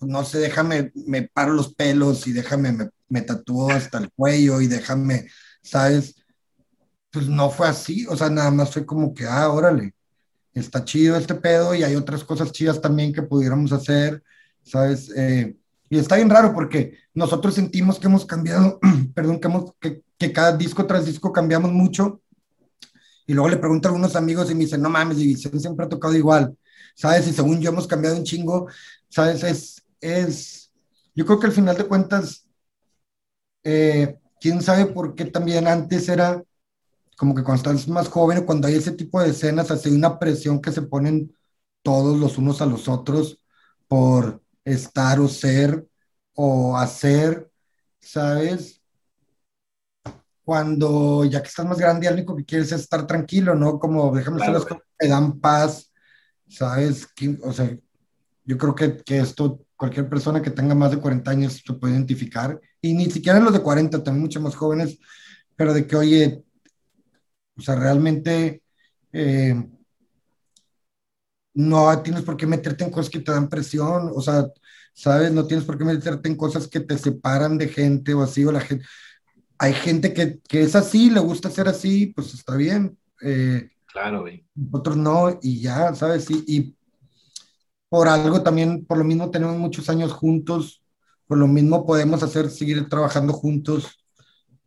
no 0.00 0.24
sé, 0.26 0.40
déjame, 0.40 0.92
me 0.94 1.22
paro 1.22 1.54
los 1.54 1.74
pelos 1.74 2.26
y 2.26 2.32
déjame, 2.32 2.70
me, 2.72 2.90
me 3.08 3.22
tatúo 3.22 3.70
hasta 3.70 3.96
el 3.96 4.10
cuello 4.12 4.60
y 4.60 4.66
déjame, 4.66 5.26
¿sabes? 5.66 6.14
Pues 7.10 7.28
no 7.28 7.50
fue 7.50 7.68
así, 7.68 8.06
o 8.06 8.16
sea, 8.16 8.30
nada 8.30 8.50
más 8.50 8.72
fue 8.72 8.86
como 8.86 9.12
que, 9.14 9.26
ah, 9.26 9.50
órale, 9.50 9.94
está 10.54 10.84
chido 10.84 11.16
este 11.16 11.34
pedo 11.34 11.74
y 11.74 11.82
hay 11.82 11.96
otras 11.96 12.24
cosas 12.24 12.52
chidas 12.52 12.80
también 12.80 13.12
que 13.12 13.22
pudiéramos 13.22 13.72
hacer, 13.72 14.22
¿sabes? 14.62 15.10
Eh, 15.16 15.56
y 15.88 15.98
está 15.98 16.16
bien 16.16 16.30
raro 16.30 16.52
porque 16.54 16.98
nosotros 17.14 17.54
sentimos 17.54 17.98
que 17.98 18.06
hemos 18.06 18.24
cambiado, 18.26 18.78
perdón, 19.14 19.40
que, 19.40 19.48
hemos, 19.48 19.72
que, 19.80 20.02
que 20.18 20.32
cada 20.32 20.56
disco 20.56 20.86
tras 20.86 21.06
disco 21.06 21.32
cambiamos 21.32 21.72
mucho. 21.72 22.22
Y 23.26 23.34
luego 23.34 23.48
le 23.48 23.56
pregunto 23.56 23.88
a 23.88 23.90
algunos 23.90 24.14
amigos 24.14 24.50
y 24.50 24.54
me 24.54 24.64
dicen, 24.64 24.82
no 24.82 24.88
mames, 24.88 25.16
División 25.16 25.58
siempre 25.60 25.86
ha 25.86 25.88
tocado 25.88 26.14
igual, 26.14 26.56
¿sabes? 26.94 27.26
Y 27.26 27.32
según 27.32 27.60
yo 27.60 27.70
hemos 27.70 27.86
cambiado 27.88 28.16
un 28.16 28.24
chingo, 28.24 28.68
¿sabes? 29.08 29.42
Es, 29.42 29.82
es, 30.00 30.70
yo 31.14 31.26
creo 31.26 31.40
que 31.40 31.46
al 31.46 31.52
final 31.52 31.76
de 31.76 31.84
cuentas, 31.84 32.46
eh, 33.64 34.16
quién 34.40 34.62
sabe 34.62 34.86
por 34.86 35.14
qué 35.14 35.26
también 35.26 35.66
antes 35.66 36.08
era 36.08 36.42
como 37.16 37.34
que 37.34 37.42
cuando 37.42 37.70
estás 37.70 37.88
más 37.88 38.08
joven 38.08 38.44
cuando 38.44 38.68
hay 38.68 38.74
ese 38.74 38.92
tipo 38.92 39.20
de 39.20 39.30
escenas, 39.30 39.70
hace 39.70 39.90
una 39.90 40.18
presión 40.18 40.60
que 40.60 40.72
se 40.72 40.82
ponen 40.82 41.34
todos 41.82 42.18
los 42.18 42.38
unos 42.38 42.60
a 42.60 42.66
los 42.66 42.88
otros 42.88 43.40
por 43.88 44.42
estar 44.64 45.20
o 45.20 45.28
ser 45.28 45.86
o 46.34 46.76
hacer, 46.76 47.50
¿sabes? 48.00 48.82
Cuando 50.44 51.24
ya 51.24 51.42
que 51.42 51.48
estás 51.48 51.66
más 51.66 51.78
grande, 51.78 52.06
lo 52.08 52.14
único 52.14 52.36
que 52.36 52.44
quieres 52.44 52.70
es 52.72 52.82
estar 52.82 53.06
tranquilo, 53.06 53.54
¿no? 53.54 53.78
Como 53.78 54.14
déjame 54.14 54.36
hacer 54.36 54.52
Claro, 54.52 54.58
las 54.58 54.64
cosas 54.64 54.82
que 54.98 55.06
me 55.06 55.10
dan 55.10 55.40
paz, 55.40 55.92
¿sabes? 56.48 57.08
O 57.42 57.52
sea, 57.52 57.76
yo 58.44 58.58
creo 58.58 58.74
que, 58.74 58.98
que 58.98 59.18
esto 59.18 59.65
cualquier 59.76 60.08
persona 60.08 60.42
que 60.42 60.50
tenga 60.50 60.74
más 60.74 60.90
de 60.90 60.98
40 60.98 61.30
años 61.30 61.62
se 61.64 61.72
puede 61.74 61.94
identificar, 61.94 62.60
y 62.80 62.94
ni 62.94 63.10
siquiera 63.10 63.40
los 63.40 63.52
de 63.52 63.60
40, 63.60 64.02
también 64.02 64.22
mucho 64.22 64.40
más 64.40 64.54
jóvenes, 64.54 64.98
pero 65.54 65.74
de 65.74 65.86
que, 65.86 65.96
oye, 65.96 66.44
o 67.56 67.60
sea, 67.60 67.76
realmente 67.76 68.62
eh, 69.12 69.54
no 71.54 72.02
tienes 72.02 72.22
por 72.22 72.36
qué 72.36 72.46
meterte 72.46 72.84
en 72.84 72.90
cosas 72.90 73.10
que 73.10 73.20
te 73.20 73.32
dan 73.32 73.48
presión, 73.48 74.10
o 74.14 74.20
sea, 74.20 74.46
¿sabes? 74.92 75.32
No 75.32 75.46
tienes 75.46 75.64
por 75.64 75.78
qué 75.78 75.84
meterte 75.84 76.28
en 76.28 76.36
cosas 76.36 76.68
que 76.68 76.80
te 76.80 76.98
separan 76.98 77.56
de 77.58 77.68
gente 77.68 78.14
o 78.14 78.22
así, 78.22 78.44
o 78.44 78.52
la 78.52 78.60
gente... 78.60 78.84
Hay 79.58 79.72
gente 79.72 80.12
que, 80.12 80.38
que 80.46 80.60
es 80.62 80.76
así, 80.76 81.08
le 81.08 81.20
gusta 81.20 81.48
ser 81.48 81.66
así, 81.66 82.08
pues 82.14 82.34
está 82.34 82.56
bien. 82.56 82.98
Eh, 83.22 83.70
Claro, 83.86 84.20
güey. 84.20 84.46
otros 84.70 84.98
no, 84.98 85.38
y 85.40 85.62
ya, 85.62 85.94
¿sabes? 85.94 86.30
Y, 86.30 86.44
y 86.46 86.75
por 87.88 88.08
algo 88.08 88.42
también, 88.42 88.84
por 88.84 88.98
lo 88.98 89.04
mismo 89.04 89.30
tenemos 89.30 89.56
muchos 89.56 89.88
años 89.88 90.12
juntos, 90.12 90.82
por 91.26 91.38
lo 91.38 91.46
mismo 91.46 91.86
podemos 91.86 92.22
hacer, 92.22 92.50
seguir 92.50 92.88
trabajando 92.88 93.32
juntos, 93.32 94.04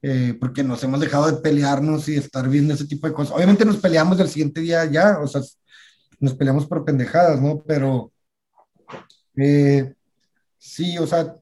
eh, 0.01 0.38
porque 0.39 0.63
nos 0.63 0.84
hemos 0.84 0.99
dejado 0.99 1.29
de 1.29 1.41
pelearnos 1.41 2.08
y 2.08 2.13
de 2.13 2.19
estar 2.19 2.47
viendo 2.47 2.73
ese 2.73 2.88
tipo 2.88 3.08
de 3.08 3.13
cosas. 3.13 3.36
Obviamente 3.36 3.65
nos 3.65 3.77
peleamos 3.77 4.19
el 4.19 4.29
siguiente 4.29 4.62
día 4.62 4.86
ya, 4.86 5.19
o 5.19 5.27
sea, 5.27 5.41
nos 6.19 6.36
peleamos 6.36 6.65
por 6.65 6.86
pendejadas, 6.86 7.41
¿no? 7.41 7.62
Pero 7.65 8.12
eh, 9.36 9.93
sí, 10.58 10.97
o 10.97 11.08
sea, 11.08 11.36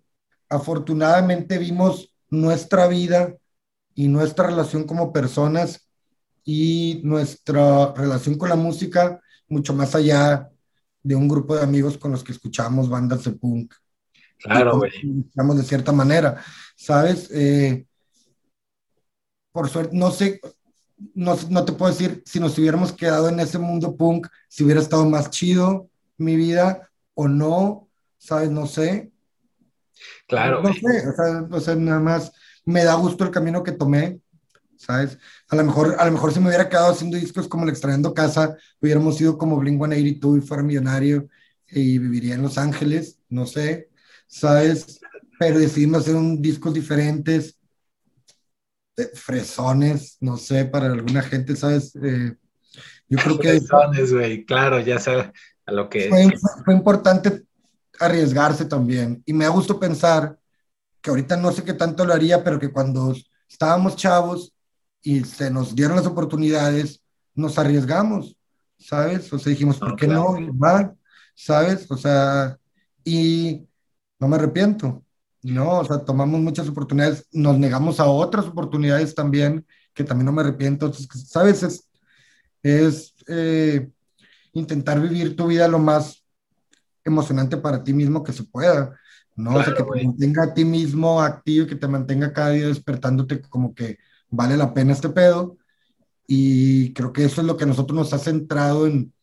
afortunadamente 0.49 1.57
vimos 1.57 2.13
nuestra 2.29 2.87
vida 2.87 3.35
y 3.95 4.07
nuestra 4.07 4.47
relación 4.47 4.85
como 4.85 5.11
personas 5.13 5.87
y 6.43 7.01
nuestra 7.03 7.93
relación 7.93 8.37
con 8.37 8.49
la 8.49 8.55
música 8.55 9.19
mucho 9.49 9.73
más 9.73 9.95
allá 9.95 10.49
de 11.03 11.15
un 11.15 11.27
grupo 11.27 11.55
de 11.55 11.63
amigos 11.63 11.97
con 11.97 12.11
los 12.11 12.23
que 12.23 12.31
escuchamos 12.31 12.89
bandas 12.89 13.23
de 13.23 13.31
punk. 13.31 13.73
Claro, 14.39 14.77
güey. 14.77 14.91
Digamos 15.03 15.57
de 15.57 15.63
cierta 15.63 15.91
manera, 15.91 16.43
¿sabes? 16.75 17.29
Eh, 17.31 17.85
por 19.51 19.69
suerte, 19.69 19.95
no 19.97 20.11
sé, 20.11 20.39
no, 21.13 21.35
no 21.49 21.65
te 21.65 21.73
puedo 21.73 21.91
decir 21.91 22.21
si 22.25 22.39
nos 22.39 22.57
hubiéramos 22.57 22.93
quedado 22.93 23.29
en 23.29 23.39
ese 23.39 23.57
mundo 23.57 23.95
punk, 23.95 24.27
si 24.47 24.63
hubiera 24.63 24.81
estado 24.81 25.05
más 25.09 25.29
chido 25.29 25.89
mi 26.17 26.35
vida 26.35 26.89
o 27.13 27.27
no, 27.27 27.87
¿sabes? 28.17 28.51
No 28.51 28.67
sé. 28.67 29.11
Claro, 30.27 30.61
No 30.61 30.73
sé, 30.73 31.07
o 31.07 31.13
sea, 31.13 31.47
o 31.49 31.59
sea, 31.59 31.75
nada 31.75 31.99
más 31.99 32.31
me 32.65 32.83
da 32.83 32.93
gusto 32.95 33.23
el 33.23 33.31
camino 33.31 33.63
que 33.63 33.71
tomé, 33.71 34.19
¿sabes? 34.77 35.17
A 35.49 35.55
lo 35.55 35.63
mejor, 35.63 35.95
a 35.99 36.05
lo 36.05 36.11
mejor 36.11 36.31
si 36.31 36.39
me 36.39 36.47
hubiera 36.47 36.69
quedado 36.69 36.91
haciendo 36.91 37.17
discos 37.17 37.47
como 37.47 37.63
el 37.63 37.69
Extrañando 37.69 38.13
Casa, 38.13 38.55
hubiéramos 38.79 39.17
sido 39.17 39.37
como 39.37 39.59
Blink-182 39.61 40.37
y 40.37 40.41
fuera 40.41 40.63
millonario 40.63 41.27
y 41.69 41.97
viviría 41.97 42.35
en 42.35 42.41
Los 42.41 42.57
Ángeles, 42.57 43.19
no 43.29 43.45
sé, 43.45 43.89
¿sabes? 44.27 44.99
Pero 45.39 45.59
decidimos 45.59 46.01
hacer 46.01 46.15
un 46.15 46.41
discos 46.41 46.73
diferentes, 46.73 47.57
eh, 48.95 49.09
fresones, 49.13 50.17
no 50.21 50.37
sé, 50.37 50.65
para 50.65 50.87
alguna 50.87 51.21
gente, 51.21 51.55
¿sabes? 51.55 51.95
Eh, 52.01 52.35
yo 53.09 53.17
creo 53.19 53.39
que 53.39 53.49
Fresones, 53.49 54.13
güey. 54.13 54.45
Claro, 54.45 54.79
ya 54.79 54.99
sé 54.99 55.31
a 55.65 55.71
lo 55.71 55.89
que... 55.89 56.09
fue, 56.09 56.29
fue 56.65 56.73
importante 56.73 57.43
arriesgarse 57.99 58.65
también. 58.65 59.23
Y 59.25 59.33
me 59.33 59.45
da 59.45 59.51
gusto 59.51 59.79
pensar 59.79 60.37
que 61.01 61.09
ahorita 61.09 61.37
no 61.37 61.51
sé 61.51 61.63
qué 61.63 61.73
tanto 61.73 62.05
lo 62.05 62.13
haría, 62.13 62.43
pero 62.43 62.59
que 62.59 62.71
cuando 62.71 63.15
estábamos 63.49 63.95
chavos 63.95 64.53
y 65.01 65.23
se 65.23 65.49
nos 65.51 65.75
dieron 65.75 65.95
las 65.97 66.05
oportunidades, 66.07 67.01
nos 67.35 67.57
arriesgamos, 67.57 68.35
¿sabes? 68.77 69.31
O 69.33 69.39
sea, 69.39 69.49
dijimos, 69.51 69.77
¿por 69.77 69.95
qué 69.95 70.07
claro. 70.07 70.39
no? 70.39 70.57
Va, 70.57 70.93
¿sabes? 71.35 71.89
O 71.89 71.97
sea, 71.97 72.57
y 73.03 73.67
no 74.19 74.27
me 74.27 74.35
arrepiento, 74.37 75.03
¿no? 75.43 75.79
O 75.79 75.85
sea, 75.85 75.99
tomamos 75.99 76.39
muchas 76.41 76.67
oportunidades, 76.67 77.27
nos 77.31 77.57
negamos 77.59 77.99
a 77.99 78.07
otras 78.07 78.45
oportunidades 78.47 79.15
también, 79.15 79.65
que 79.93 80.03
también 80.03 80.25
no 80.25 80.31
me 80.31 80.41
arrepiento. 80.41 80.87
Entonces, 80.87 81.07
¿sabes? 81.29 81.63
Es, 81.63 81.89
es 82.63 83.13
eh, 83.27 83.89
intentar 84.53 84.99
vivir 85.01 85.35
tu 85.35 85.47
vida 85.47 85.67
lo 85.67 85.79
más 85.79 86.23
emocionante 87.05 87.57
para 87.57 87.83
ti 87.83 87.93
mismo 87.93 88.23
que 88.23 88.33
se 88.33 88.43
pueda, 88.43 88.97
¿no? 89.35 89.55
o 89.57 89.63
sea, 89.63 89.73
Claro, 89.73 89.75
que 89.75 89.83
te 89.83 89.89
güey. 89.89 90.05
mantenga 90.07 90.43
a 90.43 90.53
ti 90.53 90.65
mismo 90.65 91.21
activo 91.21 91.65
y 91.65 91.69
que 91.69 91.75
te 91.75 91.87
mantenga 91.87 92.33
cada 92.33 92.49
día 92.49 92.67
despertándote 92.67 93.41
como 93.41 93.73
que 93.73 93.97
vale 94.29 94.57
la 94.57 94.73
pena 94.73 94.93
este 94.93 95.09
pedo. 95.09 95.57
y 96.27 96.93
creo 96.93 97.13
que 97.13 97.25
eso 97.25 97.41
es 97.41 97.47
lo 97.47 97.55
que 97.57 97.63
a 97.63 97.67
nosotros 97.67 97.97
nos 97.97 98.13
ha 98.13 98.19
centrado 98.19 98.85
en, 98.87 99.13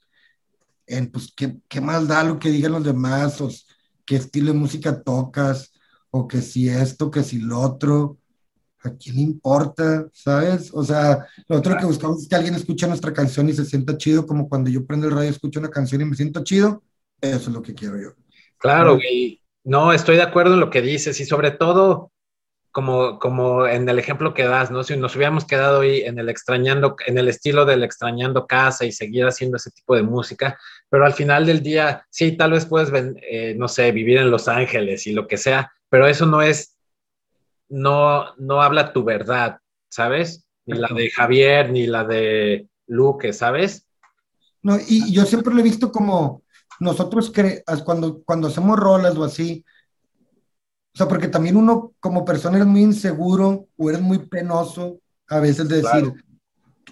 en 0.87 1.11
pues, 1.11 1.33
¿qué, 1.37 1.59
qué 1.69 1.81
más 1.81 2.09
da 2.09 2.25
lo 2.25 2.39
que 2.39 2.51
digan 2.51 2.73
los 2.73 2.85
demás, 2.85 3.41
o 3.41 3.51
qué 4.05 4.17
estilo 4.17 4.53
de 4.53 4.59
música 4.59 5.03
tocas, 5.03 5.73
o 6.11 6.29
que 6.29 6.41
si 6.41 6.69
esto, 6.69 7.11
que 7.11 7.23
si 7.23 7.39
lo 7.39 7.61
otro, 7.61 8.19
¿a 8.83 8.91
quién 8.91 9.19
importa? 9.19 10.07
¿Sabes? 10.13 10.71
O 10.73 10.85
sea, 10.85 11.27
lo 11.49 11.57
otro 11.57 11.77
que 11.77 11.87
buscamos 11.87 12.23
es 12.23 12.29
que 12.29 12.37
alguien 12.37 12.55
escuche 12.55 12.87
nuestra 12.87 13.13
canción 13.13 13.49
y 13.49 13.53
se 13.53 13.65
sienta 13.65 13.97
chido, 13.97 14.27
como 14.27 14.49
cuando 14.49 14.71
yo 14.71 14.87
prendo 14.87 15.09
el 15.09 15.15
radio, 15.15 15.31
escucho 15.31 15.61
una 15.61 15.71
canción 15.71 16.03
y 16.03 16.05
me 16.05 16.17
siento 16.17 16.45
chido, 16.45 16.83
eso 17.21 17.51
es 17.51 17.55
lo 17.55 17.63
que 17.63 17.75
quiero 17.75 18.01
yo. 18.01 18.11
Claro, 18.59 18.99
y 18.99 19.43
no, 19.65 19.93
estoy 19.93 20.17
de 20.17 20.23
acuerdo 20.23 20.55
en 20.55 20.61
lo 20.61 20.71
que 20.71 20.83
dices 20.83 21.19
y 21.21 21.25
sobre 21.25 21.51
todo, 21.51 22.13
como, 22.75 23.21
como 23.21 23.69
en 23.69 23.89
el 23.89 24.01
ejemplo 24.01 24.35
que 24.35 24.43
das, 24.43 24.73
¿no? 24.73 24.83
Si 24.83 24.97
nos 24.97 25.15
hubiéramos 25.15 25.45
quedado 25.45 25.83
ahí 25.83 26.01
en 26.01 26.19
el 26.19 26.29
extrañando, 26.29 26.97
en 27.07 27.19
el 27.19 27.29
estilo 27.29 27.65
del 27.65 27.85
extrañando 27.85 28.49
casa 28.49 28.85
y 28.85 28.91
seguir 28.91 29.25
haciendo 29.27 29.59
ese 29.59 29.71
tipo 29.71 29.95
de 29.95 30.03
música, 30.03 30.59
pero 30.91 31.07
al 31.07 31.13
final 31.13 31.47
del 31.47 31.63
día, 31.63 32.05
sí, 32.11 32.37
tal 32.37 32.51
vez 32.51 32.67
puedes, 32.67 32.91
eh, 33.23 33.55
no 33.57 33.69
sé, 33.69 33.93
vivir 33.93 34.19
en 34.19 34.29
Los 34.29 34.49
Ángeles 34.49 35.07
y 35.07 35.13
lo 35.13 35.29
que 35.29 35.37
sea, 35.37 35.73
pero 35.89 36.09
eso 36.09 36.27
no 36.27 36.43
es, 36.43 36.77
no, 37.69 38.35
no 38.39 38.61
habla 38.61 38.93
tu 38.93 39.05
verdad, 39.05 39.59
¿sabes? 39.89 40.45
Ni 40.67 40.77
la 40.77 40.89
de 40.89 41.11
Javier, 41.13 41.71
ni 41.71 41.87
la 41.87 42.03
de 42.03 42.67
Luque, 42.89 43.33
¿sabes? 43.33 43.87
No, 44.63 44.79
y 44.89 45.13
yo 45.13 45.25
siempre 45.27 45.55
lo 45.55 45.61
he 45.61 45.63
visto 45.63 45.93
como 45.93 46.43
nosotros 46.81 47.33
cuando, 47.85 48.25
cuando 48.25 48.49
hacemos 48.49 48.77
rolas 48.81 49.17
o 49.17 49.23
así, 49.23 49.65
o 50.95 50.97
sea, 50.97 51.09
porque 51.09 51.27
también 51.27 51.57
uno 51.57 51.93
como 51.99 52.25
persona 52.25 52.57
eres 52.57 52.69
muy 52.69 52.83
inseguro 52.83 53.67
o 53.77 53.91
eres 53.91 54.01
muy 54.01 54.19
penoso 54.29 55.01
a 55.27 55.41
veces 55.41 55.69
de 55.69 55.83
decir, 55.83 56.13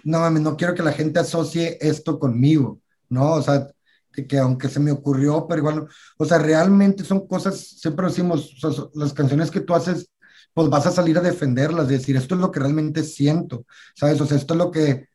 no 0.03 0.19
mames, 0.19 0.41
no 0.41 0.57
quiero 0.57 0.75
que 0.75 0.83
la 0.83 0.91
gente 0.91 1.19
asocie 1.19 1.77
esto 1.79 2.19
conmigo, 2.19 2.81
¿no? 3.07 3.33
O 3.33 3.41
sea, 3.41 3.69
que, 4.11 4.37
aunque 4.37 4.67
se 4.67 4.81
me 4.81 4.91
ocurrió, 4.91 5.47
pero 5.47 5.59
igual, 5.59 5.87
o 6.17 6.25
sea, 6.25 6.37
realmente 6.37 7.05
son 7.05 7.25
cosas, 7.27 7.57
siempre 7.79 8.05
decimos, 8.07 8.53
las 8.93 9.13
canciones 9.13 9.49
que 9.49 9.61
tú 9.61 9.73
haces, 9.73 10.09
pues 10.53 10.69
vas 10.69 10.85
a 10.85 10.91
salir 10.91 11.17
a 11.17 11.21
defenderlas, 11.21 11.87
decir, 11.87 12.17
esto 12.17 12.35
es 12.35 12.41
lo 12.41 12.51
que 12.51 12.59
realmente 12.59 13.03
siento, 13.03 13.65
¿sabes? 13.95 14.19
O 14.19 14.25
sea, 14.25 14.35
esto 14.35 14.53
es 14.53 14.57
lo 14.57 14.69
que, 14.69 15.07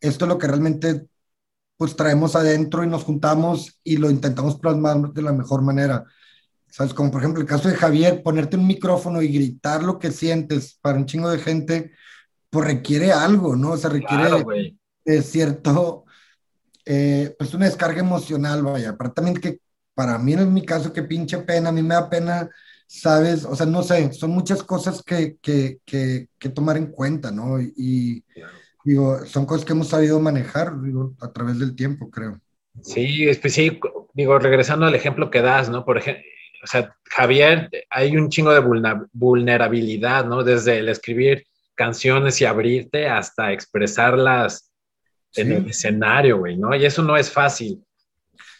esto 0.00 0.26
es 0.26 0.28
lo 0.28 0.36
que 0.36 0.46
realmente 0.46 1.06
pues 1.78 1.96
traemos 1.96 2.36
adentro 2.36 2.84
y 2.84 2.86
nos 2.86 3.04
juntamos 3.04 3.80
y 3.82 3.96
lo 3.96 4.10
intentamos 4.10 4.58
plasmar 4.58 5.12
de 5.12 5.22
la 5.22 5.32
mejor 5.32 5.62
manera. 5.62 6.04
¿Sabes? 6.72 6.94
Como 6.94 7.10
por 7.10 7.20
ejemplo 7.20 7.42
el 7.42 7.46
caso 7.46 7.68
de 7.68 7.74
Javier, 7.74 8.22
ponerte 8.22 8.56
un 8.56 8.66
micrófono 8.66 9.20
y 9.20 9.28
gritar 9.28 9.82
lo 9.82 9.98
que 9.98 10.10
sientes 10.10 10.78
para 10.80 10.96
un 10.96 11.04
chingo 11.04 11.28
de 11.28 11.38
gente, 11.38 11.92
pues 12.48 12.64
requiere 12.64 13.12
algo, 13.12 13.54
¿no? 13.56 13.72
O 13.72 13.76
sea, 13.76 13.90
requiere 13.90 14.74
cierto, 15.22 16.06
eh, 16.86 17.34
pues 17.38 17.52
una 17.52 17.66
descarga 17.66 18.00
emocional, 18.00 18.62
vaya. 18.62 18.90
Aparte 18.90 19.16
también 19.16 19.36
que 19.36 19.58
para 19.92 20.16
mí 20.16 20.32
en 20.32 20.54
mi 20.54 20.64
caso, 20.64 20.94
que 20.94 21.02
pinche 21.02 21.36
pena, 21.40 21.68
a 21.68 21.72
mí 21.72 21.82
me 21.82 21.92
da 21.92 22.08
pena, 22.08 22.48
¿sabes? 22.86 23.44
O 23.44 23.54
sea, 23.54 23.66
no 23.66 23.82
sé, 23.82 24.10
son 24.14 24.30
muchas 24.30 24.62
cosas 24.62 25.02
que, 25.02 25.36
que, 25.42 25.78
que, 25.84 26.28
que 26.38 26.48
tomar 26.48 26.78
en 26.78 26.86
cuenta, 26.86 27.30
¿no? 27.30 27.60
Y, 27.60 28.24
digo, 28.82 29.26
son 29.26 29.44
cosas 29.44 29.66
que 29.66 29.74
hemos 29.74 29.88
sabido 29.88 30.18
manejar, 30.20 30.80
digo, 30.80 31.12
a 31.20 31.30
través 31.30 31.58
del 31.58 31.76
tiempo, 31.76 32.08
creo. 32.08 32.40
Sí, 32.80 33.26
pues 33.42 33.52
sí, 33.52 33.78
digo, 34.14 34.38
regresando 34.38 34.86
al 34.86 34.94
ejemplo 34.94 35.30
que 35.30 35.42
das, 35.42 35.68
¿no? 35.68 35.84
Por 35.84 35.98
ejemplo, 35.98 36.22
o 36.62 36.66
sea, 36.66 36.94
Javier, 37.04 37.68
hay 37.90 38.16
un 38.16 38.28
chingo 38.28 38.52
de 38.52 38.60
vulnerabilidad, 39.12 40.24
¿no? 40.24 40.44
Desde 40.44 40.78
el 40.78 40.88
escribir 40.88 41.46
canciones 41.74 42.40
y 42.40 42.44
abrirte 42.44 43.08
hasta 43.08 43.52
expresarlas 43.52 44.70
en 45.34 45.52
el 45.52 45.68
escenario, 45.68 46.38
güey, 46.38 46.56
¿no? 46.56 46.74
Y 46.74 46.84
eso 46.84 47.02
no 47.02 47.16
es 47.16 47.30
fácil. 47.30 47.82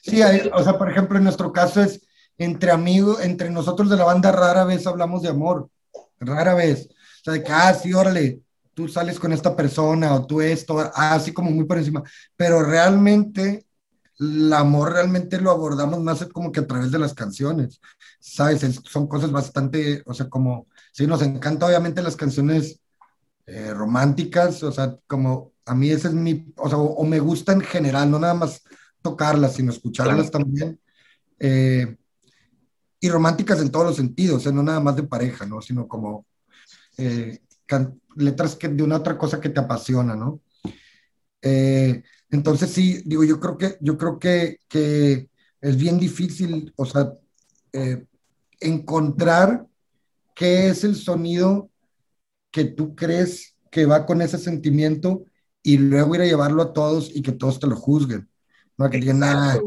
Sí, 0.03 0.21
o 0.53 0.63
sea, 0.65 0.79
por 0.79 0.91
ejemplo, 0.91 1.19
en 1.19 1.25
nuestro 1.25 1.53
caso 1.53 1.81
es 1.81 2.07
entre 2.39 2.71
amigos, 2.73 3.23
entre 3.23 3.51
nosotros 3.51 3.89
de 3.89 3.97
la 3.97 4.05
banda 4.05 4.33
rara 4.33 4.65
vez 4.65 4.87
hablamos 4.87 5.23
de 5.23 5.29
amor, 5.29 5.69
rara 6.19 6.55
vez. 6.55 6.89
O 7.21 7.25
sea, 7.25 7.35
de 7.35 7.43
que, 7.45 7.53
ah, 7.53 7.73
sí, 7.75 7.93
órale, 7.93 8.41
tú 8.75 8.89
sales 8.89 9.21
con 9.21 9.33
esta 9.33 9.55
persona 9.55 10.15
o 10.15 10.27
tú 10.27 10.41
esto, 10.41 10.81
ah, 10.81 11.15
así 11.15 11.33
como 11.33 11.51
muy 11.51 11.65
por 11.65 11.79
encima. 11.79 12.03
Pero 12.37 12.63
realmente 12.63 13.67
el 14.23 14.53
amor 14.53 14.93
realmente 14.93 15.41
lo 15.41 15.51
abordamos 15.51 16.01
más 16.01 16.25
como 16.27 16.53
que 16.53 16.61
a 16.61 16.67
través 16.67 16.91
de 16.91 16.99
las 16.99 17.15
canciones, 17.15 17.81
¿sabes? 18.21 18.81
son 18.85 19.07
cosas 19.09 19.33
bastante, 19.33 20.03
o 20.07 20.15
sea, 20.15 20.29
como, 20.29 20.69
sí, 20.93 21.07
nos 21.07 21.23
encanta 21.23 21.67
obviamente 21.67 22.03
las 22.03 22.17
canciones 22.17 22.81
eh, 23.47 23.75
románticas, 23.75 24.63
o 24.63 24.71
sea, 24.71 24.97
como 25.07 25.53
a 25.65 25.75
mí 25.75 25.91
ese 25.91 26.09
es 26.09 26.15
mi, 26.15 26.53
o 26.57 26.69
sea, 26.69 26.79
o, 26.79 27.05
me 27.05 27.19
gusta 27.19 27.53
en 27.53 27.61
general, 27.61 28.11
no 28.11 28.19
nada 28.19 28.35
más 28.35 28.63
tocarlas, 29.01 29.55
sino 29.55 29.73
escucharlas 29.73 30.31
también. 30.31 30.79
Eh, 31.39 31.97
y 33.01 33.09
románticas 33.09 33.61
en 33.61 33.71
todos 33.71 33.87
los 33.87 33.97
sentidos, 33.97 34.37
o 34.37 34.41
sea, 34.41 34.53
no 34.53 34.63
nada 34.63 34.79
más 34.79 34.95
de 34.95 35.03
pareja, 35.03 35.45
¿no? 35.45 35.61
Sino 35.61 35.89
como 35.89 36.25
eh, 36.97 37.41
letras 38.15 38.55
que, 38.55 38.69
de 38.69 38.83
una 38.83 38.97
otra 38.97 39.19
cosa 39.19 39.41
que 39.41 39.49
te 39.49 39.59
apasiona, 39.59 40.15
¿no? 40.15 40.41
Eh, 41.43 42.05
entonces 42.33 42.71
sí, 42.71 43.03
digo, 43.05 43.25
yo 43.25 43.39
creo 43.39 43.59
que, 43.59 43.77
yo 43.81 43.99
creo 43.99 44.19
que, 44.19 44.59
que 44.67 45.29
es 45.61 45.77
bien 45.77 45.99
difícil, 45.99 46.73
o 46.77 46.87
sea, 46.87 47.13
eh, 47.75 48.07
encontrar 48.59 49.67
qué 50.35 50.69
es 50.69 50.83
el 50.83 50.97
sonido 50.97 51.71
que 52.51 52.65
tú 52.65 52.95
crees 52.97 53.55
que 53.71 53.85
va 53.85 54.07
con 54.07 54.23
ese 54.23 54.39
sentimiento 54.39 55.27
y 55.63 55.77
luego 55.77 56.15
ir 56.15 56.23
a 56.23 56.27
llevarlo 56.27 56.63
a 56.63 56.73
todos 56.73 57.15
y 57.15 57.21
que 57.21 57.33
todos 57.33 57.61
te 57.61 57.67
lo 57.67 57.77
juzguen. 57.77 58.29
No 58.79 58.89
que 58.89 58.99
digan, 58.99 59.19
nada, 59.19 59.61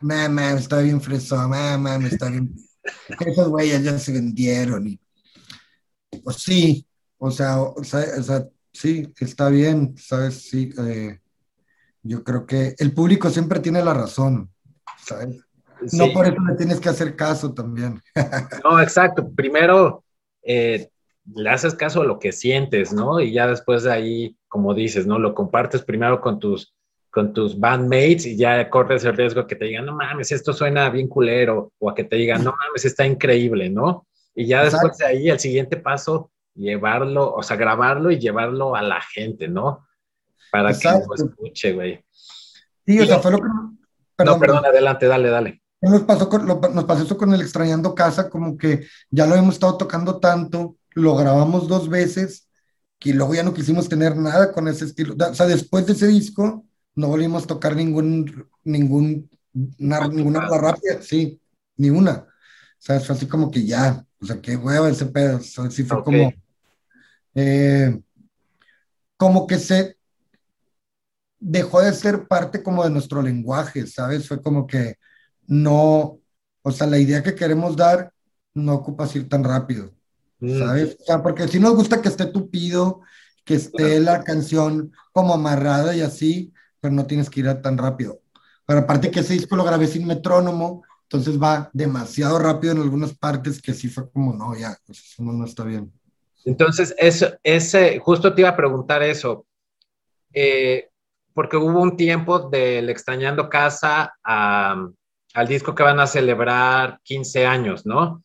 mamá, 0.00 0.54
está 0.54 0.80
bien 0.80 1.00
fresón, 1.00 1.50
mamá, 1.50 1.96
está 2.04 2.30
bien. 2.30 2.52
Esos 3.20 3.48
güeyes 3.48 3.84
ya 3.84 3.96
se 3.96 4.12
vendieron. 4.12 4.88
Y, 4.88 5.00
pues 6.24 6.38
sí, 6.38 6.84
o 7.16 7.30
sea, 7.30 7.62
o 7.62 7.84
sea, 7.84 8.48
sí, 8.72 9.06
está 9.20 9.48
bien, 9.50 9.94
¿sabes? 9.96 10.42
Sí, 10.42 10.74
eh, 10.78 11.21
yo 12.02 12.24
creo 12.24 12.46
que 12.46 12.74
el 12.78 12.92
público 12.92 13.30
siempre 13.30 13.60
tiene 13.60 13.82
la 13.82 13.94
razón, 13.94 14.50
¿sabes? 14.98 15.40
No 15.92 16.12
por 16.12 16.26
eso 16.26 16.36
le 16.48 16.54
tienes 16.56 16.80
que 16.80 16.88
hacer 16.88 17.16
caso 17.16 17.52
también. 17.52 18.00
no, 18.64 18.80
exacto. 18.80 19.28
Primero, 19.34 20.04
eh, 20.42 20.88
le 21.34 21.50
haces 21.50 21.74
caso 21.74 22.02
a 22.02 22.04
lo 22.04 22.18
que 22.18 22.32
sientes, 22.32 22.92
¿no? 22.92 23.20
Y 23.20 23.32
ya 23.32 23.46
después 23.46 23.82
de 23.84 23.92
ahí, 23.92 24.36
como 24.48 24.74
dices, 24.74 25.06
¿no? 25.06 25.18
Lo 25.18 25.34
compartes 25.34 25.82
primero 25.82 26.20
con 26.20 26.38
tus, 26.38 26.74
con 27.10 27.32
tus 27.32 27.58
bandmates 27.58 28.26
y 28.26 28.36
ya 28.36 28.68
corres 28.70 29.04
el 29.04 29.16
riesgo 29.16 29.46
que 29.46 29.56
te 29.56 29.66
digan, 29.66 29.86
no 29.86 29.94
mames, 29.94 30.32
esto 30.32 30.52
suena 30.52 30.88
bien 30.90 31.08
culero, 31.08 31.72
o 31.78 31.90
a 31.90 31.94
que 31.94 32.04
te 32.04 32.16
digan, 32.16 32.44
no 32.44 32.54
mames, 32.56 32.84
está 32.84 33.06
increíble, 33.06 33.70
¿no? 33.70 34.06
Y 34.34 34.46
ya 34.46 34.64
después 34.64 34.96
de 34.98 35.06
ahí, 35.06 35.28
el 35.28 35.38
siguiente 35.38 35.76
paso, 35.76 36.30
llevarlo, 36.54 37.34
o 37.34 37.42
sea, 37.42 37.56
grabarlo 37.56 38.10
y 38.10 38.18
llevarlo 38.18 38.74
a 38.74 38.82
la 38.82 39.00
gente, 39.00 39.48
¿no? 39.48 39.86
Para 40.50 40.72
que 40.76 40.88
lo 40.88 41.14
escuche, 41.14 41.72
güey. 41.72 42.04
Sí, 42.86 42.98
o 43.00 43.06
sea, 43.06 43.20
fue 43.20 43.32
lo 43.32 43.38
que... 43.38 43.48
Perdón, 44.16 44.34
no, 44.34 44.40
perdón, 44.40 44.64
adelante, 44.66 45.06
dale, 45.06 45.30
dale. 45.30 45.62
Nos 45.80 46.02
pasó, 46.02 46.28
nos 46.28 46.84
pasó 46.84 47.02
eso 47.02 47.16
con 47.16 47.34
el 47.34 47.40
Extrañando 47.40 47.94
Casa, 47.94 48.30
como 48.30 48.56
que 48.56 48.86
ya 49.10 49.26
lo 49.26 49.34
hemos 49.34 49.54
estado 49.54 49.76
tocando 49.76 50.20
tanto, 50.20 50.76
lo 50.94 51.16
grabamos 51.16 51.66
dos 51.66 51.88
veces, 51.88 52.48
y 53.04 53.12
luego 53.12 53.34
ya 53.34 53.42
no 53.42 53.54
quisimos 53.54 53.88
tener 53.88 54.16
nada 54.16 54.52
con 54.52 54.68
ese 54.68 54.84
estilo. 54.84 55.14
O 55.18 55.34
sea, 55.34 55.46
después 55.46 55.86
de 55.86 55.94
ese 55.94 56.06
disco, 56.06 56.64
no 56.94 57.08
volvimos 57.08 57.44
a 57.44 57.46
tocar 57.48 57.74
ningún, 57.74 58.48
ningún, 58.64 59.28
ninguna 59.52 60.46
rápida, 60.48 61.02
sí, 61.02 61.40
ni 61.76 61.90
una. 61.90 62.12
O 62.12 62.26
sea, 62.78 63.00
fue 63.00 63.14
así 63.14 63.26
como 63.26 63.50
que 63.50 63.64
ya, 63.64 64.04
o 64.20 64.26
sea, 64.26 64.40
qué 64.40 64.56
hueva 64.56 64.88
ese 64.88 65.06
pedo. 65.06 65.38
O 65.38 65.40
sea, 65.40 65.70
sí 65.70 65.84
fue 65.84 66.02
como, 66.02 66.32
eh, 67.34 68.00
como 69.16 69.46
que 69.46 69.58
se, 69.58 69.96
dejó 71.44 71.80
de 71.80 71.92
ser 71.92 72.28
parte 72.28 72.62
como 72.62 72.84
de 72.84 72.90
nuestro 72.90 73.20
lenguaje, 73.20 73.86
¿sabes? 73.86 74.28
Fue 74.28 74.40
como 74.40 74.66
que 74.66 74.96
no, 75.48 76.20
o 76.62 76.70
sea, 76.70 76.86
la 76.86 76.98
idea 76.98 77.22
que 77.22 77.34
queremos 77.34 77.76
dar 77.76 78.12
no 78.54 78.74
ocupa 78.74 79.08
ir 79.12 79.28
tan 79.28 79.42
rápido, 79.42 79.92
mm. 80.38 80.58
¿sabes? 80.58 80.96
O 81.00 81.04
sea, 81.04 81.22
porque 81.22 81.48
si 81.48 81.58
nos 81.58 81.74
gusta 81.74 82.00
que 82.00 82.08
esté 82.08 82.26
tupido, 82.26 83.00
que 83.44 83.54
esté 83.54 83.98
la 83.98 84.22
canción 84.22 84.92
como 85.10 85.34
amarrada 85.34 85.96
y 85.96 86.00
así, 86.00 86.52
pero 86.80 86.94
no 86.94 87.06
tienes 87.06 87.28
que 87.28 87.40
ir 87.40 87.60
tan 87.60 87.76
rápido. 87.76 88.20
Pero 88.64 88.80
aparte 88.80 89.10
que 89.10 89.20
ese 89.20 89.34
disco 89.34 89.56
lo 89.56 89.64
grabé 89.64 89.88
sin 89.88 90.06
metrónomo, 90.06 90.84
entonces 91.02 91.42
va 91.42 91.70
demasiado 91.72 92.38
rápido 92.38 92.72
en 92.72 92.82
algunas 92.82 93.14
partes 93.14 93.60
que 93.60 93.74
sí 93.74 93.88
fue 93.88 94.08
como, 94.10 94.32
no, 94.32 94.56
ya, 94.56 94.78
pues 94.86 95.00
eso 95.00 95.24
no, 95.24 95.44
está 95.44 95.64
bien. 95.64 95.92
Entonces, 96.44 96.94
eso, 96.98 97.34
ese, 97.42 97.98
justo 97.98 98.32
te 98.32 98.42
iba 98.42 98.50
a 98.50 98.56
preguntar 98.56 99.02
eso. 99.02 99.44
Eh, 100.32 100.88
porque 101.34 101.56
hubo 101.56 101.80
un 101.80 101.96
tiempo 101.96 102.38
del 102.50 102.88
Extrañando 102.90 103.48
Casa 103.48 104.14
al 104.22 105.48
disco 105.48 105.74
que 105.74 105.82
van 105.82 106.00
a 106.00 106.06
celebrar 106.06 107.00
15 107.02 107.46
años, 107.46 107.86
¿no? 107.86 108.22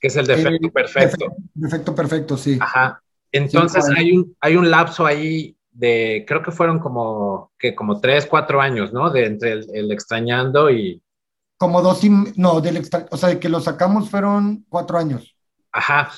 Que 0.00 0.08
es 0.08 0.16
el 0.16 0.26
Defecto 0.26 0.70
Perfecto. 0.70 1.26
Defecto 1.54 1.94
Perfecto, 1.94 2.36
sí. 2.36 2.58
Ajá. 2.60 3.02
Entonces 3.32 3.88
hay, 3.96 4.12
un, 4.12 4.36
hay 4.40 4.56
un 4.56 4.70
lapso 4.70 5.06
ahí 5.06 5.56
de, 5.70 6.24
creo 6.26 6.42
que 6.42 6.50
fueron 6.50 6.78
como, 6.78 7.52
que 7.58 7.74
como 7.74 8.00
tres, 8.00 8.26
cuatro 8.26 8.60
años, 8.60 8.92
¿no? 8.92 9.10
De 9.10 9.26
entre 9.26 9.52
el, 9.52 9.92
extrañando 9.92 10.70
y... 10.70 11.02
Como 11.56 11.82
dos, 11.82 12.02
y, 12.04 12.10
no, 12.36 12.60
del 12.60 12.78
extra, 12.78 13.06
o 13.10 13.16
sea, 13.16 13.28
de 13.28 13.38
que 13.38 13.50
lo 13.50 13.60
sacamos 13.60 14.08
fueron 14.08 14.64
cuatro 14.68 14.98
años. 14.98 15.36
Ajá. 15.72 16.10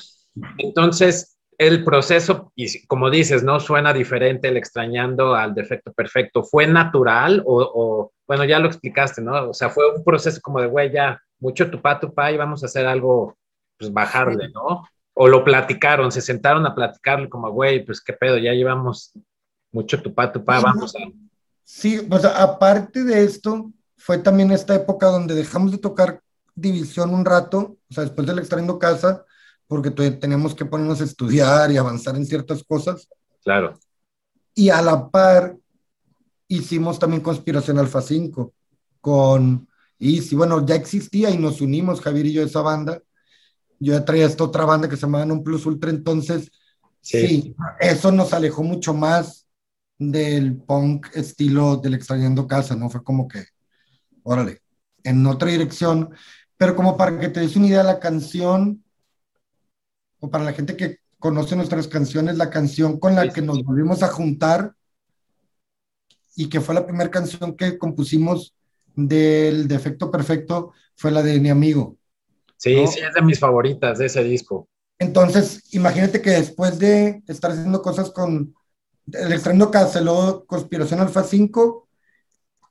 Entonces, 0.57 1.32
el 1.67 1.83
proceso, 1.83 2.51
y 2.55 2.85
como 2.87 3.09
dices, 3.09 3.43
¿no? 3.43 3.59
Suena 3.59 3.93
diferente 3.93 4.47
el 4.47 4.57
extrañando 4.57 5.35
al 5.35 5.53
defecto 5.53 5.91
perfecto. 5.93 6.43
¿Fue 6.43 6.67
natural 6.67 7.43
o, 7.45 8.11
bueno, 8.27 8.45
ya 8.45 8.59
lo 8.59 8.67
explicaste, 8.67 9.21
¿no? 9.21 9.49
O 9.49 9.53
sea, 9.53 9.69
fue 9.69 9.95
un 9.95 10.03
proceso 10.03 10.39
como 10.41 10.61
de, 10.61 10.67
güey, 10.67 10.91
ya, 10.91 11.21
mucho 11.39 11.69
tupá, 11.69 11.99
tupá 11.99 12.31
y 12.31 12.37
vamos 12.37 12.63
a 12.63 12.67
hacer 12.67 12.85
algo, 12.85 13.37
pues 13.77 13.91
bajarle, 13.91 14.49
¿no? 14.49 14.87
O 15.13 15.27
lo 15.27 15.43
platicaron, 15.43 16.11
se 16.11 16.21
sentaron 16.21 16.65
a 16.65 16.73
platicarle 16.73 17.29
como, 17.29 17.51
güey, 17.51 17.85
pues 17.85 18.01
qué 18.01 18.13
pedo, 18.13 18.37
ya 18.37 18.53
llevamos 18.53 19.11
mucho 19.71 20.01
tupá, 20.01 20.31
tupá, 20.31 20.59
vamos 20.59 20.95
a... 20.95 20.99
Sí, 21.63 22.05
pues 22.09 22.25
aparte 22.25 23.03
de 23.03 23.23
esto, 23.23 23.71
fue 23.97 24.17
también 24.17 24.51
esta 24.51 24.75
época 24.75 25.07
donde 25.07 25.33
dejamos 25.33 25.71
de 25.71 25.77
tocar 25.77 26.19
división 26.55 27.13
un 27.13 27.25
rato, 27.25 27.77
o 27.89 27.93
sea, 27.93 28.03
después 28.03 28.27
del 28.27 28.39
extrañando 28.39 28.77
casa, 28.79 29.25
porque 29.67 29.91
teníamos 29.91 30.55
que 30.55 30.65
ponernos 30.65 31.01
a 31.01 31.05
estudiar 31.05 31.71
y 31.71 31.77
avanzar 31.77 32.15
en 32.15 32.25
ciertas 32.25 32.63
cosas. 32.63 33.07
Claro. 33.43 33.79
Y 34.55 34.69
a 34.69 34.81
la 34.81 35.09
par 35.09 35.57
hicimos 36.47 36.99
también 36.99 37.21
Conspiración 37.21 37.79
Alfa 37.79 38.01
5 38.01 38.53
con 39.01 39.67
y 40.03 40.21
sí, 40.21 40.35
bueno, 40.35 40.65
ya 40.65 40.75
existía 40.75 41.29
y 41.29 41.37
nos 41.37 41.61
unimos 41.61 42.01
Javier 42.01 42.25
y 42.25 42.33
yo 42.33 42.41
a 42.41 42.45
esa 42.45 42.61
banda. 42.61 43.01
Yo 43.79 43.93
ya 43.93 44.03
traía 44.03 44.25
esta 44.25 44.43
otra 44.43 44.65
banda 44.65 44.89
que 44.89 44.97
se 44.97 45.03
llamaba 45.03 45.31
Un 45.31 45.43
Plus 45.43 45.65
Ultra, 45.65 45.89
entonces 45.89 46.51
sí. 46.99 47.55
eso 47.79 48.11
nos 48.11 48.33
alejó 48.33 48.63
mucho 48.63 48.93
más 48.93 49.47
del 49.97 50.57
punk 50.57 51.07
estilo 51.15 51.77
del 51.77 51.93
extrañando 51.93 52.47
casa, 52.47 52.75
¿no? 52.75 52.89
Fue 52.89 53.01
como 53.01 53.29
que, 53.29 53.45
órale, 54.23 54.61
en 55.03 55.25
otra 55.25 55.49
dirección, 55.49 56.09
pero 56.57 56.75
como 56.75 56.97
para 56.97 57.17
que 57.17 57.29
te 57.29 57.39
des 57.39 57.55
una 57.55 57.67
idea, 57.67 57.83
la 57.83 57.99
canción 57.99 58.82
o 60.23 60.29
para 60.29 60.45
la 60.45 60.53
gente 60.53 60.77
que 60.77 60.99
conoce 61.19 61.53
nuestras 61.57 61.89
canciones, 61.89 62.37
la 62.37 62.49
canción 62.49 62.97
con 62.97 63.13
la 63.13 63.27
que 63.27 63.41
nos 63.41 63.61
volvimos 63.61 64.03
a 64.03 64.07
juntar 64.07 64.73
y 66.33 66.47
que 66.47 66.61
fue 66.61 66.73
la 66.73 66.85
primera 66.85 67.11
canción 67.11 67.57
que 67.57 67.77
compusimos 67.77 68.55
del 68.95 69.67
Defecto 69.67 70.09
Perfecto 70.09 70.71
fue 70.95 71.11
la 71.11 71.21
de 71.21 71.41
Mi 71.41 71.49
Amigo. 71.49 71.97
Sí, 72.55 72.87
sí, 72.87 73.01
es 73.01 73.13
de 73.13 73.21
mis 73.21 73.37
favoritas 73.37 73.97
de 73.97 74.05
ese 74.05 74.23
disco. 74.23 74.69
Entonces, 74.97 75.73
imagínate 75.73 76.21
que 76.21 76.29
después 76.29 76.79
de 76.79 77.21
estar 77.27 77.51
haciendo 77.51 77.81
cosas 77.81 78.09
con 78.09 78.55
el 79.11 79.33
extraño 79.33 79.69
canceló 79.69 80.45
Conspiración 80.47 81.01
Alfa 81.01 81.23
5, 81.23 81.89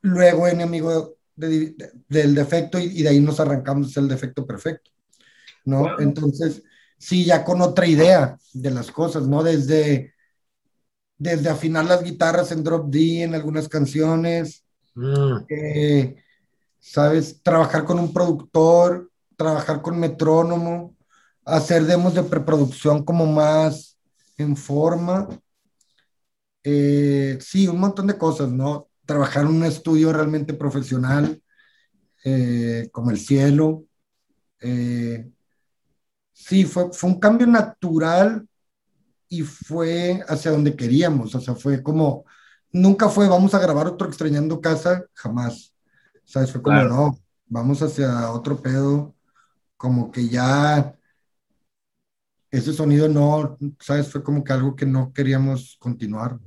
luego 0.00 0.48
en 0.48 0.62
Amigo 0.62 1.16
del 1.36 2.34
Defecto 2.34 2.78
y, 2.78 3.02
de 3.02 3.10
ahí 3.10 3.20
nos 3.20 3.40
arrancamos 3.40 3.94
el 3.98 4.08
Defecto 4.08 4.46
Perfecto, 4.46 4.90
¿no? 5.66 6.00
Entonces, 6.00 6.62
sí, 7.02 7.24
ya 7.24 7.44
con 7.44 7.60
otra 7.60 7.86
idea 7.86 8.38
de 8.52 8.70
las 8.70 8.92
cosas, 8.92 9.26
¿no? 9.26 9.42
Desde, 9.42 10.14
desde 11.18 11.48
afinar 11.48 11.84
las 11.84 12.04
guitarras 12.04 12.52
en 12.52 12.62
Drop 12.62 12.88
D 12.90 13.24
en 13.24 13.34
algunas 13.34 13.68
canciones, 13.68 14.64
mm. 14.94 15.36
eh, 15.48 16.16
¿sabes? 16.78 17.42
Trabajar 17.42 17.84
con 17.84 17.98
un 17.98 18.12
productor, 18.12 19.10
trabajar 19.36 19.82
con 19.82 19.98
metrónomo, 19.98 20.94
hacer 21.44 21.86
demos 21.86 22.14
de 22.14 22.22
preproducción 22.22 23.04
como 23.04 23.26
más 23.26 23.98
en 24.38 24.56
forma. 24.56 25.28
Eh, 26.62 27.36
sí, 27.40 27.66
un 27.66 27.80
montón 27.80 28.06
de 28.06 28.16
cosas, 28.16 28.48
¿no? 28.48 28.88
Trabajar 29.04 29.42
en 29.42 29.48
un 29.48 29.64
estudio 29.64 30.12
realmente 30.12 30.54
profesional, 30.54 31.42
eh, 32.24 32.88
como 32.92 33.10
el 33.10 33.18
cielo. 33.18 33.86
Eh, 34.60 35.32
Sí, 36.44 36.64
fue, 36.64 36.92
fue 36.92 37.08
un 37.08 37.20
cambio 37.20 37.46
natural 37.46 38.44
y 39.28 39.42
fue 39.42 40.24
hacia 40.26 40.50
donde 40.50 40.74
queríamos, 40.74 41.32
o 41.36 41.40
sea, 41.40 41.54
fue 41.54 41.84
como, 41.84 42.24
nunca 42.72 43.08
fue, 43.08 43.28
vamos 43.28 43.54
a 43.54 43.60
grabar 43.60 43.86
otro 43.86 44.08
extrañando 44.08 44.60
casa, 44.60 45.04
jamás. 45.14 45.72
¿Sabes? 46.24 46.50
Fue 46.50 46.60
como, 46.60 46.82
no, 46.82 47.16
vamos 47.46 47.80
hacia 47.80 48.32
otro 48.32 48.60
pedo, 48.60 49.14
como 49.76 50.10
que 50.10 50.28
ya 50.28 50.92
ese 52.50 52.72
sonido 52.72 53.08
no, 53.08 53.56
¿sabes? 53.78 54.08
Fue 54.08 54.24
como 54.24 54.42
que 54.42 54.52
algo 54.52 54.74
que 54.74 54.84
no 54.84 55.12
queríamos 55.12 55.76
continuar. 55.78 56.38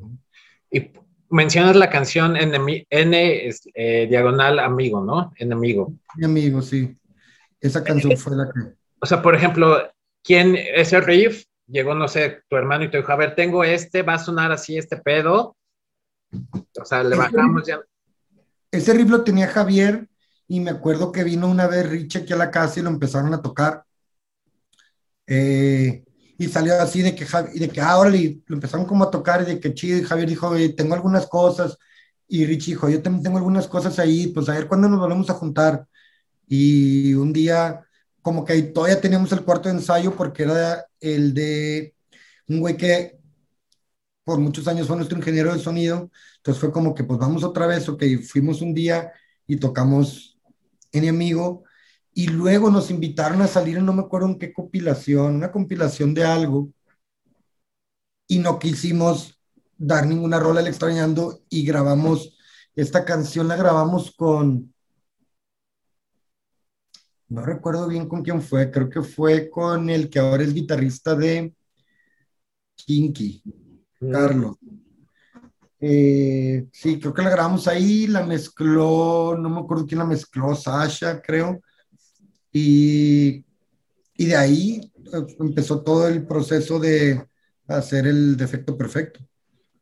Y 0.70 0.92
mencionas 1.30 1.78
la 1.78 1.90
canción 1.90 2.36
N, 2.36 2.86
N 2.90 3.50
eh, 3.74 4.08
diagonal 4.10 4.60
amigo, 4.60 5.02
¿no? 5.02 5.32
Enemigo. 5.38 5.94
Mi 6.18 6.26
amigo, 6.26 6.62
sí. 6.62 6.98
Esa 7.62 7.82
canción 7.82 8.18
fue 8.18 8.36
la 8.36 8.52
que 8.52 8.85
o 9.00 9.06
sea, 9.06 9.22
por 9.22 9.36
ejemplo, 9.36 9.78
¿quién, 10.24 10.56
ese 10.56 11.00
riff, 11.02 11.46
llegó, 11.68 11.96
no 11.96 12.08
sé, 12.08 12.44
tu 12.48 12.56
hermano 12.56 12.86
y 12.86 12.92
te 12.92 12.98
dijo, 12.98 13.12
a 13.12 13.18
ver, 13.18 13.36
tengo 13.36 13.64
este, 13.64 14.02
va 14.02 14.16
a 14.16 14.20
sonar 14.20 14.52
así 14.52 14.78
este 14.78 14.98
pedo. 14.98 15.56
O 16.80 16.86
sea, 16.86 17.04
le 17.04 17.16
bajamos 17.16 17.66
ya. 17.66 17.80
Ese 18.72 18.94
riff 18.94 19.10
lo 19.10 19.24
tenía 19.24 19.48
Javier 19.48 20.08
y 20.48 20.60
me 20.60 20.72
acuerdo 20.72 21.12
que 21.12 21.24
vino 21.24 21.48
una 21.48 21.68
vez 21.68 21.90
Rich 21.90 22.18
aquí 22.18 22.34
a 22.34 22.38
la 22.38 22.52
casa 22.52 22.80
y 22.80 22.84
lo 22.84 22.90
empezaron 22.90 23.34
a 23.34 23.42
tocar. 23.42 23.84
Eh, 25.28 26.04
y 26.38 26.48
salió 26.48 26.80
así 26.82 27.02
de 27.02 27.16
que, 27.16 27.26
y 27.54 27.60
de 27.60 27.70
que 27.70 27.82
ahora 27.82 28.10
lo 28.10 28.56
empezaron 28.56 28.86
como 28.86 29.06
a 29.06 29.12
tocar 29.12 29.42
y 29.42 29.46
de 29.46 29.60
que 29.60 29.74
chido, 29.74 29.98
y 29.98 30.04
Javier 30.04 30.30
dijo, 30.30 30.54
tengo 30.76 30.94
algunas 30.94 31.28
cosas, 31.28 31.78
y 32.28 32.46
Rich 32.46 32.66
dijo, 32.66 32.90
yo 32.90 33.02
también 33.02 33.24
tengo 33.24 33.38
algunas 33.38 33.68
cosas 33.68 33.98
ahí, 34.00 34.28
pues 34.28 34.50
a 34.50 34.54
ver 34.54 34.68
cuándo 34.68 34.90
nos 34.90 35.00
volvemos 35.00 35.30
a 35.30 35.34
juntar. 35.34 35.88
Y 36.48 37.14
un 37.14 37.32
día 37.32 37.85
como 38.26 38.44
que 38.44 38.60
todavía 38.64 39.00
teníamos 39.00 39.32
el 39.34 39.44
cuarto 39.44 39.70
ensayo 39.70 40.16
porque 40.16 40.42
era 40.42 40.88
el 41.00 41.32
de 41.36 41.94
un 42.48 42.60
güey 42.60 42.76
que 42.76 43.20
por 44.24 44.40
muchos 44.40 44.68
años 44.68 44.88
fue 44.88 44.96
nuestro 44.96 45.20
ingeniero 45.20 45.54
de 45.54 45.60
sonido, 45.60 46.10
entonces 46.38 46.60
fue 46.60 46.72
como 46.72 46.96
que 46.96 47.04
pues 47.04 47.20
vamos 47.20 47.44
otra 47.44 47.68
vez, 47.68 47.88
ok, 47.88 48.04
fuimos 48.28 48.64
un 48.64 48.74
día 48.74 49.12
y 49.46 49.58
tocamos 49.58 50.40
en 50.92 51.08
amigo. 51.08 51.66
Y 52.16 52.30
luego 52.30 52.72
nos 52.72 52.90
invitaron 52.90 53.44
a 53.44 53.48
salir, 53.48 53.80
no 53.80 53.94
me 53.94 54.02
acuerdo 54.02 54.30
en 54.30 54.40
qué 54.40 54.52
compilación, 54.52 55.36
una 55.36 55.52
compilación 55.52 56.16
de 56.16 56.24
algo. 56.24 56.72
Y 58.28 58.40
no 58.40 58.58
quisimos 58.58 59.40
dar 59.78 60.08
ninguna 60.08 60.40
rola 60.40 60.62
al 60.62 60.68
extrañando 60.68 61.44
y 61.48 61.64
grabamos, 61.64 62.36
esta 62.76 63.06
canción 63.06 63.48
la 63.48 63.56
grabamos 63.56 64.16
con 64.16 64.74
no 67.30 67.42
recuerdo 67.42 67.88
bien 67.88 68.08
con 68.08 68.24
quién 68.24 68.42
fue, 68.42 68.72
creo 68.72 68.90
que 68.90 69.02
fue 69.02 69.50
con 69.50 69.90
el 69.90 70.10
que 70.10 70.20
ahora 70.20 70.44
es 70.44 70.54
guitarrista 70.54 71.16
de 71.16 71.54
Kinky, 72.76 73.42
mm. 74.02 74.12
Carlos. 74.12 74.58
Eh, 75.80 76.68
sí, 76.72 77.00
creo 77.00 77.14
que 77.14 77.22
la 77.22 77.30
grabamos 77.30 77.68
ahí, 77.68 78.08
la 78.08 78.26
mezcló, 78.26 79.38
no 79.38 79.50
me 79.50 79.60
acuerdo 79.60 79.86
quién 79.86 80.00
la 80.00 80.06
mezcló, 80.06 80.56
Sasha, 80.56 81.22
creo. 81.22 81.62
Y, 82.52 83.46
y 84.16 84.26
de 84.26 84.36
ahí 84.36 84.92
eh, 85.14 85.36
empezó 85.40 85.84
todo 85.84 86.08
el 86.08 86.26
proceso 86.26 86.80
de 86.80 87.24
hacer 87.68 88.08
el 88.08 88.38
defecto 88.38 88.78
perfecto. 88.78 89.20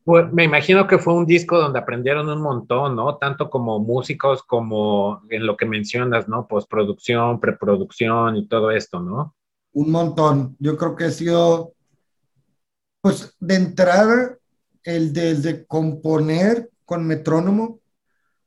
Pues, 0.06 0.32
me 0.34 0.43
imagino 0.43 0.86
que 0.86 0.97
fue 0.97 1.14
un 1.14 1.26
disco 1.26 1.58
donde 1.58 1.80
aprendieron 1.80 2.28
un 2.28 2.41
montón, 2.41 2.95
¿no? 2.95 3.18
Tanto 3.18 3.49
como 3.49 3.80
músicos 3.80 4.43
como 4.43 5.22
en 5.30 5.45
lo 5.45 5.56
que 5.56 5.66
mencionas, 5.66 6.28
¿no? 6.28 6.45
Postproducción, 6.47 7.39
preproducción 7.39 8.36
y 8.36 8.47
todo 8.47 8.72
esto, 8.72 8.99
¿no? 8.99 9.36
Un 9.72 9.91
montón. 9.91 10.58
Yo 10.60 10.78
creo 10.78 10.95
que 10.95 11.06
ha 11.06 11.12
sido, 11.12 11.74
pues, 13.01 13.36
de 13.39 13.56
entrar, 13.56 14.38
el 14.84 15.14
desde 15.14 15.66
componer 15.66 16.70
con 16.84 17.08
metrónomo 17.08 17.80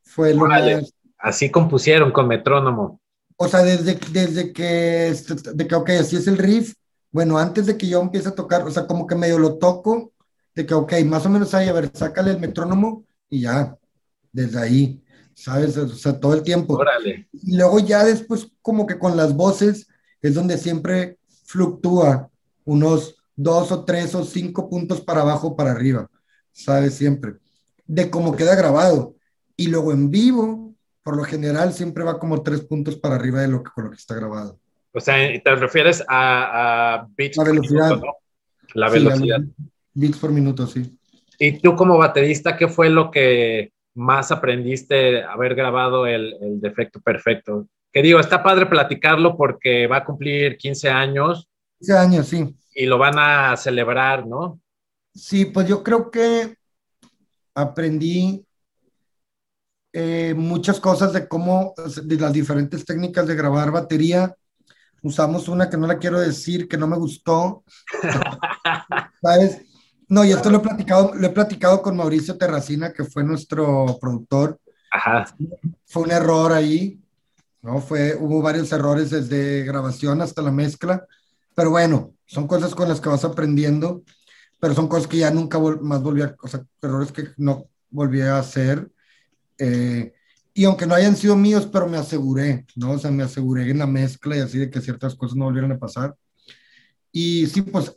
fue 0.02 0.34
lo 0.34 0.46
más... 0.46 0.92
Así 1.18 1.50
compusieron 1.50 2.12
con 2.12 2.28
metrónomo. 2.28 3.00
O 3.36 3.48
sea, 3.48 3.62
desde, 3.62 3.98
desde 4.12 4.52
que, 4.52 5.14
de 5.54 5.66
que, 5.66 5.74
ok, 5.74 5.90
así 6.00 6.16
es 6.16 6.28
el 6.28 6.36
riff. 6.36 6.74
Bueno, 7.10 7.38
antes 7.38 7.64
de 7.64 7.78
que 7.78 7.88
yo 7.88 8.02
empiece 8.02 8.28
a 8.28 8.34
tocar, 8.34 8.62
o 8.62 8.70
sea, 8.70 8.86
como 8.86 9.06
que 9.06 9.14
medio 9.14 9.38
lo 9.38 9.56
toco 9.56 10.12
de 10.56 10.64
que, 10.64 10.74
ok, 10.74 10.94
más 11.04 11.24
o 11.26 11.28
menos 11.28 11.52
ahí, 11.54 11.68
a 11.68 11.72
ver, 11.74 11.90
sácale 11.92 12.30
el 12.30 12.40
metrónomo 12.40 13.04
y 13.28 13.42
ya, 13.42 13.76
desde 14.32 14.58
ahí, 14.58 15.02
¿sabes? 15.34 15.76
O 15.76 15.88
sea, 15.88 16.18
todo 16.18 16.32
el 16.32 16.42
tiempo. 16.42 16.74
Órale. 16.74 17.28
Y 17.30 17.56
luego 17.56 17.78
ya 17.78 18.02
después, 18.04 18.48
como 18.62 18.86
que 18.86 18.98
con 18.98 19.18
las 19.18 19.34
voces, 19.34 19.86
es 20.22 20.34
donde 20.34 20.56
siempre 20.56 21.18
fluctúa 21.44 22.30
unos 22.64 23.22
dos 23.36 23.70
o 23.70 23.84
tres 23.84 24.14
o 24.14 24.24
cinco 24.24 24.70
puntos 24.70 25.02
para 25.02 25.20
abajo 25.20 25.54
para 25.54 25.72
arriba, 25.72 26.08
¿sabes? 26.52 26.94
Siempre. 26.94 27.34
De 27.86 28.10
cómo 28.10 28.34
queda 28.34 28.54
grabado. 28.54 29.14
Y 29.56 29.68
luego 29.68 29.92
en 29.92 30.10
vivo, 30.10 30.74
por 31.02 31.18
lo 31.18 31.24
general, 31.24 31.74
siempre 31.74 32.02
va 32.02 32.18
como 32.18 32.42
tres 32.42 32.62
puntos 32.62 32.96
para 32.96 33.16
arriba 33.16 33.42
de 33.42 33.48
lo 33.48 33.62
que, 33.62 33.70
con 33.72 33.84
lo 33.84 33.90
que 33.90 33.96
está 33.96 34.14
grabado. 34.14 34.58
O 34.92 35.00
sea, 35.00 35.16
te 35.16 35.54
refieres 35.54 36.02
a, 36.08 36.94
a 36.94 37.08
La 37.36 37.44
velocidad. 37.44 38.00
La 38.72 38.88
velocidad 38.88 39.40
bits 39.96 40.18
por 40.18 40.30
minuto, 40.30 40.66
sí. 40.66 40.98
Y 41.38 41.58
tú 41.58 41.74
como 41.74 41.98
baterista, 41.98 42.56
¿qué 42.56 42.68
fue 42.68 42.88
lo 42.88 43.10
que 43.10 43.72
más 43.94 44.30
aprendiste 44.30 45.22
haber 45.24 45.54
grabado 45.54 46.06
el, 46.06 46.36
el 46.40 46.60
defecto 46.60 47.00
perfecto? 47.00 47.66
Que 47.92 48.02
digo, 48.02 48.20
está 48.20 48.42
padre 48.42 48.66
platicarlo 48.66 49.36
porque 49.36 49.86
va 49.86 49.98
a 49.98 50.04
cumplir 50.04 50.56
15 50.56 50.90
años. 50.90 51.48
15 51.80 51.98
años, 51.98 52.28
sí. 52.28 52.56
Y 52.74 52.86
lo 52.86 52.98
van 52.98 53.18
a 53.18 53.56
celebrar, 53.56 54.26
¿no? 54.26 54.60
Sí, 55.14 55.46
pues 55.46 55.66
yo 55.66 55.82
creo 55.82 56.10
que 56.10 56.56
aprendí 57.54 58.46
eh, 59.98 60.34
muchas 60.36 60.78
cosas 60.78 61.14
de 61.14 61.26
cómo, 61.26 61.72
de 62.04 62.16
las 62.16 62.30
diferentes 62.34 62.84
técnicas 62.84 63.26
de 63.26 63.34
grabar 63.34 63.70
batería. 63.70 64.36
Usamos 65.02 65.48
una 65.48 65.70
que 65.70 65.78
no 65.78 65.86
la 65.86 65.98
quiero 65.98 66.20
decir, 66.20 66.68
que 66.68 66.76
no 66.76 66.86
me 66.86 66.98
gustó. 66.98 67.64
¿Sabes? 69.22 69.62
No, 70.08 70.24
y 70.24 70.30
esto 70.30 70.50
lo 70.50 70.58
he 70.58 70.60
platicado, 70.60 71.14
lo 71.14 71.26
he 71.26 71.30
platicado 71.30 71.82
con 71.82 71.96
Mauricio 71.96 72.38
Terracina, 72.38 72.92
que 72.92 73.04
fue 73.04 73.24
nuestro 73.24 73.98
productor. 74.00 74.60
Ajá. 74.92 75.24
Fue 75.84 76.04
un 76.04 76.12
error 76.12 76.52
ahí, 76.52 77.00
¿no? 77.62 77.80
Fue, 77.80 78.14
hubo 78.14 78.40
varios 78.40 78.70
errores 78.72 79.10
desde 79.10 79.64
grabación 79.64 80.22
hasta 80.22 80.42
la 80.42 80.52
mezcla, 80.52 81.04
pero 81.54 81.70
bueno, 81.70 82.14
son 82.24 82.46
cosas 82.46 82.74
con 82.74 82.88
las 82.88 83.00
que 83.00 83.08
vas 83.08 83.24
aprendiendo, 83.24 84.02
pero 84.60 84.74
son 84.74 84.88
cosas 84.88 85.08
que 85.08 85.18
ya 85.18 85.30
nunca 85.30 85.58
más 85.58 86.02
volví 86.02 86.22
a, 86.22 86.36
o 86.40 86.48
sea, 86.48 86.64
errores 86.80 87.10
que 87.10 87.28
no 87.36 87.66
volví 87.90 88.20
a 88.20 88.38
hacer. 88.38 88.88
Eh, 89.58 90.12
y 90.54 90.64
aunque 90.64 90.86
no 90.86 90.94
hayan 90.94 91.16
sido 91.16 91.36
míos, 91.36 91.68
pero 91.70 91.88
me 91.88 91.98
aseguré, 91.98 92.64
¿no? 92.76 92.92
O 92.92 92.98
sea, 92.98 93.10
me 93.10 93.24
aseguré 93.24 93.70
en 93.70 93.78
la 93.78 93.86
mezcla 93.86 94.36
y 94.36 94.40
así 94.40 94.58
de 94.58 94.70
que 94.70 94.80
ciertas 94.80 95.14
cosas 95.14 95.36
no 95.36 95.44
volvieran 95.44 95.72
a 95.72 95.78
pasar. 95.78 96.14
Y 97.12 97.46
sí, 97.46 97.62
pues 97.62 97.94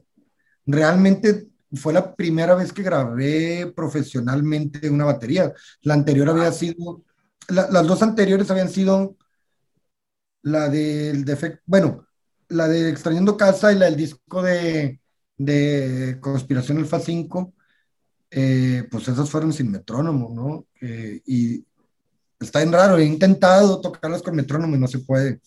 realmente 0.66 1.48
fue 1.74 1.94
la 1.94 2.16
primera 2.16 2.56
vez 2.56 2.74
que 2.74 2.84
grabé 2.84 3.72
profesionalmente 3.76 4.90
una 4.90 5.06
batería. 5.06 5.54
La 5.82 5.94
anterior 5.94 6.30
había 6.30 6.52
sido, 6.52 7.04
las 7.48 7.88
dos 7.88 8.02
anteriores 8.02 8.50
habían 8.50 8.70
sido 8.70 9.18
la 10.42 10.70
del 10.70 11.26
defecto, 11.26 11.62
bueno, 11.66 12.08
la 12.50 12.68
de 12.68 12.90
Extrañando 12.90 13.38
Casa 13.38 13.72
y 13.72 13.78
la 13.78 13.86
del 13.86 13.96
disco 13.96 14.42
de, 14.42 15.00
de 15.38 16.18
Conspiración 16.20 16.80
Alfa 16.80 17.00
5, 17.00 17.54
eh, 18.32 18.88
pues 18.90 19.08
esas 19.08 19.30
fueron 19.30 19.54
sin 19.54 19.72
metrónomo, 19.72 20.32
¿no? 20.34 20.66
Eh, 20.82 21.22
y 21.26 21.66
está 22.40 22.60
bien 22.60 22.74
raro, 22.74 22.98
he 22.98 23.06
intentado 23.06 23.82
tocarlas 23.82 24.22
con 24.22 24.36
metrónomo 24.36 24.76
y 24.76 24.80
no 24.80 24.88
se 24.88 25.00
puede. 25.00 25.40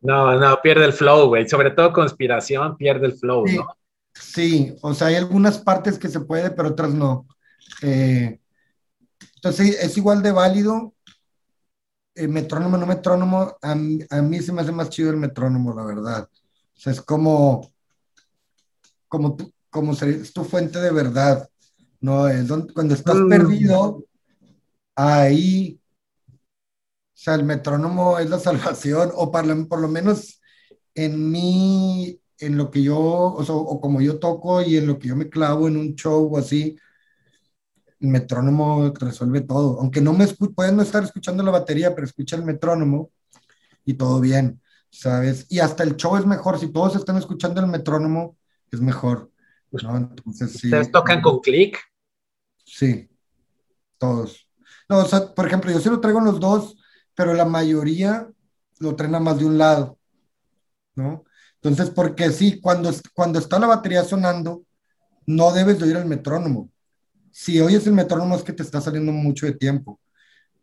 No, 0.00 0.38
no, 0.38 0.58
pierde 0.62 0.86
el 0.86 0.92
flow, 0.92 1.28
güey. 1.28 1.48
Sobre 1.48 1.72
todo 1.72 1.92
Conspiración 1.92 2.76
pierde 2.76 3.06
el 3.06 3.12
flow, 3.12 3.44
¿no? 3.46 3.76
Sí, 4.14 4.76
o 4.82 4.94
sea, 4.94 5.08
hay 5.08 5.16
algunas 5.16 5.58
partes 5.58 5.98
que 5.98 6.08
se 6.08 6.20
puede, 6.20 6.50
pero 6.50 6.70
otras 6.70 6.92
no. 6.92 7.26
Eh, 7.82 8.40
entonces, 9.36 9.82
es 9.82 9.96
igual 9.96 10.22
de 10.22 10.32
válido. 10.32 10.94
Eh, 12.14 12.28
metrónomo, 12.28 12.76
no 12.76 12.86
metrónomo, 12.86 13.56
a, 13.62 13.74
mí 13.74 14.40
se 14.40 14.52
me 14.52 14.62
hace 14.62 14.72
más 14.72 14.90
chido 14.90 15.10
el 15.10 15.16
metrónomo, 15.16 15.74
la 15.74 15.84
verdad. 15.84 16.28
O 16.76 16.80
sea, 16.80 16.92
es 16.92 17.00
como, 17.00 17.72
como, 19.08 19.36
tu, 19.36 19.52
como 19.70 19.92
es 19.92 20.32
tu 20.32 20.44
fuente 20.44 20.80
de 20.80 20.90
verdad. 20.90 21.48
No, 22.00 22.28
es 22.28 22.46
donde, 22.48 22.72
cuando 22.74 22.94
estás 22.94 23.16
mm. 23.16 23.28
perdido, 23.28 24.04
ahí, 24.94 25.80
o 26.34 26.38
sea, 27.14 27.34
el 27.34 27.44
metrónomo 27.44 28.18
es 28.18 28.28
la 28.28 28.38
salvación, 28.40 29.10
o 29.14 29.30
para, 29.30 29.54
por 29.64 29.80
lo 29.80 29.88
menos 29.88 30.40
en 30.94 31.30
mi, 31.30 32.19
en 32.40 32.56
lo 32.56 32.70
que 32.70 32.82
yo, 32.82 32.98
o, 32.98 33.44
sea, 33.44 33.54
o 33.54 33.80
como 33.80 34.00
yo 34.00 34.18
toco 34.18 34.62
y 34.62 34.76
en 34.76 34.86
lo 34.86 34.98
que 34.98 35.08
yo 35.08 35.16
me 35.16 35.28
clavo 35.28 35.68
en 35.68 35.76
un 35.76 35.94
show 35.94 36.34
o 36.34 36.38
así, 36.38 36.76
el 38.00 38.08
metrónomo 38.08 38.92
resuelve 38.98 39.42
todo. 39.42 39.78
Aunque 39.80 40.00
no 40.00 40.12
me 40.12 40.26
pueden 40.26 40.76
no 40.76 40.82
estar 40.82 41.04
escuchando 41.04 41.42
la 41.42 41.50
batería, 41.50 41.94
pero 41.94 42.06
escucha 42.06 42.36
el 42.36 42.44
metrónomo 42.44 43.10
y 43.84 43.94
todo 43.94 44.20
bien, 44.20 44.60
¿sabes? 44.90 45.46
Y 45.50 45.60
hasta 45.60 45.82
el 45.82 45.96
show 45.96 46.16
es 46.16 46.26
mejor. 46.26 46.58
Si 46.58 46.72
todos 46.72 46.96
están 46.96 47.16
escuchando 47.18 47.60
el 47.60 47.66
metrónomo, 47.66 48.36
es 48.70 48.80
mejor. 48.80 49.30
¿no? 49.70 49.96
Entonces, 49.96 50.52
sí. 50.52 50.68
¿Ustedes 50.68 50.90
tocan 50.90 51.20
con 51.20 51.40
click? 51.40 51.78
Sí, 52.64 53.08
todos. 53.98 54.48
No, 54.88 54.98
o 54.98 55.04
sea, 55.04 55.34
por 55.34 55.46
ejemplo, 55.46 55.70
yo 55.70 55.80
sí 55.80 55.88
lo 55.88 56.00
traigo 56.00 56.18
en 56.18 56.24
los 56.24 56.40
dos, 56.40 56.76
pero 57.14 57.34
la 57.34 57.44
mayoría 57.44 58.28
lo 58.78 58.96
traen 58.96 59.14
a 59.14 59.20
más 59.20 59.38
de 59.38 59.44
un 59.44 59.58
lado, 59.58 59.98
¿no? 60.94 61.24
Entonces, 61.62 61.92
porque 61.94 62.30
sí, 62.30 62.58
cuando, 62.60 62.90
cuando 63.14 63.38
está 63.38 63.58
la 63.58 63.66
batería 63.66 64.02
sonando, 64.02 64.64
no 65.26 65.52
debes 65.52 65.78
de 65.78 65.84
oír 65.84 65.96
el 65.96 66.06
metrónomo. 66.06 66.70
Si 67.30 67.60
oyes 67.60 67.86
el 67.86 67.92
metrónomo 67.92 68.34
es 68.34 68.42
que 68.42 68.52
te 68.52 68.62
está 68.62 68.80
saliendo 68.80 69.12
mucho 69.12 69.46
de 69.46 69.52
tiempo. 69.52 70.00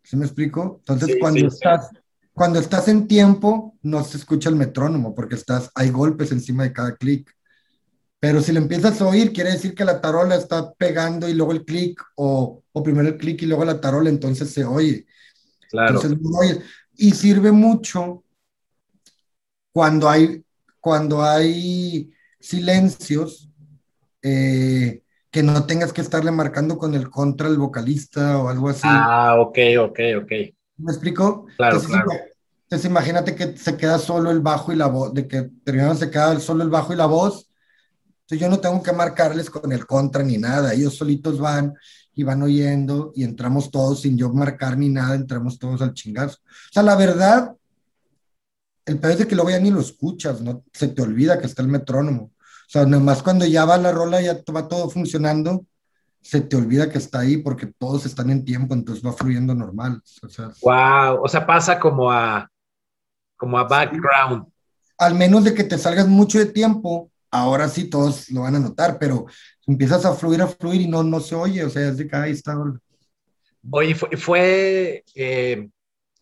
¿Sí 0.03 0.15
me 0.15 0.25
explico? 0.25 0.77
Entonces, 0.79 1.17
cuando, 1.19 1.47
estás, 1.47 1.89
cuando 2.33 2.59
estás 2.59 2.87
en 2.87 3.07
tiempo, 3.07 3.77
no 3.83 4.03
se 4.03 4.17
escucha 4.17 4.49
el 4.49 4.55
metrónomo 4.55 5.13
porque 5.13 5.35
estás, 5.35 5.69
hay 5.75 5.91
golpes 5.91 6.31
encima 6.31 6.63
de 6.63 6.73
cada 6.73 6.95
clic. 6.95 7.31
Pero 8.19 8.41
si 8.41 8.51
lo 8.51 8.59
empiezas 8.59 8.99
a 8.99 9.07
oír, 9.07 9.31
quiere 9.31 9.51
decir 9.51 9.75
que 9.75 9.85
la 9.85 10.01
tarola 10.01 10.35
está 10.35 10.73
pegando 10.73 11.29
y 11.29 11.33
luego 11.33 11.51
el 11.51 11.63
clic, 11.63 12.01
o, 12.15 12.63
o 12.71 12.83
primero 12.83 13.07
el 13.07 13.17
clic 13.17 13.43
y 13.43 13.45
luego 13.45 13.63
la 13.63 13.79
tarola, 13.79 14.09
entonces 14.09 14.49
se 14.49 14.65
oye. 14.65 15.05
Claro. 15.69 16.01
Entonces, 16.01 16.63
y 16.95 17.11
sirve 17.11 17.51
mucho 17.51 18.23
cuando 19.71 20.09
hay 20.09 20.43
cuando 20.79 21.23
hay 21.23 22.11
silencios, 22.39 23.49
eh, 24.21 25.01
que 25.31 25.43
no 25.43 25.65
tengas 25.65 25.93
que 25.93 26.01
estarle 26.01 26.31
marcando 26.31 26.77
con 26.77 26.95
el 26.95 27.09
contra 27.09 27.47
el 27.47 27.57
vocalista 27.57 28.37
o 28.39 28.49
algo 28.49 28.69
así. 28.69 28.81
Ah, 28.85 29.35
ok, 29.39 29.57
ok, 29.79 29.99
ok. 30.23 30.31
¿Me 30.77 30.91
explico? 30.91 31.45
Claro, 31.57 31.75
entonces, 31.75 32.01
claro. 32.03 32.21
Entonces 32.63 32.89
imagínate 32.89 33.33
que 33.33 33.55
se 33.55 33.77
queda 33.77 33.97
solo 33.97 34.29
el 34.29 34.41
bajo 34.41 34.73
y 34.73 34.75
la 34.75 34.87
voz, 34.87 35.13
de 35.13 35.27
que 35.27 35.49
terminando 35.63 35.95
se 35.95 36.11
queda 36.11 36.37
solo 36.39 36.63
el 36.63 36.69
bajo 36.69 36.91
y 36.91 36.97
la 36.97 37.05
voz. 37.05 37.49
Entonces 38.21 38.39
yo 38.41 38.49
no 38.49 38.59
tengo 38.59 38.83
que 38.83 38.91
marcarles 38.91 39.49
con 39.49 39.71
el 39.71 39.85
contra 39.85 40.21
ni 40.21 40.37
nada. 40.37 40.73
Ellos 40.73 40.97
solitos 40.97 41.39
van 41.39 41.73
y 42.13 42.23
van 42.23 42.41
oyendo 42.41 43.13
y 43.15 43.23
entramos 43.23 43.71
todos 43.71 44.01
sin 44.01 44.17
yo 44.17 44.33
marcar 44.33 44.77
ni 44.77 44.89
nada, 44.89 45.15
entramos 45.15 45.57
todos 45.57 45.81
al 45.81 45.93
chingazo. 45.93 46.39
O 46.43 46.73
sea, 46.73 46.83
la 46.83 46.95
verdad, 46.95 47.55
el 48.87 48.99
peor 48.99 49.19
es 49.19 49.25
que 49.25 49.35
luego 49.35 49.49
ya 49.49 49.59
ni 49.59 49.69
lo 49.69 49.81
escuchas, 49.81 50.41
¿no? 50.41 50.63
Se 50.71 50.87
te 50.87 51.01
olvida 51.01 51.39
que 51.39 51.45
está 51.45 51.61
el 51.61 51.67
metrónomo. 51.67 52.31
O 52.41 52.69
sea, 52.69 52.85
nomás 52.85 53.21
cuando 53.21 53.45
ya 53.45 53.65
va 53.65 53.77
la 53.77 53.91
rola, 53.91 54.21
ya 54.21 54.41
va 54.55 54.67
todo 54.67 54.89
funcionando, 54.89 55.65
se 56.21 56.39
te 56.39 56.55
olvida 56.55 56.89
que 56.89 56.97
está 56.97 57.19
ahí 57.19 57.37
porque 57.37 57.67
todos 57.67 58.05
están 58.05 58.29
en 58.29 58.45
tiempo, 58.45 58.73
entonces 58.73 59.05
va 59.05 59.11
fluyendo 59.11 59.53
normal. 59.53 60.01
O 60.23 60.29
sea, 60.29 60.51
wow, 60.61 61.21
o 61.21 61.27
sea, 61.27 61.45
pasa 61.45 61.77
como 61.77 62.09
a, 62.09 62.49
como 63.35 63.57
a 63.59 63.65
background. 63.65 64.45
Al 64.97 65.15
menos 65.15 65.43
de 65.43 65.53
que 65.53 65.65
te 65.65 65.77
salgas 65.77 66.07
mucho 66.07 66.39
de 66.39 66.45
tiempo, 66.45 67.11
ahora 67.29 67.67
sí 67.67 67.89
todos 67.89 68.29
lo 68.31 68.41
van 68.41 68.55
a 68.55 68.59
notar, 68.59 68.97
pero 68.97 69.25
empiezas 69.65 70.05
a 70.05 70.13
fluir, 70.13 70.41
a 70.41 70.47
fluir 70.47 70.81
y 70.81 70.87
no, 70.87 71.03
no 71.03 71.19
se 71.19 71.35
oye, 71.35 71.63
o 71.65 71.69
sea, 71.69 71.89
es 71.89 71.97
de 71.97 72.07
que 72.07 72.15
ahí 72.15 72.31
está. 72.31 72.55
Oye, 73.69 73.95
fue, 73.95 74.15
fue 74.15 75.03
eh, 75.13 75.69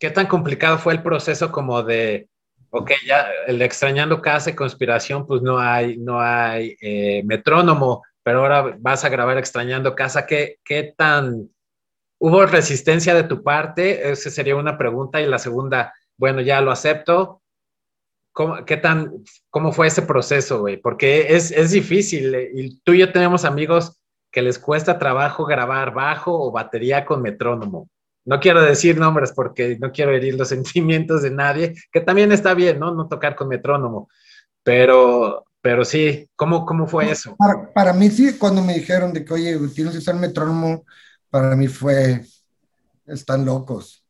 ¿qué 0.00 0.10
tan 0.10 0.26
complicado 0.26 0.78
fue 0.78 0.94
el 0.94 1.02
proceso 1.02 1.52
como 1.52 1.82
de 1.84 2.28
ok, 2.76 2.92
ya 3.06 3.26
el 3.46 3.62
extrañando 3.62 4.20
casa 4.20 4.50
y 4.50 4.54
conspiración, 4.54 5.26
pues 5.26 5.42
no 5.42 5.58
hay, 5.58 5.96
no 5.96 6.20
hay 6.20 6.76
eh, 6.80 7.22
metrónomo, 7.24 8.04
pero 8.22 8.40
ahora 8.40 8.76
vas 8.78 9.04
a 9.04 9.08
grabar 9.08 9.38
extrañando 9.38 9.94
casa. 9.94 10.26
¿Qué, 10.26 10.58
¿Qué 10.64 10.94
tan 10.96 11.48
hubo 12.18 12.44
resistencia 12.46 13.14
de 13.14 13.24
tu 13.24 13.42
parte? 13.42 14.10
Esa 14.10 14.30
sería 14.30 14.56
una 14.56 14.76
pregunta. 14.76 15.20
Y 15.20 15.26
la 15.26 15.38
segunda, 15.38 15.94
bueno, 16.18 16.40
ya 16.40 16.60
lo 16.60 16.70
acepto. 16.70 17.42
¿Cómo, 18.32 18.64
¿Qué 18.66 18.76
tan, 18.76 19.24
cómo 19.48 19.72
fue 19.72 19.86
ese 19.86 20.02
proceso, 20.02 20.60
güey? 20.60 20.76
Porque 20.76 21.34
es, 21.34 21.50
es 21.50 21.70
difícil. 21.70 22.34
Eh, 22.34 22.50
y 22.54 22.80
tú 22.80 22.92
y 22.92 22.98
yo 22.98 23.12
tenemos 23.12 23.44
amigos 23.44 23.98
que 24.30 24.42
les 24.42 24.58
cuesta 24.58 24.98
trabajo 24.98 25.46
grabar 25.46 25.94
bajo 25.94 26.38
o 26.38 26.52
batería 26.52 27.06
con 27.06 27.22
metrónomo 27.22 27.88
no 28.26 28.40
quiero 28.40 28.60
decir 28.60 28.98
nombres 28.98 29.32
porque 29.32 29.78
no 29.80 29.92
quiero 29.92 30.12
herir 30.12 30.34
los 30.34 30.48
sentimientos 30.50 31.22
de 31.22 31.30
nadie, 31.30 31.74
que 31.90 32.00
también 32.00 32.32
está 32.32 32.52
bien, 32.52 32.78
¿no? 32.78 32.94
No 32.94 33.08
tocar 33.08 33.34
con 33.34 33.48
metrónomo, 33.48 34.08
pero, 34.62 35.46
pero 35.62 35.84
sí, 35.84 36.28
¿cómo, 36.36 36.66
cómo 36.66 36.86
fue 36.86 37.10
eso? 37.10 37.36
Para, 37.74 37.92
mí 37.92 38.10
sí, 38.10 38.36
cuando 38.36 38.62
me 38.62 38.74
dijeron 38.74 39.12
de 39.12 39.24
que, 39.24 39.32
oye, 39.32 39.58
tienes 39.74 39.92
que 39.92 39.98
usar 39.98 40.16
metrónomo, 40.16 40.84
para 41.30 41.56
mí 41.56 41.68
fue, 41.68 42.24
están 43.06 43.44
locos. 43.44 44.04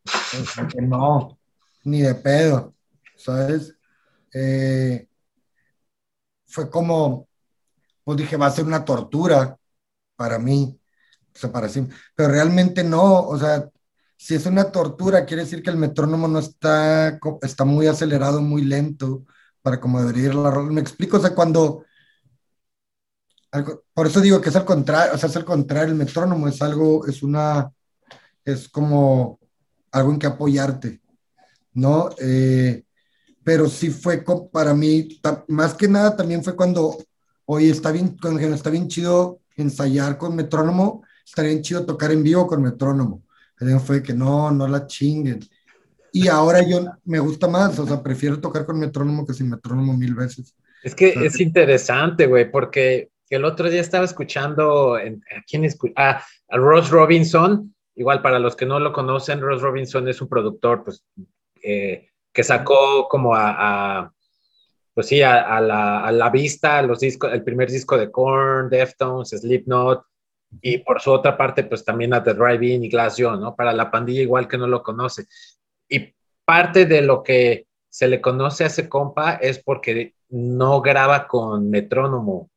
no, 0.81 1.39
ni 1.85 2.01
de 2.03 2.14
pedo, 2.14 2.75
¿sabes? 3.17 3.77
Eh, 4.33 5.07
fue 6.47 6.71
como, 6.71 7.29
pues 8.03 8.19
dije, 8.19 8.37
va 8.37 8.47
a 8.47 8.51
ser 8.51 8.64
una 8.64 8.85
tortura 8.85 9.57
para 10.17 10.39
mí, 10.39 10.81
o 11.35 11.39
sea, 11.39 11.53
para 11.53 11.69
sí, 11.69 11.87
pero 12.14 12.31
realmente 12.31 12.83
no, 12.83 13.21
o 13.21 13.39
sea, 13.39 13.69
si 14.17 14.35
es 14.35 14.47
una 14.47 14.71
tortura, 14.73 15.27
quiere 15.27 15.45
decir 15.45 15.62
que 15.62 15.71
el 15.71 15.77
metrónomo 15.77 16.29
no 16.29 16.39
está, 16.39 17.19
está 17.43 17.64
muy 17.64 17.87
acelerado, 17.87 18.41
muy 18.41 18.62
lento 18.62 19.25
para 19.62 19.81
como 19.81 20.01
debería 20.01 20.29
ir 20.29 20.35
la 20.35 20.51
rola. 20.51 20.73
Me 20.73 20.81
explico, 20.81 21.19
o 21.19 21.21
sea, 21.21 21.35
cuando 21.35 21.85
por 23.95 24.07
eso 24.07 24.21
digo 24.21 24.41
que 24.41 24.51
es 24.51 24.57
al 24.57 24.64
contrario, 24.64 25.14
o 25.14 25.19
sea, 25.19 25.29
es 25.29 25.37
al 25.37 25.45
contrario, 25.45 25.93
el 25.93 25.99
metrónomo 25.99 26.49
es 26.49 26.61
algo, 26.62 27.07
es 27.07 27.23
una, 27.23 27.71
es 28.45 28.69
como 28.69 29.39
algo 29.93 30.12
en 30.12 30.19
que 30.19 30.27
apoyarte, 30.27 31.01
¿no? 31.75 32.11
Eh, 32.19 32.85
pero 33.43 33.69
sí 33.69 33.91
fue 33.91 34.25
para 34.53 34.75
mí, 34.75 35.21
más 35.49 35.75
que 35.75 35.89
nada 35.89 36.17
también 36.17 36.43
fue 36.43 36.57
cuando, 36.57 36.97
oye, 37.45 37.71
está 37.71 37.93
bien, 37.93 38.17
está 38.53 38.71
bien 38.71 38.89
chido 38.89 39.41
ensayar 39.57 40.19
con 40.19 40.35
metrónomo, 40.35 41.03
estaría 41.25 41.53
bien 41.53 41.62
chido 41.62 41.87
tocar 41.87 42.11
en 42.11 42.23
vivo 42.23 42.47
con 42.47 42.62
metrónomo. 42.62 43.23
Fue 43.85 44.03
que 44.03 44.13
no, 44.13 44.51
no 44.51 44.69
la 44.69 44.87
chinguen. 44.87 45.41
Y 46.13 46.29
ahora 46.29 46.61
yo 46.67 46.85
me 47.05 47.19
gusta 47.19 47.49
más, 47.49 47.79
o 47.79 47.87
sea, 47.87 48.03
prefiero 48.03 48.41
tocar 48.41 48.65
con 48.65 48.79
metrónomo 48.79 49.27
que 49.27 49.35
sin 49.35 49.51
metrónomo 49.51 49.95
mil 49.97 50.15
veces. 50.15 50.55
Es 50.83 50.95
que 50.95 51.09
es 51.09 51.41
interesante, 51.41 52.27
güey, 52.27 52.51
porque 52.51 53.11
el 53.29 53.45
otro 53.45 53.69
día 53.69 53.81
estaba 53.81 54.05
escuchando, 54.05 54.95
¿a 54.97 55.01
quién 55.47 55.65
escucha? 55.65 55.95
Ah, 55.97 56.25
a 56.49 56.57
Ross 56.57 56.91
Robinson, 56.91 57.75
igual 57.97 58.23
para 58.23 58.39
los 58.39 58.55
que 58.57 58.67
no 58.67 58.79
lo 58.79 58.93
conocen, 58.93 59.41
Ross 59.41 59.63
Robinson 59.63 60.09
es 60.09 60.21
un 60.21 60.29
productor, 60.29 60.85
pues, 60.85 61.05
eh, 61.63 62.09
que 62.33 62.45
sacó 62.45 63.09
como 63.09 63.35
a, 63.35 64.13
pues 64.95 65.09
sí, 65.09 65.23
a, 65.23 65.61
la, 65.61 66.31
vista 66.31 66.83
los 66.83 67.01
discos, 67.01 67.33
el 67.33 67.43
primer 67.43 67.71
disco 67.71 67.99
de 67.99 68.11
Korn, 68.11 68.71
Deftones, 68.71 69.31
Slipknot, 69.31 70.03
y 70.61 70.78
por 70.78 71.01
su 71.01 71.12
otra 71.12 71.36
parte, 71.36 71.64
pues 71.64 71.84
también 71.84 72.14
a 72.14 72.22
The 72.22 72.34
Drive-In 72.34 72.84
y 72.84 72.88
Glass 72.88 73.16
John, 73.18 73.40
¿no? 73.40 73.55
Para 73.55 73.72
la 73.72 73.90
pandilla 73.90 74.22
igual 74.22 74.49
que 74.49 74.59
no 74.59 74.66
lo 74.66 74.82
conoce. 74.82 75.26
Y 75.88 76.14
parte 76.44 76.86
de 76.86 77.03
lo 77.03 77.22
que 77.22 77.66
se 77.88 78.09
le 78.09 78.20
conoce 78.20 78.64
a 78.64 78.68
ese 78.68 78.88
compa 78.88 79.34
es 79.34 79.59
porque 79.62 80.14
no 80.28 80.80
graba 80.80 81.26
con 81.26 81.70
metrónomo. 81.70 82.51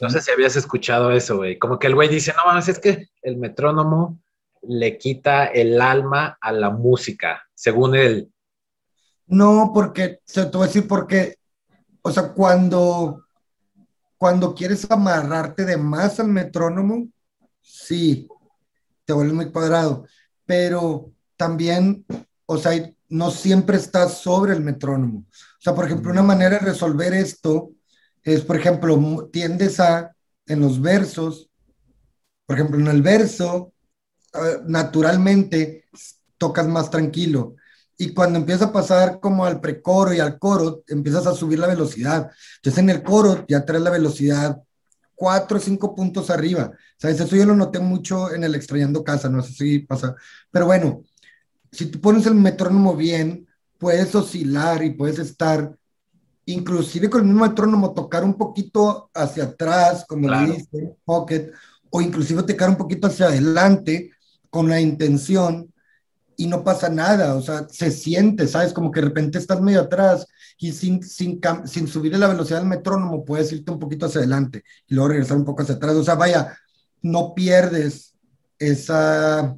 No 0.00 0.08
sé 0.08 0.20
si 0.20 0.30
habías 0.30 0.56
escuchado 0.56 1.10
eso, 1.10 1.36
güey. 1.36 1.58
Como 1.58 1.78
que 1.78 1.88
el 1.88 1.94
güey 1.94 2.08
dice, 2.08 2.32
no 2.36 2.50
más, 2.50 2.68
es 2.68 2.78
que 2.78 3.08
el 3.22 3.36
metrónomo 3.36 4.18
le 4.62 4.96
quita 4.96 5.46
el 5.46 5.80
alma 5.80 6.38
a 6.40 6.52
la 6.52 6.70
música, 6.70 7.42
según 7.54 7.94
él. 7.94 8.32
No, 9.26 9.72
porque, 9.74 10.20
te 10.32 10.42
voy 10.44 10.64
a 10.64 10.66
decir 10.66 10.88
porque, 10.88 11.36
o 12.02 12.10
sea, 12.10 12.32
cuando, 12.32 13.23
cuando 14.24 14.54
quieres 14.54 14.90
amarrarte 14.90 15.66
de 15.66 15.76
más 15.76 16.18
al 16.18 16.28
metrónomo, 16.28 17.08
sí, 17.60 18.26
te 19.04 19.12
vuelve 19.12 19.34
muy 19.34 19.52
cuadrado, 19.52 20.06
pero 20.46 21.12
también, 21.36 22.06
o 22.46 22.56
sea, 22.56 22.90
no 23.10 23.30
siempre 23.30 23.76
estás 23.76 24.22
sobre 24.22 24.54
el 24.54 24.62
metrónomo. 24.62 25.26
O 25.28 25.60
sea, 25.60 25.74
por 25.74 25.84
ejemplo, 25.84 26.10
una 26.10 26.22
manera 26.22 26.58
de 26.58 26.64
resolver 26.64 27.12
esto 27.12 27.72
es, 28.22 28.40
por 28.40 28.56
ejemplo, 28.56 29.28
tiendes 29.30 29.78
a, 29.78 30.16
en 30.46 30.60
los 30.60 30.80
versos, 30.80 31.50
por 32.46 32.56
ejemplo, 32.56 32.80
en 32.80 32.86
el 32.86 33.02
verso, 33.02 33.74
ah, 34.32 34.52
naturalmente 34.66 35.84
tocas 36.38 36.66
más 36.66 36.88
tranquilo 36.88 37.56
y 37.96 38.12
cuando 38.12 38.38
empieza 38.38 38.66
a 38.66 38.72
pasar 38.72 39.20
como 39.20 39.44
al 39.44 39.60
precoro 39.60 40.12
y 40.12 40.20
al 40.20 40.38
coro, 40.38 40.82
empiezas 40.88 41.26
a 41.26 41.34
subir 41.34 41.58
la 41.58 41.68
velocidad. 41.68 42.30
Entonces 42.56 42.82
en 42.82 42.90
el 42.90 43.02
coro 43.02 43.44
ya 43.48 43.64
traes 43.64 43.82
la 43.82 43.90
velocidad 43.90 44.60
cuatro 45.14 45.58
o 45.58 45.60
cinco 45.60 45.94
puntos 45.94 46.30
arriba. 46.30 46.72
¿Sabes? 46.98 47.20
Eso 47.20 47.36
yo 47.36 47.44
lo 47.44 47.54
noté 47.54 47.78
mucho 47.78 48.32
en 48.34 48.44
el 48.44 48.54
extrañando 48.54 49.04
casa, 49.04 49.28
no 49.28 49.42
sé 49.42 49.52
si 49.52 49.78
pasa. 49.80 50.16
Pero 50.50 50.66
bueno, 50.66 51.02
si 51.70 51.86
tú 51.86 52.00
pones 52.00 52.26
el 52.26 52.34
metrónomo 52.34 52.96
bien, 52.96 53.46
puedes 53.78 54.14
oscilar 54.14 54.82
y 54.82 54.90
puedes 54.90 55.18
estar, 55.18 55.76
inclusive 56.46 57.10
con 57.10 57.20
el 57.20 57.26
mismo 57.26 57.46
metrónomo, 57.46 57.92
tocar 57.92 58.24
un 58.24 58.34
poquito 58.34 59.10
hacia 59.14 59.44
atrás, 59.44 60.04
como 60.08 60.28
le 60.30 60.52
dice, 60.52 60.96
pocket, 61.04 61.52
o 61.90 62.00
inclusive 62.00 62.42
tocar 62.42 62.70
un 62.70 62.76
poquito 62.76 63.06
hacia 63.06 63.26
adelante 63.26 64.10
con 64.50 64.68
la 64.68 64.80
intención 64.80 65.73
y 66.36 66.46
no 66.46 66.64
pasa 66.64 66.88
nada, 66.88 67.34
o 67.34 67.42
sea, 67.42 67.66
se 67.68 67.90
siente, 67.90 68.46
¿sabes? 68.46 68.72
Como 68.72 68.90
que 68.90 69.00
de 69.00 69.06
repente 69.06 69.38
estás 69.38 69.60
medio 69.60 69.80
atrás 69.80 70.26
y 70.58 70.72
sin, 70.72 71.02
sin, 71.02 71.40
sin 71.66 71.88
subirle 71.88 72.18
la 72.18 72.28
velocidad 72.28 72.58
del 72.58 72.68
metrónomo 72.68 73.24
puedes 73.24 73.52
irte 73.52 73.70
un 73.70 73.78
poquito 73.78 74.06
hacia 74.06 74.20
adelante 74.20 74.64
y 74.86 74.94
luego 74.94 75.08
regresar 75.08 75.36
un 75.36 75.44
poco 75.44 75.62
hacia 75.62 75.76
atrás. 75.76 75.94
O 75.94 76.04
sea, 76.04 76.14
vaya, 76.14 76.56
no 77.02 77.34
pierdes 77.34 78.14
esa... 78.58 79.56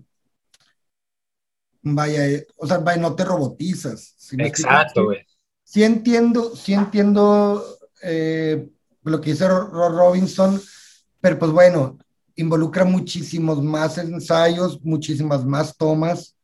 Vaya, 1.89 2.29
eh, 2.29 2.47
o 2.57 2.67
sea, 2.67 2.79
vaya, 2.79 3.01
no 3.01 3.15
te 3.15 3.25
robotizas. 3.25 4.17
Exacto, 4.39 5.05
güey. 5.05 5.25
Sí, 5.63 5.85
entiendo, 5.85 6.55
sí 6.57 6.75
entiendo 6.75 7.65
eh, 8.03 8.69
lo 9.03 9.21
que 9.21 9.31
dice 9.31 9.49
Robinson, 9.49 10.61
pero 11.21 11.39
pues 11.39 11.51
bueno, 11.53 11.99
involucra 12.35 12.85
muchísimos 12.85 13.63
más 13.63 13.99
ensayos, 13.99 14.85
muchísimas 14.85 15.45
más 15.45 15.77
tomas 15.77 16.36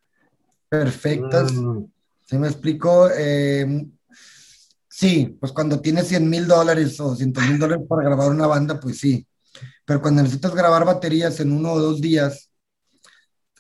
perfectas. 0.73 1.53
Mm. 1.53 1.85
¿Sí 2.25 2.39
me 2.39 2.49
explico? 2.49 3.11
Eh, 3.15 3.87
sí, 4.89 5.37
pues 5.39 5.53
cuando 5.53 5.83
tienes 5.83 6.09
100 6.09 6.31
mil 6.31 6.47
dólares 6.47 6.99
o 6.99 7.15
100 7.15 7.35
mil 7.47 7.59
dólares 7.59 7.85
para 7.87 8.05
grabar 8.05 8.31
una 8.31 8.47
banda, 8.47 8.81
pues 8.81 8.99
sí. 8.99 9.27
Pero 9.85 10.01
cuando 10.01 10.23
necesitas 10.23 10.55
grabar 10.55 10.87
baterías 10.87 11.41
en 11.41 11.53
uno 11.53 11.73
o 11.73 11.79
dos 11.79 12.01
días, 12.01 12.49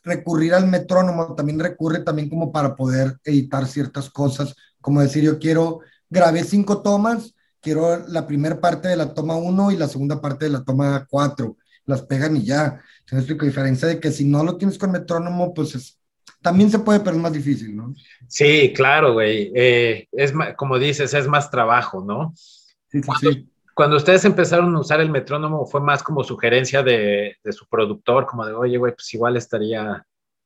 recurrir 0.02 0.54
al 0.54 0.66
metrónomo 0.68 1.34
también 1.34 1.60
recurre 1.60 1.98
también 1.98 2.30
como 2.30 2.50
para 2.50 2.74
poder 2.74 3.18
editar 3.24 3.66
ciertas 3.66 4.08
cosas, 4.08 4.54
como 4.80 5.02
decir, 5.02 5.22
yo 5.22 5.38
quiero, 5.38 5.80
grabé 6.08 6.44
cinco 6.44 6.80
tomas, 6.80 7.34
quiero 7.60 8.08
la 8.08 8.26
primera 8.26 8.58
parte 8.58 8.88
de 8.88 8.96
la 8.96 9.12
toma 9.12 9.36
uno 9.36 9.70
y 9.70 9.76
la 9.76 9.86
segunda 9.86 10.18
parte 10.18 10.46
de 10.46 10.52
la 10.52 10.64
toma 10.64 11.06
cuatro, 11.10 11.58
las 11.84 12.00
pegan 12.00 12.38
y 12.38 12.44
ya. 12.44 12.80
¿Sí 13.04 13.14
me 13.14 13.20
explico? 13.20 13.44
diferencia 13.44 13.86
de 13.86 14.00
que 14.00 14.10
si 14.10 14.24
no 14.24 14.42
lo 14.42 14.56
tienes 14.56 14.78
con 14.78 14.92
metrónomo, 14.92 15.52
pues 15.52 15.74
es, 15.74 15.98
también 16.42 16.70
se 16.70 16.80
puede, 16.80 17.00
pero 17.00 17.16
es 17.16 17.22
más 17.22 17.32
difícil, 17.32 17.76
¿no? 17.76 17.94
Sí, 18.28 18.72
claro, 18.74 19.14
güey. 19.14 19.52
Eh, 19.54 20.08
es 20.12 20.32
como 20.56 20.78
dices, 20.78 21.14
es 21.14 21.28
más 21.28 21.50
trabajo, 21.50 22.04
¿no? 22.04 22.32
Sí, 22.36 23.00
sí, 23.00 23.02
cuando, 23.02 23.32
sí. 23.32 23.52
Cuando 23.74 23.96
ustedes 23.96 24.24
empezaron 24.24 24.74
a 24.76 24.80
usar 24.80 25.00
el 25.00 25.10
metrónomo, 25.10 25.66
¿fue 25.66 25.80
más 25.80 26.02
como 26.02 26.22
sugerencia 26.22 26.82
de, 26.82 27.38
su 27.50 27.66
productor, 27.68 28.26
como 28.26 28.44
de, 28.44 28.52
oye, 28.52 28.76
güey, 28.76 28.94
pues 28.94 29.12
igual 29.14 29.36
estaría... 29.36 30.04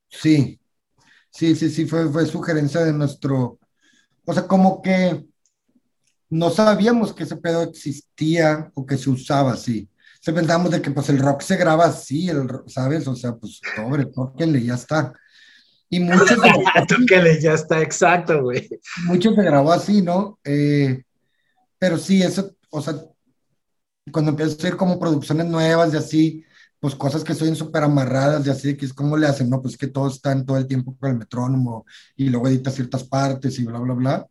Sí, 0.09 0.61
sí, 1.31 1.57
sí, 1.57 1.69
sí, 1.69 1.87
fue, 1.87 2.09
fue 2.09 2.25
sugerencia 2.27 2.85
de 2.85 2.93
nuestro... 2.93 3.59
O 4.25 4.33
sea, 4.33 4.47
como 4.47 4.81
que 4.81 5.25
no 6.31 6.51
sabíamos 6.51 7.13
que 7.13 7.25
ese 7.25 7.37
pedo 7.37 7.63
existía 7.63 8.71
o 8.75 8.87
que 8.87 8.97
se 8.97 9.11
usaba 9.11 9.53
así. 9.53 9.89
Se 10.21 10.33
pensábamos 10.33 10.71
de 10.71 10.83
que 10.83 10.91
pues 10.91 11.09
el 11.09 11.19
rock 11.19 11.41
se 11.43 11.57
graba 11.57 11.87
así, 11.87 12.29
el, 12.29 12.49
¿sabes? 12.67 13.07
O 13.09 13.15
sea, 13.15 13.35
pues 13.35 13.61
pobre, 13.77 14.07
tóquenle, 14.07 14.63
ya 14.63 14.75
está. 14.75 15.13
Y 15.89 16.01
muchos... 16.01 16.39
que 17.09 17.41
ya 17.41 17.55
está 17.55 17.81
exacto, 17.81 18.43
güey. 18.43 18.69
Muchos 19.05 19.35
se 19.35 19.43
grabó 19.43 19.73
así, 19.73 20.03
¿no? 20.03 20.39
Eh, 20.45 21.03
pero 21.79 21.99
sí, 21.99 22.23
eso, 22.23 22.57
o 22.71 22.81
sea, 22.81 22.95
cuando 24.11 24.31
empiezo 24.31 24.65
a 24.65 24.69
ir 24.69 24.77
como 24.77 24.99
producciones 24.99 25.47
nuevas 25.47 25.93
y 25.93 25.97
así, 25.97 26.45
pues 26.81 26.95
cosas 26.95 27.25
que 27.25 27.35
son 27.35 27.55
súper 27.57 27.85
amarradas 27.85 28.47
y 28.47 28.51
así, 28.51 28.77
que 28.77 28.87
es 28.87 28.93
como 28.93 29.17
le 29.17 29.27
hacen, 29.27 29.49
¿no? 29.49 29.63
Pues 29.63 29.77
que 29.77 29.87
todos 29.87 30.17
están 30.17 30.45
todo 30.45 30.59
el 30.59 30.67
tiempo 30.67 30.97
con 30.99 31.11
el 31.11 31.19
metrónomo 31.19 31.87
y 32.17 32.29
luego 32.29 32.49
edita 32.49 32.71
ciertas 32.71 33.05
partes 33.05 33.59
y 33.59 33.65
bla, 33.65 33.79
bla, 33.79 33.95
bla. 33.95 34.27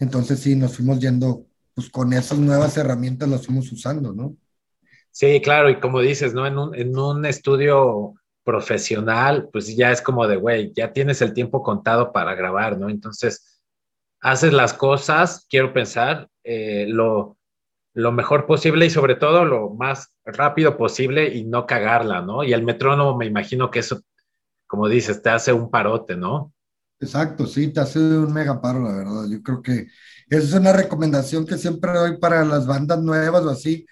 Entonces 0.00 0.40
sí, 0.40 0.54
nos 0.54 0.76
fuimos 0.76 1.00
yendo, 1.00 1.46
pues 1.74 1.88
con 1.90 2.12
esas 2.12 2.38
nuevas 2.38 2.76
herramientas 2.76 3.28
las 3.28 3.46
fuimos 3.46 3.70
usando, 3.72 4.12
¿no? 4.12 4.36
Sí, 5.10 5.40
claro, 5.42 5.70
y 5.70 5.80
como 5.80 6.00
dices, 6.00 6.34
¿no? 6.34 6.46
En 6.46 6.58
un, 6.58 6.74
en 6.74 6.96
un 6.96 7.24
estudio 7.26 8.14
profesional, 8.48 9.50
pues 9.52 9.76
ya 9.76 9.92
es 9.92 10.00
como 10.00 10.26
de, 10.26 10.36
güey, 10.36 10.72
ya 10.74 10.90
tienes 10.94 11.20
el 11.20 11.34
tiempo 11.34 11.62
contado 11.62 12.12
para 12.12 12.34
grabar, 12.34 12.78
¿no? 12.78 12.88
Entonces, 12.88 13.60
haces 14.22 14.54
las 14.54 14.72
cosas, 14.72 15.46
quiero 15.50 15.74
pensar, 15.74 16.30
eh, 16.44 16.86
lo, 16.88 17.36
lo 17.92 18.10
mejor 18.10 18.46
posible 18.46 18.86
y 18.86 18.90
sobre 18.90 19.16
todo 19.16 19.44
lo 19.44 19.74
más 19.74 20.14
rápido 20.24 20.78
posible 20.78 21.28
y 21.28 21.44
no 21.44 21.66
cagarla, 21.66 22.22
¿no? 22.22 22.42
Y 22.42 22.54
el 22.54 22.62
metrónomo, 22.62 23.18
me 23.18 23.26
imagino 23.26 23.70
que 23.70 23.80
eso, 23.80 24.00
como 24.66 24.88
dices, 24.88 25.20
te 25.20 25.28
hace 25.28 25.52
un 25.52 25.70
parote, 25.70 26.16
¿no? 26.16 26.54
Exacto, 27.00 27.46
sí, 27.46 27.70
te 27.70 27.80
hace 27.80 27.98
un 27.98 28.32
mega 28.32 28.62
paro, 28.62 28.80
la 28.80 28.96
verdad. 28.96 29.26
Yo 29.28 29.42
creo 29.42 29.60
que 29.60 29.88
esa 30.30 30.46
es 30.46 30.54
una 30.54 30.72
recomendación 30.72 31.44
que 31.44 31.58
siempre 31.58 31.92
doy 31.92 32.16
para 32.16 32.46
las 32.46 32.66
bandas 32.66 33.02
nuevas 33.02 33.42
o 33.44 33.50
así. 33.50 33.84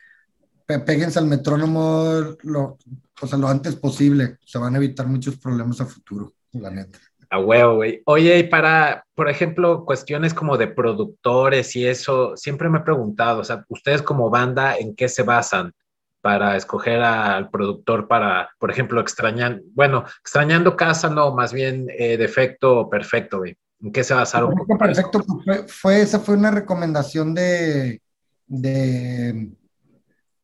Péguense 0.65 1.19
al 1.19 1.27
metrónomo 1.27 2.37
lo, 2.43 2.79
o 3.21 3.27
sea, 3.27 3.39
lo 3.39 3.49
antes 3.49 3.77
posible. 3.77 4.39
Se 4.45 4.59
van 4.59 4.75
a 4.75 4.79
evitar 4.79 5.07
muchos 5.07 5.37
problemas 5.37 5.81
a 5.81 5.87
futuro, 5.87 6.33
la 6.53 6.71
neta. 6.71 6.99
A 7.29 7.41
huevo, 7.41 7.77
güey. 7.77 8.03
Oye, 8.07 8.39
y 8.39 8.43
para, 8.45 9.05
por 9.14 9.29
ejemplo, 9.29 9.85
cuestiones 9.85 10.33
como 10.33 10.57
de 10.57 10.69
productores 10.69 11.75
y 11.75 11.87
eso, 11.87 12.37
siempre 12.37 12.69
me 12.69 12.79
he 12.79 12.83
preguntado, 12.83 13.41
o 13.41 13.45
sea, 13.45 13.64
ustedes 13.69 14.03
como 14.03 14.31
banda, 14.31 14.77
¿en 14.77 14.95
qué 14.95 15.09
se 15.09 15.25
basan 15.25 15.73
para 16.21 16.57
escoger 16.57 17.03
al 17.03 17.51
productor 17.51 18.07
para, 18.07 18.51
por 18.59 18.71
ejemplo, 18.71 19.01
extrañar, 19.01 19.61
bueno, 19.75 20.05
extrañando 20.21 20.77
casa, 20.77 21.09
no, 21.11 21.35
más 21.35 21.53
bien 21.53 21.89
eh, 21.99 22.17
defecto 22.17 22.89
perfecto, 22.89 23.39
güey? 23.39 23.57
¿En 23.81 23.93
qué 23.93 24.05
se 24.05 24.14
basaron? 24.14 24.55
Perfecto, 24.79 25.21
fue, 25.45 25.69
fue, 25.69 26.01
esa 26.01 26.21
fue 26.21 26.37
una 26.37 26.51
recomendación 26.51 27.35
de, 27.35 28.01
de 28.47 29.51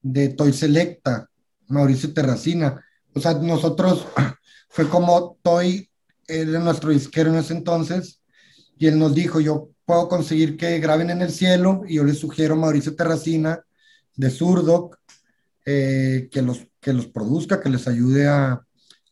de 0.02 0.28
Toy 0.30 0.52
Selecta, 0.52 1.28
Mauricio 1.72 2.12
Terracina. 2.12 2.84
O 3.14 3.20
sea, 3.20 3.34
nosotros 3.34 4.06
fue 4.68 4.88
como 4.88 5.38
Toy 5.42 5.88
era 6.26 6.58
nuestro 6.60 6.90
disquero 6.90 7.30
en 7.30 7.36
ese 7.36 7.52
entonces 7.52 8.20
y 8.78 8.86
él 8.86 8.98
nos 8.98 9.14
dijo, 9.14 9.40
yo 9.40 9.70
puedo 9.84 10.08
conseguir 10.08 10.56
que 10.56 10.78
graben 10.78 11.10
en 11.10 11.22
el 11.22 11.30
cielo 11.30 11.82
y 11.86 11.96
yo 11.96 12.04
les 12.04 12.18
sugiero 12.18 12.54
a 12.54 12.56
Mauricio 12.56 12.94
Terracina 12.94 13.64
de 14.16 14.30
Surdoc 14.30 14.98
eh, 15.64 16.28
que, 16.30 16.42
los, 16.42 16.66
que 16.80 16.92
los 16.92 17.06
produzca, 17.06 17.60
que 17.60 17.68
les 17.68 17.86
ayude 17.86 18.26
a, 18.26 18.52
a, 18.52 18.64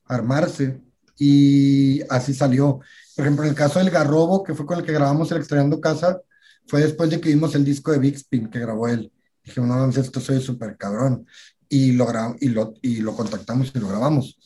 armarse 0.07 0.81
y 1.17 2.01
así 2.09 2.33
salió. 2.35 2.81
Por 3.15 3.25
ejemplo, 3.25 3.45
en 3.45 3.51
el 3.51 3.57
caso 3.57 3.79
del 3.79 3.91
Garrobo, 3.91 4.43
que 4.43 4.55
fue 4.55 4.67
con 4.67 4.79
el 4.79 4.85
que 4.85 4.93
grabamos 4.93 5.31
el 5.31 5.39
Extrañando 5.39 5.81
Casa, 5.81 6.21
fue 6.67 6.81
después 6.81 7.11
de 7.11 7.21
que 7.21 7.29
vimos 7.29 7.55
el 7.55 7.65
disco 7.65 7.93
de 7.93 7.99
Big 7.99 8.15
Spin 8.15 8.49
que 8.49 8.61
grabó 8.61 8.89
él. 8.89 9.13
Dije, 9.45 9.61
no, 9.61 9.89
esto 9.89 10.21
soy 10.21 10.41
súper 10.41 10.77
cabrón. 10.77 11.27
Y 11.71 11.93
lo, 11.93 12.07
y, 12.41 12.49
lo, 12.49 12.75
y 12.83 12.97
lo 12.97 13.15
contactamos 13.15 13.73
y 13.75 13.79
lo 13.79 13.89
grabamos. 13.89 14.39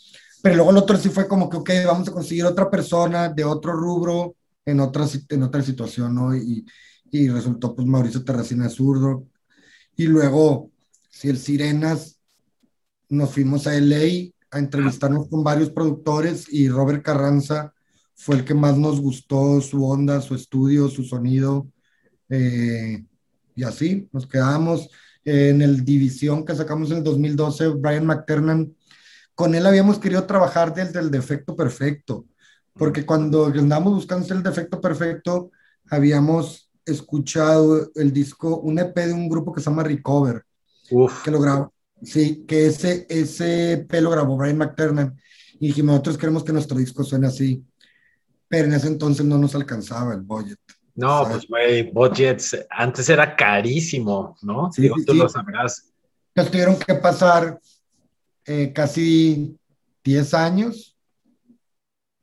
Pero 0.43 0.57
luego 0.57 0.71
el 0.71 0.77
otro 0.77 0.97
sí 0.97 1.09
fue 1.09 1.27
como 1.27 1.49
que, 1.49 1.57
ok, 1.57 1.71
vamos 1.87 2.09
a 2.09 2.13
conseguir 2.13 2.45
otra 2.45 2.71
persona 2.71 3.31
de 3.31 3.45
otro 3.45 3.73
rubro 3.73 4.37
en 4.65 4.79
otra, 4.79 5.07
en 5.31 5.43
otra 5.43 5.63
situación, 5.63 6.15
¿no? 6.15 6.37
Y, 6.37 6.65
y 7.11 7.29
resultó 7.29 7.75
pues 7.75 7.89
Mauricio 7.89 8.23
Terracina 8.25 8.69
zurdo. 8.69 9.27
Y 9.97 10.07
luego, 10.07 10.71
si 11.11 11.29
el 11.29 11.39
Sirenas, 11.39 12.19
nos 13.09 13.31
fuimos 13.31 13.67
a 13.67 13.75
LA 13.75 14.31
a 14.51 14.59
entrevistarnos 14.59 15.29
con 15.29 15.43
varios 15.43 15.71
productores 15.71 16.47
y 16.53 16.69
Robert 16.69 17.03
Carranza 17.03 17.73
fue 18.15 18.37
el 18.37 18.45
que 18.45 18.55
más 18.55 18.77
nos 18.77 19.01
gustó, 19.01 19.61
su 19.61 19.85
onda, 19.85 20.21
su 20.21 20.35
estudio, 20.35 20.89
su 20.89 21.05
sonido. 21.05 21.69
Eh, 22.29 23.05
y 23.55 23.65
así 23.65 24.09
nos 24.13 24.27
quedamos. 24.27 24.89
En 25.25 25.63
el 25.63 25.85
División 25.85 26.45
que 26.45 26.55
sacamos 26.55 26.91
en 26.91 26.99
el 26.99 27.05
2012, 27.05 27.69
Brian 27.69 28.07
McTernan 28.07 28.75
con 29.35 29.55
él 29.55 29.67
habíamos 29.67 29.99
querido 29.99 30.25
trabajar 30.25 30.73
desde 30.75 31.01
el 31.01 31.11
defecto 31.11 31.57
perfecto, 31.57 32.27
porque 32.73 33.05
cuando 33.05 33.47
andábamos 33.47 33.95
buscando 33.95 34.33
el 34.33 34.43
defecto 34.43 34.81
perfecto, 34.81 35.51
habíamos 35.91 36.71
escuchado 36.87 37.91
el 37.95 38.13
disco, 38.13 38.59
un 38.59 38.79
EP 38.79 38.95
de 38.95 39.13
un 39.13 39.29
grupo 39.29 39.53
que 39.53 39.61
se 39.61 39.71
llama 39.71 39.83
Recover, 39.83 40.45
Uf. 40.91 41.23
que 41.25 41.31
lo 41.31 41.41
grabó, 41.41 41.73
sí, 42.03 42.45
que 42.47 42.67
ese, 42.67 43.07
ese 43.09 43.73
EP 43.73 43.93
lo 44.01 44.11
grabó 44.11 44.37
Brian 44.37 44.59
McTernan, 44.59 45.17
y 45.59 45.69
dijimos, 45.69 45.95
nosotros 45.95 46.19
queremos 46.19 46.45
que 46.45 46.53
nuestro 46.53 46.79
disco 46.79 47.03
suene 47.03 47.27
así, 47.27 47.65
pero 48.49 48.69
en 48.69 48.75
ese 48.75 48.87
entonces 48.87 49.25
no 49.27 49.39
nos 49.39 49.55
alcanzaba 49.55 50.15
el 50.15 50.21
budget. 50.21 50.59
No, 50.95 51.27
pues 51.29 51.49
güey, 51.49 51.91
budgets, 51.91 52.57
antes 52.71 53.09
era 53.09 53.35
carísimo, 53.35 54.37
¿no? 54.43 54.71
Sí, 54.73 54.83
Digo, 54.83 54.97
sí, 54.97 55.05
tú 55.05 55.13
sí. 55.13 55.19
lo 55.19 55.29
sabrás. 55.29 55.93
Nos 56.35 56.51
tuvieron 56.51 56.79
que 56.79 56.95
pasar 56.95 57.61
eh, 58.45 58.73
casi 58.73 59.59
10 60.05 60.35
años, 60.35 60.97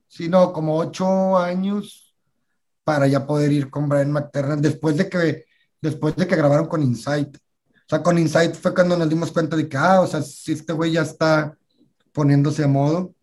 sino 0.07 0.53
como 0.53 0.77
8 0.77 1.37
años 1.37 2.15
para 2.83 3.07
ya 3.07 3.25
poder 3.25 3.51
ir 3.51 3.69
con 3.69 3.89
Brian 3.89 4.11
McTernan 4.11 4.61
después 4.61 4.97
de 4.97 5.09
que, 5.09 5.45
después 5.81 6.15
de 6.15 6.27
que 6.27 6.35
grabaron 6.35 6.67
con 6.67 6.81
Insight. 6.81 7.35
O 7.35 7.89
sea, 7.89 8.01
con 8.01 8.17
Insight 8.17 8.55
fue 8.55 8.73
cuando 8.73 8.97
nos 8.97 9.09
dimos 9.09 9.31
cuenta 9.31 9.55
de 9.55 9.67
que, 9.67 9.77
ah, 9.77 10.01
o 10.01 10.07
sea, 10.07 10.21
si 10.21 10.53
este 10.53 10.71
güey 10.73 10.93
ya 10.93 11.01
está 11.01 11.57
poniéndose 12.13 12.63
a 12.63 12.67
modo 12.67 13.13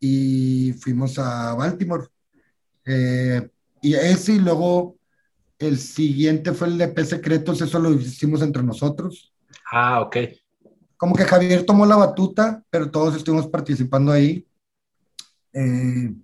y 0.00 0.72
fuimos 0.80 1.18
a 1.18 1.54
Baltimore. 1.54 2.08
Eh, 2.84 3.48
y 3.82 3.94
ese 3.94 4.34
y 4.34 4.38
luego 4.38 4.96
el 5.58 5.78
siguiente 5.78 6.52
fue 6.52 6.68
el 6.68 6.78
de 6.78 6.88
P 6.88 7.04
Secretos, 7.04 7.60
eso 7.60 7.78
lo 7.78 7.92
hicimos 7.92 8.40
entre 8.42 8.62
nosotros. 8.62 9.32
Ah, 9.70 10.00
ok 10.00 10.16
como 11.02 11.16
que 11.16 11.24
Javier 11.24 11.66
tomó 11.66 11.84
la 11.84 11.96
batuta, 11.96 12.62
pero 12.70 12.88
todos 12.88 13.16
estuvimos 13.16 13.48
participando 13.48 14.12
ahí. 14.12 14.46
Eh, 15.52 16.14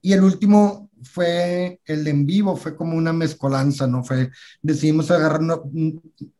y 0.00 0.12
el 0.12 0.22
último 0.22 0.88
fue 1.02 1.80
el 1.84 2.06
en 2.06 2.24
vivo, 2.24 2.56
fue 2.56 2.76
como 2.76 2.96
una 2.96 3.12
mezcolanza, 3.12 3.88
¿no? 3.88 4.04
Fue, 4.04 4.30
decidimos 4.62 5.10
agarrar 5.10 5.40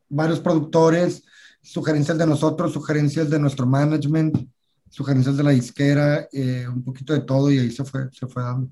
varios 0.09 0.39
productores, 0.39 1.25
sugerencias 1.61 2.17
de 2.17 2.27
nosotros, 2.29 2.73
sugerencias 2.73 3.29
de 3.29 3.41
nuestro 3.41 3.67
management, 3.67 4.49
sugerencias 4.89 5.37
de 5.37 5.43
la 5.43 5.51
disquera, 5.51 6.29
eh, 6.33 6.69
un 6.69 6.85
poquito 6.85 7.15
de 7.15 7.23
todo 7.23 7.51
y 7.51 7.59
ahí 7.59 7.73
se 7.73 7.85
fue, 7.85 8.09
se 8.13 8.29
fue 8.29 8.45
dando. 8.45 8.71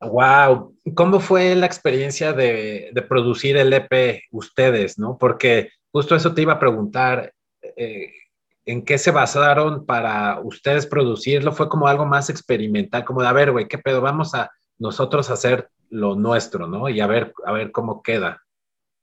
Wow, 0.00 0.74
¿cómo 0.94 1.20
fue 1.20 1.54
la 1.54 1.66
experiencia 1.66 2.32
de, 2.32 2.90
de 2.92 3.02
producir 3.02 3.56
el 3.58 3.72
EP 3.72 4.22
ustedes, 4.30 4.98
no? 4.98 5.18
Porque 5.18 5.70
justo 5.92 6.16
eso 6.16 6.32
te 6.32 6.42
iba 6.42 6.54
a 6.54 6.58
preguntar, 6.58 7.34
eh, 7.76 8.12
en 8.64 8.84
qué 8.84 8.98
se 8.98 9.10
basaron 9.10 9.84
para 9.84 10.40
ustedes 10.40 10.86
producirlo, 10.86 11.52
fue 11.52 11.68
como 11.68 11.86
algo 11.86 12.06
más 12.06 12.30
experimental, 12.30 13.04
como 13.04 13.20
de, 13.20 13.28
a 13.28 13.32
ver, 13.32 13.52
güey, 13.52 13.68
qué 13.68 13.78
pedo, 13.78 14.00
vamos 14.00 14.34
a 14.34 14.50
nosotros 14.78 15.28
hacer 15.28 15.68
lo 15.90 16.14
nuestro, 16.14 16.66
¿no? 16.66 16.88
Y 16.88 17.00
a 17.00 17.06
ver, 17.06 17.32
a 17.44 17.52
ver 17.52 17.72
cómo 17.72 18.02
queda. 18.02 18.40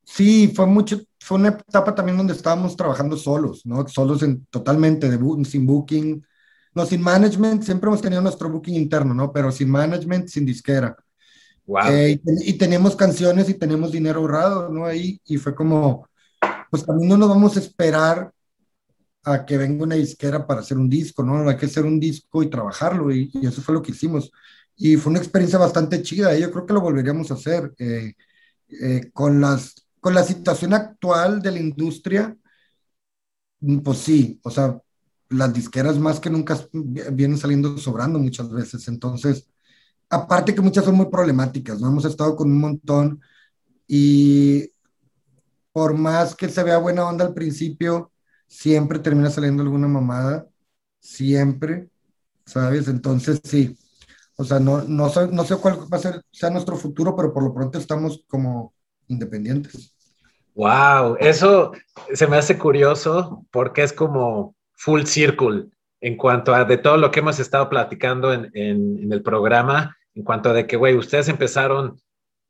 Sí, 0.03 0.51
fue 0.55 0.65
mucho, 0.65 0.99
fue 1.19 1.37
una 1.37 1.49
etapa 1.49 1.93
también 1.93 2.17
donde 2.17 2.33
estábamos 2.33 2.75
trabajando 2.77 3.17
solos, 3.17 3.65
¿no? 3.65 3.87
Solos 3.87 4.23
en, 4.23 4.45
totalmente, 4.45 5.09
sin 5.43 5.67
booking, 5.67 6.25
no, 6.77 6.85
sin 6.85 7.01
management, 7.01 7.63
siempre 7.63 7.87
hemos 7.89 8.01
tenido 8.01 8.21
nuestro 8.21 8.49
booking 8.49 8.75
interno, 8.75 9.13
¿no? 9.13 9.31
Pero 9.31 9.51
sin 9.51 9.69
management, 9.69 10.27
sin 10.27 10.45
disquera. 10.45 10.95
Wow. 11.65 11.87
Eh, 11.89 12.21
y, 12.23 12.51
y, 12.51 12.53
tenemos 12.53 12.95
canciones 12.95 13.49
y 13.49 13.55
tenemos 13.55 13.91
dinero 13.91 14.19
ahorrado, 14.21 14.69
¿no? 14.69 14.85
Ahí, 14.85 15.19
y 15.25 15.37
fue 15.37 15.53
como, 15.53 16.07
pues 16.69 16.85
también 16.85 17.09
no 17.09 17.17
nos 17.17 17.29
vamos 17.29 17.57
a 17.57 17.59
esperar 17.59 18.31
a 19.23 19.45
que 19.45 19.57
venga 19.57 19.83
una 19.83 19.95
disquera 19.95 20.47
para 20.47 20.61
hacer 20.61 20.77
un 20.77 20.89
disco, 20.89 21.23
¿no? 21.23 21.49
Hay 21.49 21.57
que 21.57 21.65
hacer 21.65 21.83
un 21.85 21.99
disco 21.99 22.43
y 22.43 22.49
trabajarlo, 22.49 23.11
y, 23.11 23.29
y 23.33 23.47
eso 23.47 23.61
fue 23.61 23.73
lo 23.73 23.81
que 23.81 23.91
hicimos. 23.91 24.31
Y 24.77 24.95
fue 24.95 25.09
una 25.09 25.19
experiencia 25.19 25.59
bastante 25.59 26.01
chida, 26.01 26.37
y 26.37 26.41
yo 26.41 26.51
creo 26.51 26.65
que 26.65 26.73
lo 26.73 26.81
volveríamos 26.81 27.31
a 27.31 27.33
hacer. 27.33 27.73
Eh, 27.79 28.13
eh, 28.69 29.11
con, 29.13 29.39
las, 29.39 29.87
con 29.99 30.13
la 30.13 30.23
situación 30.23 30.73
actual 30.73 31.41
de 31.41 31.51
la 31.51 31.59
industria, 31.59 32.35
pues 33.83 33.97
sí, 33.99 34.39
o 34.43 34.51
sea, 34.51 34.79
las 35.29 35.53
disqueras 35.53 35.97
más 35.99 36.19
que 36.19 36.29
nunca 36.29 36.57
vienen 36.71 37.37
saliendo 37.37 37.77
sobrando 37.77 38.19
muchas 38.19 38.51
veces, 38.51 38.87
entonces, 38.87 39.47
aparte 40.09 40.55
que 40.55 40.61
muchas 40.61 40.85
son 40.85 40.95
muy 40.95 41.07
problemáticas, 41.07 41.79
¿no? 41.81 41.87
Hemos 41.87 42.05
estado 42.05 42.35
con 42.35 42.51
un 42.51 42.59
montón 42.59 43.21
y 43.87 44.71
por 45.71 45.95
más 45.95 46.35
que 46.35 46.49
se 46.49 46.63
vea 46.63 46.77
buena 46.77 47.05
onda 47.05 47.25
al 47.25 47.33
principio, 47.33 48.11
siempre 48.47 48.99
termina 48.99 49.29
saliendo 49.29 49.63
alguna 49.63 49.87
mamada, 49.87 50.47
siempre, 50.99 51.89
¿sabes? 52.45 52.87
Entonces, 52.87 53.39
sí, 53.43 53.77
o 54.37 54.43
sea, 54.43 54.59
no, 54.59 54.83
no, 54.83 55.09
sé, 55.09 55.27
no 55.27 55.43
sé 55.43 55.55
cuál 55.57 55.79
va 55.91 55.97
a 55.97 56.01
ser, 56.01 56.23
sea 56.31 56.49
nuestro 56.49 56.77
futuro, 56.77 57.15
pero 57.15 57.33
por 57.33 57.43
lo 57.43 57.53
pronto 57.53 57.77
estamos 57.77 58.23
como 58.27 58.73
independientes. 59.07 59.93
Wow, 60.53 61.17
eso 61.19 61.71
se 62.13 62.27
me 62.27 62.37
hace 62.37 62.57
curioso 62.57 63.45
porque 63.51 63.83
es 63.83 63.93
como 63.93 64.55
full 64.77 65.03
circle 65.03 65.65
en 65.99 66.15
cuanto 66.15 66.53
a 66.53 66.63
de 66.63 66.77
todo 66.77 66.97
lo 66.97 67.11
que 67.11 67.19
hemos 67.19 67.39
estado 67.39 67.69
platicando 67.69 68.31
en, 68.31 68.51
en, 68.53 68.99
en 69.03 69.11
el 69.11 69.21
programa, 69.21 69.97
en 70.13 70.23
cuanto 70.23 70.49
a 70.49 70.53
de 70.53 70.67
que, 70.67 70.77
güey, 70.77 70.95
ustedes 70.95 71.27
empezaron 71.27 71.99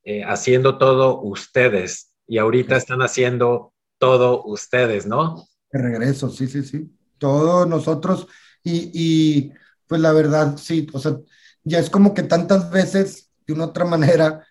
eh, 0.03 0.23
haciendo 0.23 0.77
todo 0.77 1.21
ustedes 1.21 2.13
y 2.27 2.37
ahorita 2.37 2.75
están 2.75 3.01
haciendo 3.01 3.73
todo 3.97 4.43
ustedes, 4.43 5.05
¿no? 5.05 5.47
De 5.71 5.81
regreso, 5.81 6.29
sí, 6.29 6.47
sí, 6.47 6.63
sí. 6.63 6.89
Todos 7.17 7.67
nosotros 7.67 8.27
y, 8.63 8.91
y, 8.93 9.53
pues 9.87 10.01
la 10.01 10.11
verdad, 10.11 10.57
sí, 10.57 10.87
o 10.93 10.99
sea, 10.99 11.17
ya 11.63 11.79
es 11.79 11.89
como 11.89 12.13
que 12.13 12.23
tantas 12.23 12.69
veces, 12.69 13.31
de 13.45 13.53
una 13.53 13.65
otra 13.65 13.85
manera, 13.85 14.45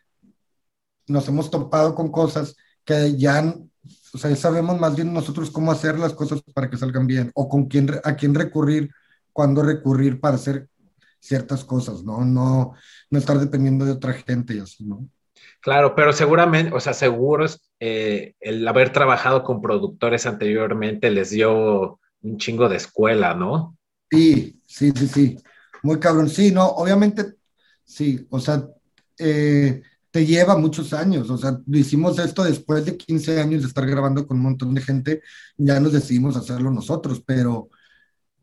nos 1.07 1.29
hemos 1.29 1.51
topado 1.51 1.95
con 1.95 2.11
cosas 2.11 2.57
que 2.85 3.17
ya, 3.17 3.55
o 4.13 4.19
sea, 4.19 4.35
sabemos 4.37 4.79
más 4.81 4.97
bien 4.97 5.13
nosotros 5.13 5.51
cómo 5.51 5.73
hacer 5.73 5.99
las 5.99 6.15
cosas 6.15 6.43
para 6.55 6.71
que 6.71 6.77
salgan 6.77 7.07
bien, 7.07 7.31
o 7.35 7.49
con 7.49 7.67
quién, 7.67 7.91
a 8.05 8.17
quién 8.17 8.35
recurrir, 8.35 8.91
cuándo 9.33 9.63
recurrir 9.63 10.21
para 10.21 10.37
hacer 10.37 10.69
ciertas 11.21 11.65
cosas, 11.65 12.03
¿no? 12.05 12.25
No, 12.25 12.75
no 13.11 13.19
estar 13.19 13.39
dependiendo 13.39 13.85
de 13.85 13.93
otra 13.93 14.13
gente 14.13 14.55
y 14.55 14.61
así, 14.61 14.85
¿no? 14.85 15.09
Claro, 15.61 15.95
pero 15.95 16.13
seguramente, 16.13 16.73
o 16.75 16.81
sea, 16.81 16.95
seguros 16.95 17.61
eh, 17.81 18.35
el 18.41 18.67
haber 18.67 18.93
trabajado 18.93 19.43
con 19.43 19.61
productores 19.61 20.27
anteriormente 20.27 21.11
les 21.11 21.31
dio 21.31 21.99
un 22.23 22.39
chingo 22.39 22.69
de 22.69 22.77
escuela, 22.77 23.35
¿no? 23.35 23.77
Sí, 24.11 24.61
sí, 24.67 24.93
sí, 24.95 25.09
sí. 25.09 25.37
Muy 25.83 25.99
cabrón. 25.99 26.29
Sí, 26.29 26.53
no, 26.53 26.67
obviamente, 26.67 27.35
sí, 27.85 28.27
o 28.31 28.39
sea, 28.41 28.67
eh, 29.19 29.83
te 30.17 30.25
lleva 30.25 30.57
muchos 30.57 30.95
años, 30.95 31.29
o 31.29 31.37
sea, 31.37 31.61
hicimos 31.67 32.19
esto 32.19 32.43
después 32.43 32.87
de 32.87 32.97
15 32.97 33.39
años 33.39 33.61
de 33.61 33.69
estar 33.69 33.85
grabando 33.85 34.27
con 34.27 34.39
un 34.39 34.45
montón 34.45 34.73
de 34.73 34.81
gente, 34.81 35.21
ya 35.59 35.79
nos 35.79 35.93
decidimos 35.93 36.39
hacerlo 36.39 36.71
nosotros, 36.71 37.23
pero 37.27 37.69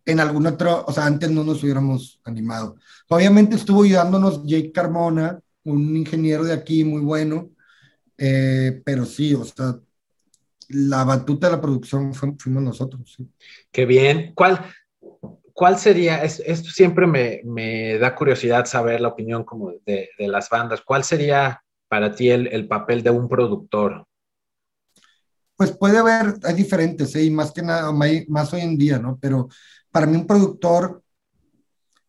en 0.06 0.20
algún 0.20 0.46
otro, 0.46 0.86
o 0.86 0.94
sea, 0.94 1.08
antes 1.08 1.32
no 1.32 1.44
nos 1.44 1.64
hubiéramos 1.64 2.22
animado. 2.26 2.76
Obviamente 3.10 3.56
estuvo 3.56 3.82
ayudándonos 3.82 4.44
Jake 4.46 4.72
Carmona, 4.72 5.40
un 5.64 5.98
ingeniero 5.98 6.44
de 6.44 6.54
aquí 6.54 6.84
muy 6.84 7.02
bueno, 7.02 7.50
eh, 8.20 8.84
pero 8.86 9.04
sí, 9.04 9.34
o 9.34 9.44
sea, 9.44 9.76
la 10.70 11.04
batuta 11.06 11.48
de 11.48 11.54
la 11.56 11.62
producción 11.62 12.14
fuimos 12.14 12.62
nosotros. 12.62 13.16
Sí. 13.18 13.28
Qué 13.72 13.88
bien. 13.88 14.34
¿Cuál, 14.36 14.64
cuál 15.54 15.80
sería, 15.80 16.24
esto 16.24 16.70
siempre 16.70 17.08
me, 17.08 17.42
me, 17.46 17.98
da 17.98 18.14
curiosidad 18.14 18.66
saber 18.66 19.02
la 19.02 19.08
opinión 19.08 19.44
como 19.44 19.72
de, 19.88 20.12
de 20.20 20.28
las 20.28 20.52
bandas, 20.52 20.82
¿cuál 20.82 21.04
sería 21.04 21.63
para 21.94 22.16
ti 22.16 22.28
el, 22.28 22.48
el, 22.48 22.68
papel 22.68 23.04
de 23.04 23.12
un 23.12 23.30
productor? 23.30 24.08
Pues 25.56 25.74
puede 25.74 26.00
haber, 26.00 26.40
hay 26.42 26.56
diferentes, 26.56 27.16
¿eh? 27.16 27.26
y 27.26 27.30
más 27.30 27.52
que 27.52 27.62
nada, 27.62 27.92
más 27.92 28.52
hoy 28.52 28.62
en 28.62 28.76
día, 28.80 28.98
¿no? 28.98 29.20
Pero 29.22 29.48
para 29.92 30.08
mí 30.08 30.18
un 30.18 30.26
productor 30.26 31.04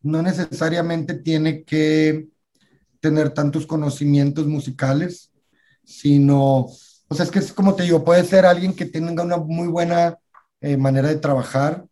no 0.01 0.23
necesariamente 0.23 1.13
tiene 1.13 1.65
que 1.65 2.29
tener 2.99 3.35
tantos 3.35 3.67
conocimientos 3.67 4.47
musicales, 4.47 5.31
sino, 5.85 6.61
o 6.61 7.15
sea, 7.15 7.27
es 7.27 7.31
que 7.31 7.41
es 7.41 7.53
como 7.53 7.75
te 7.75 7.83
digo, 7.83 8.03
puede 8.07 8.25
ser 8.25 8.47
alguien 8.47 8.75
que 8.75 8.87
tenga 8.87 9.23
una 9.23 9.37
muy 9.37 9.69
buena 9.69 10.17
eh, 10.63 10.79
manera 10.79 11.09
de 11.09 11.17
trabajar, 11.17 11.85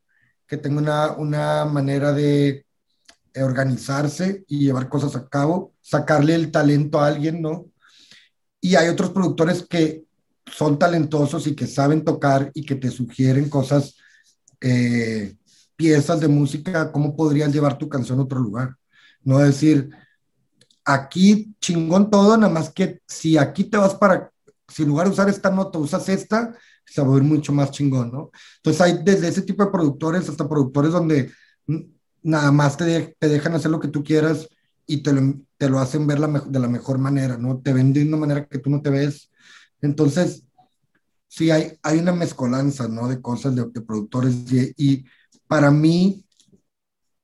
que 0.46 0.56
tenga 0.56 0.80
una, 0.80 1.12
una 1.12 1.64
manera 1.66 2.14
de 2.14 2.64
organizarse 3.36 4.44
y 4.48 4.60
llevar 4.60 4.88
cosas 4.88 5.14
a 5.14 5.28
cabo, 5.28 5.74
sacarle 5.82 6.34
el 6.34 6.50
talento 6.50 6.98
a 6.98 7.08
alguien, 7.08 7.42
¿no? 7.42 7.66
Y 8.64 8.76
hay 8.76 8.88
otros 8.88 9.10
productores 9.10 9.66
que 9.68 10.04
son 10.46 10.78
talentosos 10.78 11.46
y 11.48 11.56
que 11.56 11.66
saben 11.66 12.04
tocar 12.04 12.50
y 12.54 12.64
que 12.64 12.76
te 12.76 12.90
sugieren 12.90 13.48
cosas, 13.48 13.96
eh, 14.60 15.34
piezas 15.74 16.20
de 16.20 16.28
música, 16.28 16.92
cómo 16.92 17.16
podrías 17.16 17.52
llevar 17.52 17.76
tu 17.76 17.88
canción 17.88 18.20
a 18.20 18.22
otro 18.22 18.38
lugar. 18.38 18.76
No 19.24 19.38
decir, 19.38 19.90
aquí 20.84 21.54
chingón 21.60 22.08
todo, 22.08 22.36
nada 22.36 22.52
más 22.52 22.70
que 22.70 23.00
si 23.06 23.36
aquí 23.36 23.64
te 23.64 23.78
vas 23.78 23.96
para, 23.96 24.30
si 24.68 24.82
en 24.82 24.88
lugar 24.88 25.08
de 25.08 25.12
usar 25.12 25.28
esta 25.28 25.50
nota 25.50 25.78
usas 25.78 26.08
esta, 26.08 26.56
se 26.84 27.02
va 27.02 27.08
a 27.08 27.14
ver 27.14 27.24
mucho 27.24 27.52
más 27.52 27.72
chingón, 27.72 28.12
¿no? 28.12 28.30
Entonces 28.58 28.80
hay 28.80 29.00
desde 29.02 29.28
ese 29.28 29.42
tipo 29.42 29.64
de 29.64 29.72
productores 29.72 30.28
hasta 30.28 30.48
productores 30.48 30.92
donde 30.92 31.32
nada 32.22 32.52
más 32.52 32.76
te, 32.76 33.16
te 33.18 33.28
dejan 33.28 33.54
hacer 33.54 33.72
lo 33.72 33.80
que 33.80 33.88
tú 33.88 34.04
quieras 34.04 34.48
y 34.86 35.02
te 35.02 35.12
lo, 35.12 35.34
te 35.62 35.70
lo 35.70 35.78
hacen 35.78 36.08
ver 36.08 36.18
la, 36.18 36.26
de 36.26 36.58
la 36.58 36.66
mejor 36.66 36.98
manera, 36.98 37.38
¿no? 37.38 37.60
Te 37.60 37.72
ven 37.72 37.92
de 37.92 38.02
una 38.02 38.16
manera 38.16 38.46
que 38.46 38.58
tú 38.58 38.68
no 38.68 38.82
te 38.82 38.90
ves. 38.90 39.30
Entonces, 39.80 40.42
sí, 41.28 41.52
hay, 41.52 41.78
hay 41.84 42.00
una 42.00 42.10
mezcolanza, 42.10 42.88
¿no? 42.88 43.06
De 43.06 43.22
cosas, 43.22 43.54
de, 43.54 43.66
de 43.72 43.80
productores 43.80 44.34
y, 44.52 44.74
y 44.76 45.04
para 45.46 45.70
mí 45.70 46.26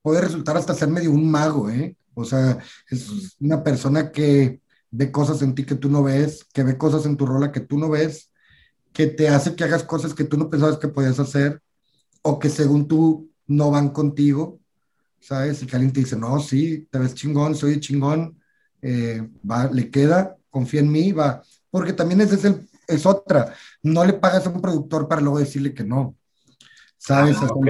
puede 0.03 0.21
resultar 0.21 0.57
hasta 0.57 0.73
ser 0.73 0.87
medio 0.87 1.11
un 1.11 1.29
mago, 1.29 1.69
¿eh? 1.69 1.97
O 2.15 2.25
sea, 2.25 2.57
es 2.89 3.35
una 3.41 3.65
persona 3.65 4.13
que 4.13 4.63
ve 4.93 5.11
cosas 5.11 5.43
en 5.43 5.57
ti 5.57 5.65
que 5.65 5.75
tú 5.75 5.91
no 5.91 6.05
ves, 6.05 6.47
que 6.53 6.63
ve 6.63 6.79
cosas 6.79 7.07
en 7.07 7.17
tu 7.17 7.27
rola 7.27 7.51
que 7.51 7.59
tú 7.59 7.77
no 7.77 7.91
ves, 7.91 8.31
que 8.93 9.09
te 9.09 9.31
hace 9.31 9.57
que 9.57 9.65
hagas 9.65 9.83
cosas 9.83 10.15
que 10.15 10.23
tú 10.23 10.37
no 10.37 10.49
pensabas 10.49 10.79
que 10.79 10.87
podías 10.87 11.19
hacer, 11.19 11.61
o 12.23 12.39
que 12.39 12.51
según 12.51 12.87
tú 12.87 13.33
no 13.49 13.73
van 13.73 13.89
contigo, 13.89 14.61
¿sabes? 15.21 15.63
Y 15.63 15.67
alguien 15.73 15.93
te 15.93 16.01
dice, 16.01 16.17
no, 16.17 16.41
sí, 16.41 16.87
te 16.91 16.99
ves 16.99 17.15
chingón, 17.15 17.55
soy 17.55 17.81
chingón, 17.81 18.41
eh, 18.83 19.29
va, 19.49 19.67
le 19.67 19.91
queda, 19.91 20.37
confía 20.51 20.81
en 20.81 20.91
mí, 20.91 21.13
va. 21.13 21.43
Porque 21.71 21.93
también 21.93 22.21
ese 22.21 22.37
es, 22.37 22.45
el, 22.45 22.69
es 22.87 23.07
otra, 23.07 23.55
no 23.83 24.05
le 24.05 24.15
pagas 24.15 24.47
a 24.47 24.51
un 24.51 24.61
productor 24.61 25.09
para 25.09 25.21
luego 25.21 25.39
decirle 25.39 25.75
que 25.75 25.85
no, 25.85 26.17
¿sabes? 26.97 27.37
Ah, 27.41 27.49
ok, 27.51 27.67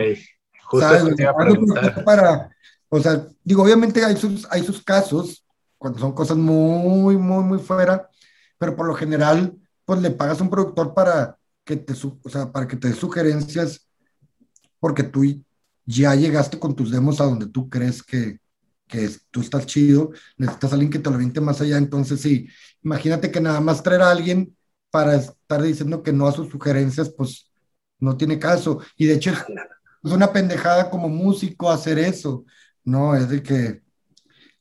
justo 0.65 0.87
¿sabes? 0.87 1.03
Eso 1.03 1.15
te 1.15 1.23
iba 1.23 1.33
a 1.33 1.37
preguntar. 1.37 2.05
Para, 2.05 2.51
o 2.89 3.01
sea, 3.01 3.27
digo, 3.43 3.63
obviamente 3.63 4.05
hay 4.05 4.17
sus, 4.17 4.47
hay 4.51 4.63
sus 4.63 4.83
casos, 4.83 5.45
cuando 5.77 5.99
son 5.99 6.13
cosas 6.13 6.37
muy, 6.37 7.17
muy, 7.17 7.45
muy 7.45 7.59
fuera, 7.59 8.09
pero 8.59 8.75
por 8.75 8.87
lo 8.87 8.95
general, 8.95 9.57
pues 9.85 10.01
le 10.01 10.11
pagas 10.11 10.41
a 10.41 10.43
un 10.43 10.51
productor 10.51 10.95
para 10.95 11.39
que 11.65 11.77
te, 11.77 11.93
o 11.93 12.29
sea, 12.29 12.51
para 12.51 12.67
que 12.67 12.77
te 12.77 12.89
dé 12.89 12.95
sugerencias, 12.95 13.89
porque 14.81 15.03
tú 15.03 15.25
ya 15.89 16.15
llegaste 16.15 16.59
con 16.59 16.77
tus 16.77 16.91
demos 16.91 17.19
a 17.19 17.25
donde 17.25 17.47
tú 17.47 17.71
crees 17.71 18.03
que, 18.03 18.39
que 18.87 19.11
tú 19.31 19.41
estás 19.41 19.65
chido, 19.65 20.11
necesitas 20.37 20.71
a 20.71 20.75
alguien 20.75 20.93
que 20.93 20.99
te 20.99 21.11
lo 21.11 21.17
viente 21.17 21.41
más 21.41 21.63
allá, 21.63 21.79
entonces 21.79 22.21
sí, 22.21 22.47
imagínate 22.83 23.31
que 23.31 23.41
nada 23.41 23.59
más 23.61 23.83
traer 23.83 24.03
a 24.03 24.11
alguien 24.11 24.55
para 24.91 25.15
estar 25.15 25.63
diciendo 25.63 26.03
que 26.03 26.13
no 26.13 26.27
a 26.27 26.33
sus 26.33 26.51
sugerencias, 26.51 27.09
pues 27.09 27.51
no 28.01 28.19
tiene 28.19 28.39
caso, 28.39 28.81
y 28.97 29.07
de 29.07 29.15
hecho 29.15 29.33
es 30.05 30.13
una 30.13 30.31
pendejada 30.31 30.91
como 30.91 31.09
músico 31.09 31.71
hacer 31.71 31.99
eso, 31.99 32.45
no, 32.85 33.17
es 33.17 33.31
de 33.31 33.43
que, 33.43 33.81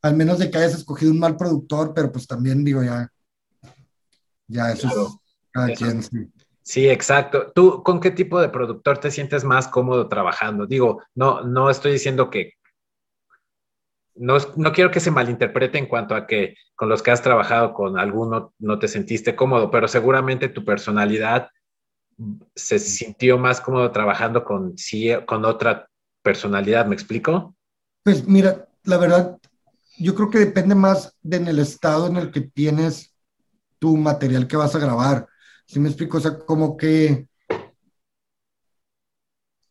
al 0.01 0.15
menos 0.15 0.39
de 0.39 0.49
que 0.49 0.57
hayas 0.57 0.75
escogido 0.75 1.11
un 1.11 1.19
mal 1.19 1.35
productor, 1.35 1.93
pero 1.93 2.09
pues 2.09 2.25
también 2.25 2.63
digo 2.63 2.81
ya, 2.83 3.11
ya 4.47 4.71
eso 4.71 4.87
claro, 4.87 5.07
es 5.07 5.17
cada 5.51 5.73
quien, 5.73 6.03
sí. 6.03 6.31
Sí, 6.67 6.89
exacto. 6.89 7.53
¿Tú 7.55 7.81
con 7.81 8.01
qué 8.01 8.11
tipo 8.11 8.41
de 8.41 8.49
productor 8.49 8.97
te 8.97 9.09
sientes 9.09 9.45
más 9.45 9.69
cómodo 9.69 10.09
trabajando? 10.09 10.67
Digo, 10.67 11.01
no, 11.15 11.41
no 11.43 11.69
estoy 11.69 11.93
diciendo 11.93 12.29
que, 12.29 12.55
no, 14.15 14.35
no 14.57 14.73
quiero 14.73 14.91
que 14.91 14.99
se 14.99 15.09
malinterprete 15.09 15.77
en 15.77 15.85
cuanto 15.85 16.13
a 16.13 16.27
que 16.27 16.55
con 16.75 16.89
los 16.89 17.01
que 17.01 17.11
has 17.11 17.21
trabajado 17.21 17.73
con 17.73 17.97
alguno 17.97 18.53
no 18.59 18.79
te 18.79 18.89
sentiste 18.89 19.33
cómodo, 19.33 19.71
pero 19.71 19.87
seguramente 19.87 20.49
tu 20.49 20.65
personalidad 20.65 21.47
se 22.53 22.79
sintió 22.79 23.37
más 23.37 23.61
cómodo 23.61 23.89
trabajando 23.91 24.43
con, 24.43 24.75
con 25.25 25.45
otra 25.45 25.87
personalidad, 26.21 26.85
¿me 26.85 26.95
explico? 26.95 27.55
Pues 28.03 28.27
mira, 28.27 28.67
la 28.83 28.97
verdad, 28.97 29.37
yo 29.99 30.15
creo 30.15 30.29
que 30.29 30.39
depende 30.39 30.75
más 30.75 31.15
de 31.21 31.37
en 31.37 31.47
el 31.47 31.59
estado 31.59 32.07
en 32.07 32.17
el 32.17 32.29
que 32.29 32.41
tienes 32.41 33.15
tu 33.79 33.95
material 33.95 34.47
que 34.47 34.57
vas 34.57 34.75
a 34.75 34.79
grabar. 34.79 35.29
¿Sí 35.67 35.79
me 35.79 35.89
explico? 35.89 36.17
O 36.17 36.21
sea, 36.21 36.39
como 36.39 36.77
que 36.77 37.27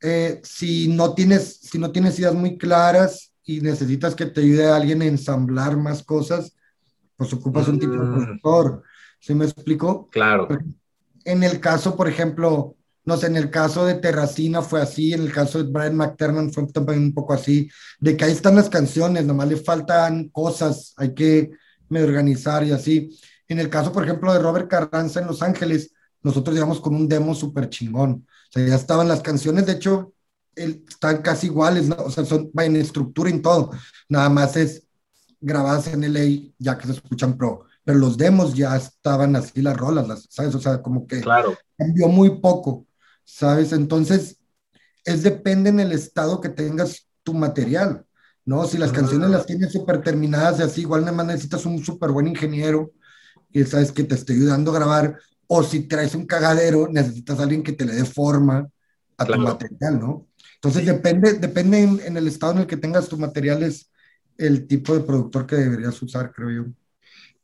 eh, 0.03 0.41
si, 0.45 0.89
no 0.89 1.15
tienes, 1.15 1.59
si 1.63 1.79
no 1.79 1.91
tienes 1.91 2.19
ideas 2.19 2.35
muy 2.35 2.59
claras 2.59 3.33
y 3.45 3.61
necesitas 3.61 4.15
que 4.15 4.27
te 4.27 4.43
ayude 4.43 4.69
a 4.69 4.77
alguien 4.77 5.01
a 5.01 5.07
ensamblar 5.07 5.77
más 5.77 6.03
cosas, 6.03 6.55
pues 7.17 7.33
ocupas 7.33 7.67
un 7.69 7.79
tipo 7.79 7.93
de 7.93 7.99
productor. 7.99 8.83
¿Sí 9.19 9.35
me 9.35 9.47
explico? 9.47 10.09
Claro. 10.11 10.49
En 11.25 11.43
el 11.43 11.61
caso, 11.61 11.97
por 11.97 12.09
ejemplo, 12.09 12.77
no 13.05 13.17
sé, 13.17 13.29
en 13.29 13.37
el 13.37 13.51
caso 13.51 13.87
de 13.87 13.95
Terracina 13.95 14.61
fue 14.61 14.83
así, 14.83 15.15
en 15.15 15.23
el 15.23 15.33
caso 15.33 15.63
de 15.63 15.71
Brian 15.71 15.97
McTernan 15.97 16.53
fue 16.53 16.67
también 16.67 17.01
un 17.01 17.15
poco 17.15 17.33
así, 17.33 17.71
de 17.99 18.17
que 18.17 18.25
ahí 18.25 18.33
están 18.33 18.57
las 18.57 18.69
canciones, 18.69 19.25
nomás 19.25 19.49
le 19.49 19.57
faltan 19.57 20.29
cosas, 20.29 20.93
hay 20.99 21.15
que 21.15 21.51
me 21.89 22.03
organizar 22.03 22.65
y 22.65 22.73
así. 22.73 23.19
En 23.49 23.59
el 23.59 23.71
caso, 23.71 23.93
por 23.93 24.05
ejemplo, 24.05 24.33
de 24.33 24.39
Robert 24.39 24.69
Carranza 24.69 25.21
en 25.21 25.27
Los 25.27 25.43
Ángeles, 25.43 25.93
nosotros 26.23 26.55
llegamos 26.55 26.81
con 26.81 26.95
un 26.95 27.09
demo 27.09 27.35
súper 27.35 27.69
chingón. 27.69 28.27
O 28.49 28.53
sea, 28.53 28.67
ya 28.67 28.75
estaban 28.75 29.09
las 29.09 29.21
canciones, 29.21 29.67
de 29.67 29.73
hecho, 29.73 30.13
están 30.55 31.23
casi 31.23 31.47
iguales, 31.47 31.89
¿no? 31.89 31.97
o 31.97 32.11
sea, 32.11 32.25
son 32.25 32.51
en 32.59 32.77
estructura 32.77 33.31
y 33.31 33.35
en 33.35 33.43
todo. 33.43 33.71
Nada 34.09 34.29
más 34.29 34.57
es 34.57 34.87
grabadas 35.41 35.87
en 35.89 36.03
LA, 36.03 36.53
ya 36.59 36.79
que 36.79 36.87
se 36.87 36.93
escuchan 36.95 37.37
pro. 37.37 37.67
Pero 37.85 37.99
los 37.99 38.17
demos 38.17 38.55
ya 38.55 38.75
estaban 38.77 39.37
así, 39.37 39.63
las 39.63 39.77
rolas, 39.77 40.09
las, 40.09 40.27
¿sabes? 40.31 40.55
O 40.55 40.61
sea, 40.61 40.83
como 40.83 41.07
que 41.07 41.21
claro. 41.21 41.57
cambió 41.77 42.09
muy 42.09 42.41
poco. 42.41 42.87
¿sabes? 43.27 43.73
Entonces, 43.73 44.39
es 45.05 45.23
depende 45.23 45.69
en 45.69 45.81
el 45.81 45.93
estado 45.93 46.41
que 46.41 46.49
tengas 46.49 47.09
tu 47.23 47.35
material, 47.35 48.07
¿no? 48.45 48.65
Si 48.67 48.79
las 48.79 48.93
canciones 48.93 49.29
las 49.29 49.45
tienes 49.45 49.73
súper 49.73 50.03
terminadas 50.03 50.61
y 50.61 50.63
así, 50.63 50.81
igual 50.83 51.03
nada 51.03 51.13
más 51.13 51.27
necesitas 51.27 51.67
un 51.67 51.85
súper 51.85 52.13
buen 52.13 52.29
ingeniero 52.29 52.93
que 53.53 53.65
sabes 53.65 53.93
que 53.93 54.05
te 54.05 54.15
esté 54.15 54.33
ayudando 54.33 54.71
a 54.71 54.75
grabar, 54.75 55.19
o 55.47 55.63
si 55.63 55.87
traes 55.89 56.15
un 56.15 56.27
cagadero, 56.27 56.89
necesitas 56.91 57.39
a 57.39 57.45
alguien 57.45 57.63
que 57.63 57.73
te 57.73 57.85
le 57.85 57.95
dé 57.95 58.05
forma 58.05 58.69
a 59.17 59.25
claro. 59.25 59.43
tu 59.43 59.49
material, 59.49 60.01
¿no? 60.01 60.27
Entonces, 60.55 60.83
sí. 60.83 60.87
depende, 60.87 61.35
depende 61.35 61.83
en, 61.83 62.01
en, 62.05 62.17
el 62.17 62.27
estado 62.27 62.53
en 62.53 62.59
el 62.59 62.67
que 62.67 62.77
tengas 62.77 63.09
tu 63.09 63.17
material, 63.19 63.63
es 63.63 63.91
el 64.39 64.67
tipo 64.67 64.95
de 64.95 65.01
productor 65.05 65.47
que 65.47 65.57
deberías 65.57 66.01
usar, 66.03 66.33
creo 66.33 66.51
yo. 66.51 66.73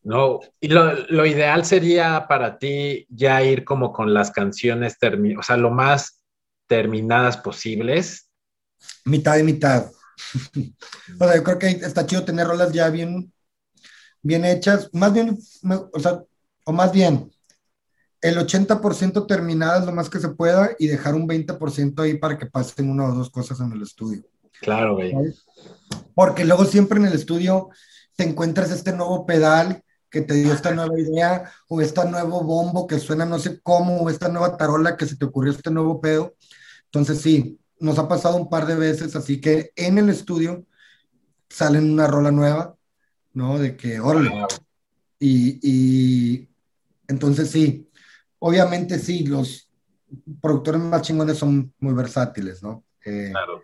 No, 0.04 0.40
y 0.60 0.68
lo, 0.68 0.94
lo, 1.10 1.24
ideal 1.24 1.64
sería 1.64 2.26
para 2.28 2.58
ti 2.58 3.06
ya 3.08 3.42
ir 3.44 3.64
como 3.64 3.92
con 3.92 4.12
las 4.12 4.32
canciones, 4.32 4.96
o 5.38 5.42
sea, 5.42 5.56
lo 5.56 5.70
más 5.70 6.20
terminadas 6.66 7.36
posibles. 7.36 8.28
Mitad 9.04 9.38
y 9.38 9.44
mitad. 9.44 9.92
o 11.20 11.24
sea, 11.24 11.36
yo 11.36 11.44
creo 11.44 11.58
que 11.58 11.68
está 11.68 12.04
chido 12.04 12.24
tener 12.24 12.48
rolas 12.48 12.72
ya 12.72 12.90
bien, 12.90 13.32
bien 14.22 14.44
hechas, 14.44 14.88
más 14.92 15.12
bien, 15.12 15.38
o 15.92 16.00
sea, 16.00 16.22
o 16.64 16.72
más 16.72 16.92
bien, 16.92 17.30
el 18.20 18.38
80% 18.38 19.26
terminadas 19.26 19.84
lo 19.84 19.92
más 19.92 20.08
que 20.08 20.20
se 20.20 20.28
pueda 20.28 20.70
y 20.78 20.86
dejar 20.86 21.14
un 21.14 21.28
20% 21.28 22.02
ahí 22.02 22.18
para 22.18 22.38
que 22.38 22.46
pasen 22.46 22.88
una 22.88 23.06
o 23.06 23.14
dos 23.14 23.30
cosas 23.30 23.58
en 23.60 23.72
el 23.72 23.82
estudio. 23.82 24.22
Claro, 24.60 24.94
güey. 24.94 25.12
Porque 26.14 26.44
luego 26.44 26.64
siempre 26.64 27.00
en 27.00 27.06
el 27.06 27.14
estudio 27.14 27.70
te 28.14 28.24
encuentras 28.24 28.70
este 28.70 28.92
nuevo 28.92 29.26
pedal 29.26 29.82
que 30.08 30.20
te 30.20 30.34
dio 30.34 30.52
esta 30.52 30.72
nueva 30.72 31.00
idea, 31.00 31.50
o 31.68 31.80
este 31.80 32.04
nuevo 32.04 32.44
bombo 32.44 32.86
que 32.86 32.98
suena 32.98 33.24
no 33.24 33.38
sé 33.38 33.60
cómo, 33.62 34.02
o 34.02 34.10
esta 34.10 34.28
nueva 34.28 34.58
tarola 34.58 34.96
que 34.96 35.06
se 35.06 35.16
te 35.16 35.24
ocurrió 35.24 35.52
este 35.52 35.70
nuevo 35.70 36.02
pedo. 36.02 36.34
Entonces 36.84 37.22
sí, 37.22 37.58
nos 37.80 37.98
ha 37.98 38.06
pasado 38.08 38.36
un 38.36 38.50
par 38.50 38.66
de 38.66 38.76
veces, 38.76 39.16
así 39.16 39.40
que 39.40 39.72
en 39.74 39.96
el 39.96 40.10
estudio 40.10 40.66
salen 41.48 41.90
una 41.90 42.06
rola 42.06 42.30
nueva, 42.30 42.76
¿no? 43.34 43.58
De 43.58 43.76
que, 43.76 44.00
órale. 44.00 44.30
Y, 45.18 45.58
y 45.62 46.48
entonces 47.08 47.50
sí, 47.50 47.88
obviamente 48.38 48.98
sí, 48.98 49.26
los, 49.26 49.68
productores 50.40 50.80
más 50.80 51.02
chingones 51.02 51.38
son 51.38 51.72
muy 51.78 51.94
versátiles, 51.94 52.62
¿no? 52.62 52.84
Eh, 53.04 53.28
claro. 53.30 53.62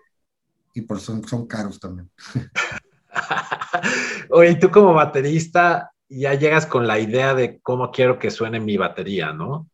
Y 0.74 0.82
por 0.82 0.98
eso 0.98 1.20
son, 1.26 1.46
caros 1.46 1.80
también. 1.80 2.10
Oye, 4.30 4.54
tú 4.56 4.70
como 4.70 4.94
baterista 4.94 5.92
ya 6.08 6.34
llegas 6.34 6.66
con 6.66 6.86
la 6.86 6.98
idea 6.98 7.34
de 7.34 7.60
cómo 7.60 7.90
quiero 7.90 8.18
que 8.18 8.30
suene 8.30 8.60
mi 8.60 8.76
batería, 8.76 9.32
¿no? 9.32 9.68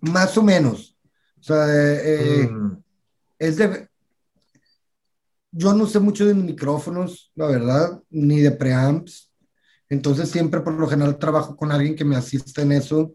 Más 0.00 0.36
o 0.36 0.42
menos. 0.42 0.96
O 1.40 1.42
sea, 1.42 1.66
eh, 1.68 2.48
mm. 2.48 2.76
es 3.38 3.56
de... 3.56 3.88
Yo 5.58 5.72
no 5.72 5.86
sé 5.86 6.00
mucho 6.00 6.26
de 6.26 6.34
micrófonos, 6.34 7.32
la 7.34 7.46
verdad, 7.46 8.02
ni 8.10 8.40
de 8.40 8.50
preamps. 8.50 9.32
Entonces 9.88 10.28
siempre 10.28 10.60
por 10.60 10.74
lo 10.74 10.86
general 10.86 11.18
trabajo 11.18 11.56
con 11.56 11.72
alguien 11.72 11.96
que 11.96 12.04
me 12.04 12.14
asista 12.14 12.60
en 12.60 12.72
eso. 12.72 13.14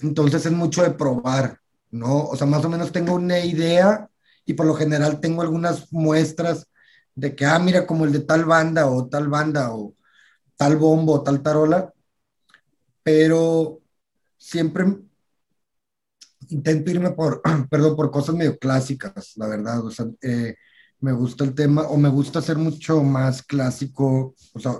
Entonces 0.00 0.44
es 0.44 0.50
mucho 0.50 0.82
de 0.82 0.90
probar, 0.90 1.60
¿no? 1.92 2.24
O 2.24 2.36
sea, 2.36 2.48
más 2.48 2.64
o 2.64 2.68
menos 2.68 2.90
tengo 2.90 3.14
una 3.14 3.38
idea 3.38 4.10
y 4.44 4.54
por 4.54 4.66
lo 4.66 4.74
general 4.74 5.20
tengo 5.20 5.40
algunas 5.40 5.92
muestras 5.92 6.66
de 7.14 7.36
que, 7.36 7.46
ah, 7.46 7.60
mira, 7.60 7.86
como 7.86 8.04
el 8.06 8.12
de 8.12 8.20
tal 8.20 8.44
banda 8.44 8.88
o 8.88 9.08
tal 9.08 9.28
banda 9.28 9.72
o 9.72 9.94
tal 10.56 10.76
bombo 10.78 11.12
o 11.12 11.22
tal 11.22 11.42
tarola, 11.44 11.92
pero 13.04 13.78
siempre 14.36 14.84
intento 16.48 16.90
irme 16.90 17.12
por, 17.12 17.40
perdón, 17.70 17.94
por 17.94 18.10
cosas 18.10 18.34
medio 18.34 18.58
clásicas, 18.58 19.34
la 19.36 19.46
verdad, 19.46 19.84
o 19.86 19.92
sea, 19.92 20.06
eh, 20.22 20.56
me 21.00 21.12
gusta 21.12 21.44
el 21.44 21.54
tema 21.54 21.82
o 21.82 21.96
me 21.96 22.08
gusta 22.08 22.42
ser 22.42 22.56
mucho 22.56 23.02
más 23.02 23.42
clásico, 23.42 24.34
o 24.52 24.60
sea, 24.60 24.72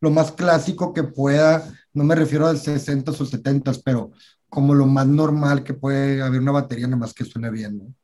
lo 0.00 0.10
más 0.10 0.32
clásico 0.32 0.92
que 0.92 1.04
pueda, 1.04 1.72
no 1.92 2.04
me 2.04 2.14
refiero 2.14 2.46
a 2.46 2.56
60 2.56 3.10
o 3.10 3.14
70, 3.14 3.72
pero 3.84 4.10
como 4.48 4.74
lo 4.74 4.86
más 4.86 5.06
normal 5.06 5.62
que 5.64 5.74
puede 5.74 6.22
haber 6.22 6.40
una 6.40 6.52
batería, 6.52 6.86
nada 6.86 6.98
más 6.98 7.14
que 7.14 7.24
suene 7.24 7.50
bien, 7.50 7.78
¿no? 7.78 7.94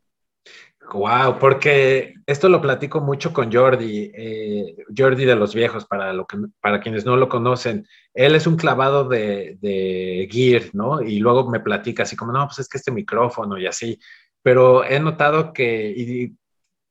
Wow, 0.91 1.39
porque 1.39 2.13
esto 2.27 2.49
lo 2.49 2.61
platico 2.61 3.01
mucho 3.01 3.33
con 3.33 3.51
Jordi, 3.51 4.11
eh, 4.13 4.75
Jordi 4.95 5.25
de 5.25 5.35
los 5.35 5.55
viejos, 5.55 5.85
para, 5.85 6.13
lo 6.13 6.27
que, 6.27 6.37
para 6.61 6.81
quienes 6.81 7.05
no 7.05 7.15
lo 7.15 7.29
conocen. 7.29 7.87
Él 8.13 8.35
es 8.35 8.45
un 8.45 8.57
clavado 8.57 9.07
de, 9.07 9.57
de 9.61 10.27
gear, 10.29 10.63
¿no? 10.73 11.01
Y 11.01 11.19
luego 11.19 11.49
me 11.49 11.61
platica 11.61 12.03
así 12.03 12.15
como, 12.15 12.31
no, 12.31 12.45
pues 12.45 12.59
es 12.59 12.69
que 12.69 12.77
este 12.77 12.91
micrófono 12.91 13.57
y 13.57 13.65
así. 13.65 13.97
Pero 14.43 14.83
he 14.83 14.99
notado 14.99 15.53
que, 15.53 16.33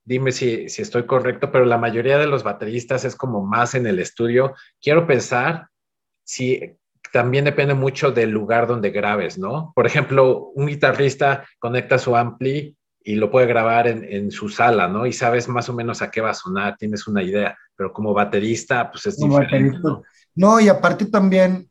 dime 0.04 0.32
si, 0.32 0.68
si 0.68 0.82
estoy 0.82 1.06
correcto, 1.06 1.50
pero 1.50 1.64
la 1.64 1.78
mayoría 1.78 2.18
de 2.18 2.26
los 2.26 2.42
bateristas 2.42 3.04
es 3.04 3.16
como 3.16 3.44
más 3.44 3.74
en 3.74 3.86
el 3.86 3.98
estudio. 3.98 4.54
Quiero 4.80 5.06
pensar 5.06 5.68
si 6.24 6.76
también 7.12 7.44
depende 7.44 7.74
mucho 7.74 8.10
del 8.10 8.30
lugar 8.30 8.66
donde 8.66 8.90
grabes, 8.90 9.38
¿no? 9.38 9.72
Por 9.74 9.86
ejemplo, 9.86 10.50
un 10.54 10.66
guitarrista 10.66 11.46
conecta 11.58 11.98
su 11.98 12.16
ampli 12.16 12.76
y 13.04 13.16
lo 13.16 13.30
puede 13.30 13.46
grabar 13.46 13.86
en, 13.86 14.04
en, 14.04 14.30
su 14.30 14.48
sala, 14.48 14.88
¿no? 14.88 15.06
Y 15.06 15.12
sabes 15.12 15.48
más 15.48 15.68
o 15.68 15.74
menos 15.74 16.00
a 16.00 16.10
qué 16.10 16.20
va 16.20 16.30
a 16.30 16.34
sonar, 16.34 16.76
tienes 16.76 17.06
una 17.06 17.22
idea, 17.22 17.56
pero 17.76 17.92
como 17.92 18.14
baterista, 18.14 18.90
pues 18.90 19.06
es 19.06 19.18
diferente. 19.18 19.78
¿no? 19.82 20.02
no, 20.34 20.60
y 20.60 20.68
aparte 20.68 21.06
también, 21.06 21.68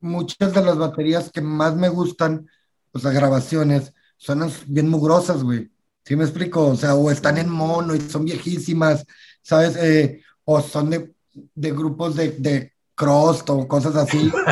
muchas 0.00 0.52
de 0.52 0.62
las 0.62 0.76
baterías 0.76 1.30
que 1.30 1.40
más 1.40 1.74
me 1.76 1.88
gustan, 1.88 2.48
o 2.92 2.98
sea, 2.98 3.12
grabaciones, 3.12 3.94
suenan 4.16 4.50
bien 4.66 4.88
mugrosas, 4.88 5.42
güey. 5.42 5.70
¿Sí 6.06 6.14
me 6.14 6.22
explico? 6.22 6.68
O 6.68 6.76
sea, 6.76 6.94
o 6.94 7.10
están 7.10 7.36
en 7.36 7.50
mono 7.50 7.92
y 7.94 8.00
son 8.00 8.24
viejísimas, 8.24 9.04
¿sabes? 9.42 9.74
Eh, 9.76 10.22
o 10.44 10.60
son 10.60 10.88
de, 10.88 11.12
de 11.32 11.72
grupos 11.72 12.14
de, 12.14 12.30
de 12.30 12.72
crust 12.94 13.50
o 13.50 13.66
cosas 13.66 13.96
así. 13.96 14.30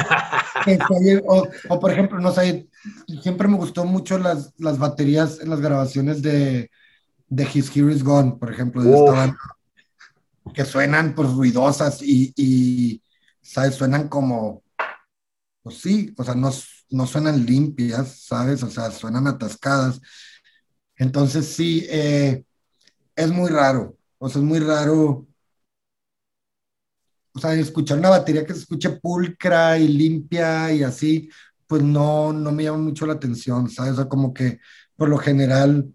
O, 1.26 1.46
o, 1.68 1.78
por 1.78 1.90
ejemplo, 1.90 2.18
no 2.20 2.32
sé, 2.32 2.68
siempre 3.20 3.48
me 3.48 3.58
gustó 3.58 3.84
mucho 3.84 4.16
las, 4.16 4.54
las 4.56 4.78
baterías 4.78 5.38
en 5.40 5.50
las 5.50 5.60
grabaciones 5.60 6.22
de, 6.22 6.70
de 7.28 7.48
His 7.52 7.76
Here 7.76 7.92
Is 7.92 8.02
Gone, 8.02 8.36
por 8.40 8.50
ejemplo, 8.50 8.82
de 8.82 9.34
que 10.54 10.64
suenan 10.64 11.14
pues 11.14 11.30
ruidosas 11.32 12.00
y, 12.00 12.32
y, 12.34 13.02
¿sabes? 13.42 13.74
Suenan 13.74 14.08
como, 14.08 14.62
pues 15.62 15.82
sí, 15.82 16.14
o 16.16 16.24
sea, 16.24 16.34
no, 16.34 16.50
no 16.90 17.06
suenan 17.06 17.44
limpias, 17.44 18.22
¿sabes? 18.22 18.62
O 18.62 18.70
sea, 18.70 18.90
suenan 18.90 19.26
atascadas. 19.26 20.00
Entonces 20.96 21.46
sí, 21.48 21.86
eh, 21.90 22.44
es 23.16 23.30
muy 23.32 23.50
raro, 23.50 23.96
o 24.18 24.28
sea, 24.28 24.40
es 24.42 24.46
muy 24.46 24.60
raro 24.60 25.26
o 27.34 27.38
sea, 27.40 27.54
escuchar 27.54 27.98
una 27.98 28.10
batería 28.10 28.46
que 28.46 28.54
se 28.54 28.60
escuche 28.60 28.90
pulcra 28.90 29.78
y 29.78 29.88
limpia 29.88 30.72
y 30.72 30.82
así, 30.82 31.28
pues 31.66 31.82
no, 31.82 32.32
no 32.32 32.52
me 32.52 32.64
llama 32.64 32.78
mucho 32.78 33.06
la 33.06 33.14
atención, 33.14 33.68
¿sabes? 33.70 33.92
O 33.92 33.96
sea, 33.96 34.08
como 34.08 34.32
que 34.32 34.60
por 34.96 35.08
lo 35.08 35.18
general, 35.18 35.92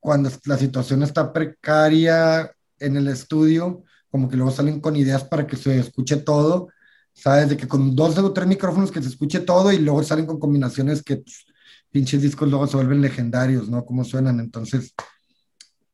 cuando 0.00 0.30
la 0.44 0.58
situación 0.58 1.02
está 1.02 1.32
precaria 1.32 2.50
en 2.78 2.96
el 2.96 3.08
estudio, 3.08 3.84
como 4.10 4.28
que 4.28 4.36
luego 4.36 4.50
salen 4.52 4.80
con 4.80 4.96
ideas 4.96 5.24
para 5.24 5.46
que 5.46 5.56
se 5.56 5.78
escuche 5.78 6.16
todo, 6.18 6.68
¿sabes? 7.12 7.48
De 7.48 7.56
que 7.56 7.66
con 7.68 7.96
dos 7.96 8.18
o 8.18 8.32
tres 8.32 8.46
micrófonos 8.46 8.92
que 8.92 9.02
se 9.02 9.08
escuche 9.08 9.40
todo 9.40 9.72
y 9.72 9.78
luego 9.78 10.02
salen 10.02 10.26
con 10.26 10.38
combinaciones 10.38 11.02
que 11.02 11.16
pues, 11.18 11.46
pinches 11.94 12.22
discos 12.22 12.50
luego 12.50 12.66
se 12.66 12.76
vuelven 12.76 13.00
legendarios, 13.00 13.68
¿no? 13.68 13.84
Cómo 13.84 14.02
suenan. 14.02 14.40
Entonces, 14.40 14.92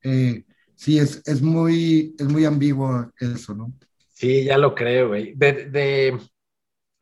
eh, 0.03 0.47
sí, 0.75 0.99
es, 0.99 1.23
es, 1.27 1.43
muy, 1.43 2.17
es 2.19 2.27
muy 2.27 2.47
ambiguo 2.47 3.13
eso, 3.21 3.55
¿no? 3.55 3.71
Sí, 4.09 4.45
ya 4.45 4.57
lo 4.57 4.75
creo, 4.75 5.09
güey. 5.09 5.35
De, 5.35 6.19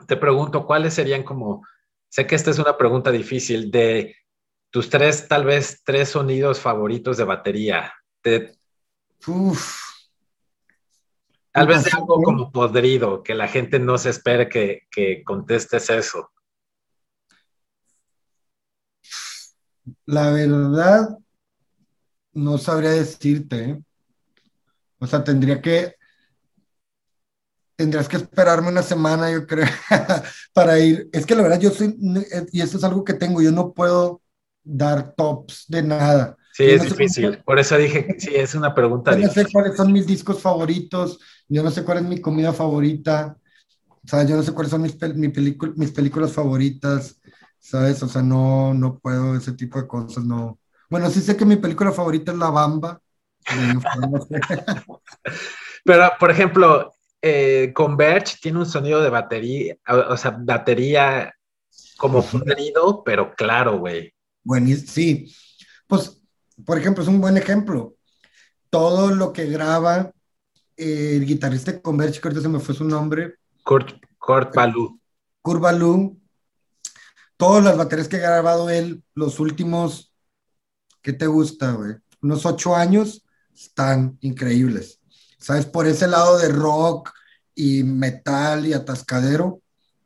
te 0.05 0.17
pregunto, 0.17 0.67
¿cuáles 0.67 0.95
serían 0.95 1.23
como, 1.23 1.65
sé 2.09 2.27
que 2.27 2.35
esta 2.35 2.51
es 2.51 2.59
una 2.59 2.77
pregunta 2.77 3.13
difícil, 3.13 3.71
de 3.71 4.17
tus 4.69 4.91
tres, 4.91 5.29
tal 5.29 5.45
vez, 5.45 5.81
tres 5.85 6.09
sonidos 6.09 6.59
favoritos 6.59 7.19
de 7.19 7.25
batería? 7.25 7.95
Uf. 9.29 9.79
Tal 11.53 11.69
vez 11.69 11.95
algo 11.95 12.21
como 12.21 12.51
podrido, 12.51 13.23
que 13.23 13.37
la 13.37 13.47
gente 13.47 13.79
no 13.79 13.97
se 13.97 14.11
espere 14.11 14.49
que, 14.49 14.89
que 14.91 15.23
contestes 15.23 15.89
eso. 15.89 16.33
La 20.07 20.31
verdad, 20.31 21.19
no 22.33 22.59
sabría 22.59 22.91
decirte. 22.91 23.71
¿eh? 23.71 23.83
O 24.99 25.07
sea, 25.07 25.23
tendría 25.25 25.61
que 25.61 25.95
tendrías 27.79 28.09
que 28.09 28.17
esperarme 28.17 28.71
una 28.71 28.83
semana, 28.83 29.31
yo 29.31 29.47
creo, 29.47 29.69
para 30.53 30.81
ir. 30.81 31.09
Es 31.13 31.25
que 31.25 31.37
la 31.37 31.43
verdad 31.43 31.61
yo 31.61 31.71
soy, 31.71 31.97
y 32.51 32.61
esto 32.61 32.77
es 32.77 32.83
algo 32.83 33.05
que 33.05 33.15
tengo, 33.15 33.41
yo 33.41 33.53
no 33.53 33.73
puedo 33.73 34.21
dar 34.65 35.15
tops 35.15 35.65
de 35.69 35.85
nada. 35.85 36.37
Sí, 36.53 36.65
es 36.65 36.83
difícil. 36.83 37.39
Por 37.45 37.61
eso 37.61 37.77
dije, 37.77 38.17
sí, 38.19 38.31
es 38.35 38.57
una 38.57 38.75
pregunta. 38.75 39.17
Yo 39.17 39.29
no 39.29 39.33
sé 39.33 39.47
cuáles 39.53 39.77
son 39.77 39.93
mis 39.93 40.09
discos 40.09 40.43
favoritos, 40.43 41.21
yo 41.49 41.63
no 41.63 41.71
sé 41.71 41.85
cuál 41.85 41.99
es 41.99 42.05
mi 42.05 42.21
comida 42.21 42.53
favorita, 42.53 43.39
o 43.89 44.09
sea, 44.09 44.25
yo 44.25 44.35
no 44.35 44.43
sé 44.43 44.53
cuáles 44.53 44.73
son 44.73 44.83
mis, 44.83 44.97
mis 45.77 45.93
películas 45.93 46.33
favoritas, 46.33 47.18
¿sabes? 47.59 48.03
O 48.03 48.09
sea, 48.09 48.23
no, 48.23 48.75
no 48.75 48.99
puedo, 48.99 49.37
ese 49.37 49.53
tipo 49.53 49.81
de 49.81 49.87
cosas, 49.87 50.25
no. 50.25 50.59
Bueno, 50.91 51.11
sí 51.11 51.21
sé 51.21 51.37
que 51.37 51.45
mi 51.45 51.57
película 51.57 51.93
favorita 51.93 52.33
es 52.33 52.39
La 52.39 52.51
Bamba. 52.51 53.01
Pero, 55.85 56.11
por 56.21 56.31
ejemplo, 56.31 56.93
eh, 57.21 57.73
Converge 57.75 58.39
tiene 58.41 58.59
un 58.59 58.67
sonido 58.67 59.03
de 59.03 59.11
batería, 59.11 59.77
o, 59.87 60.17
sea, 60.17 60.37
batería 60.39 61.33
como 61.97 62.23
podrido, 62.23 63.03
pero 63.05 63.35
claro, 63.35 63.79
güey. 63.79 64.13
Bueno, 64.43 64.69
sí. 64.87 65.35
Pues, 65.87 66.21
por 66.65 66.79
ejemplo, 66.79 67.03
es 67.03 67.09
un 67.09 67.21
buen 67.21 67.37
ejemplo. 67.37 67.95
Todo 68.71 69.11
lo 69.11 69.33
que 69.33 69.47
graba 69.47 70.13
eh, 70.77 71.17
el 71.17 71.27
guitarrista 71.27 71.73
de 71.73 71.83
Converge, 71.83 72.21
que 72.21 72.29
ahorita 72.29 72.43
se 72.43 72.49
me 72.49 72.61
fue 72.61 72.75
su 72.75 72.85
nombre. 72.85 73.35
Kurt, 73.65 73.95
Kurt 74.19 74.55
Balú. 74.55 75.01
Kurt 75.43 75.61
Balú. 75.61 76.18
Todas 77.39 77.65
las 77.65 77.79
baterías 77.79 78.09
que 78.09 78.17
ha 78.17 78.21
grabado 78.21 78.69
él, 78.69 79.03
los 79.15 79.41
últimos, 79.41 80.13
¿qué 81.01 81.15
te 81.15 81.27
gusta, 81.27 81.73
güey? 81.73 81.97
Unos 82.21 82.45
ocho 82.45 82.77
años, 82.77 83.25
están 83.55 84.19
increíbles. 84.21 84.99
¿sabes? 85.39 85.67
Por 85.67 85.87
ese 85.87 86.07
lado 86.07 86.39
de 86.39 86.49
rock 86.49 87.13
y 87.55 87.83
metal 87.85 88.67
y 88.67 88.73
atascadero, 88.73 89.63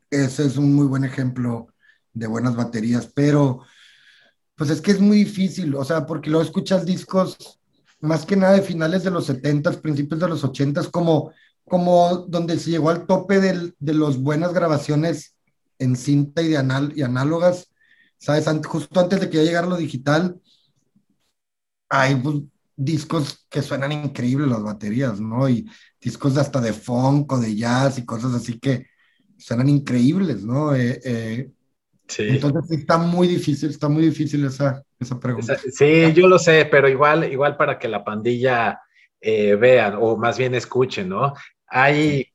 ese 0.09 0.45
es 0.45 0.57
un 0.57 0.73
muy 0.73 0.85
buen 0.85 1.03
ejemplo 1.03 1.67
de 2.13 2.27
buenas 2.27 2.55
baterías, 2.55 3.11
pero 3.13 3.61
pues 4.55 4.69
es 4.69 4.81
que 4.81 4.91
es 4.91 5.01
muy 5.01 5.17
difícil, 5.17 5.75
o 5.75 5.83
sea, 5.83 6.05
porque 6.05 6.29
luego 6.29 6.45
escuchas 6.45 6.85
discos 6.85 7.59
más 7.99 8.25
que 8.25 8.35
nada 8.35 8.53
de 8.53 8.61
finales 8.61 9.03
de 9.03 9.11
los 9.11 9.25
70, 9.25 9.81
principios 9.81 10.19
de 10.19 10.27
los 10.27 10.43
80, 10.43 10.91
como, 10.91 11.31
como 11.65 12.17
donde 12.27 12.59
se 12.59 12.69
llegó 12.69 12.89
al 12.89 13.07
tope 13.07 13.39
de 13.39 13.73
las 13.79 14.17
buenas 14.17 14.53
grabaciones 14.53 15.35
en 15.79 15.95
cinta 15.95 16.41
y, 16.41 16.49
de 16.49 16.57
anal, 16.57 16.93
y 16.95 17.01
análogas, 17.01 17.71
¿sabes? 18.17 18.45
justo 18.65 18.99
antes 18.99 19.19
de 19.19 19.29
que 19.29 19.37
ya 19.37 19.43
llegara 19.43 19.67
lo 19.67 19.77
digital, 19.77 20.39
hay 21.89 22.15
pues, 22.15 22.37
discos 22.75 23.45
que 23.49 23.61
suenan 23.61 23.91
increíbles 23.91 24.47
las 24.47 24.63
baterías, 24.63 25.19
¿no? 25.19 25.47
Y 25.47 25.69
discos 26.01 26.37
hasta 26.37 26.59
de 26.59 26.73
funk 26.73 27.31
o 27.31 27.39
de 27.39 27.55
jazz 27.55 27.97
y 27.97 28.05
cosas 28.05 28.33
así 28.33 28.59
que 28.59 28.87
suenan 29.37 29.69
increíbles, 29.69 30.43
¿no? 30.43 30.75
Eh, 30.75 30.99
eh, 31.03 31.51
Sí. 32.07 32.27
Entonces 32.27 32.79
está 32.79 32.97
muy 32.97 33.27
difícil, 33.27 33.69
está 33.69 33.87
muy 33.89 34.03
difícil 34.03 34.45
esa, 34.45 34.83
esa 34.99 35.19
pregunta. 35.19 35.57
Sí, 35.71 36.13
yo 36.13 36.27
lo 36.27 36.37
sé, 36.37 36.67
pero 36.69 36.89
igual, 36.89 37.31
igual 37.31 37.55
para 37.55 37.79
que 37.79 37.87
la 37.87 38.03
pandilla 38.03 38.81
eh, 39.21 39.55
vean 39.55 39.95
o 39.99 40.17
más 40.17 40.37
bien 40.37 40.53
escuchen, 40.53 41.09
¿no? 41.09 41.33
Hay, 41.67 42.27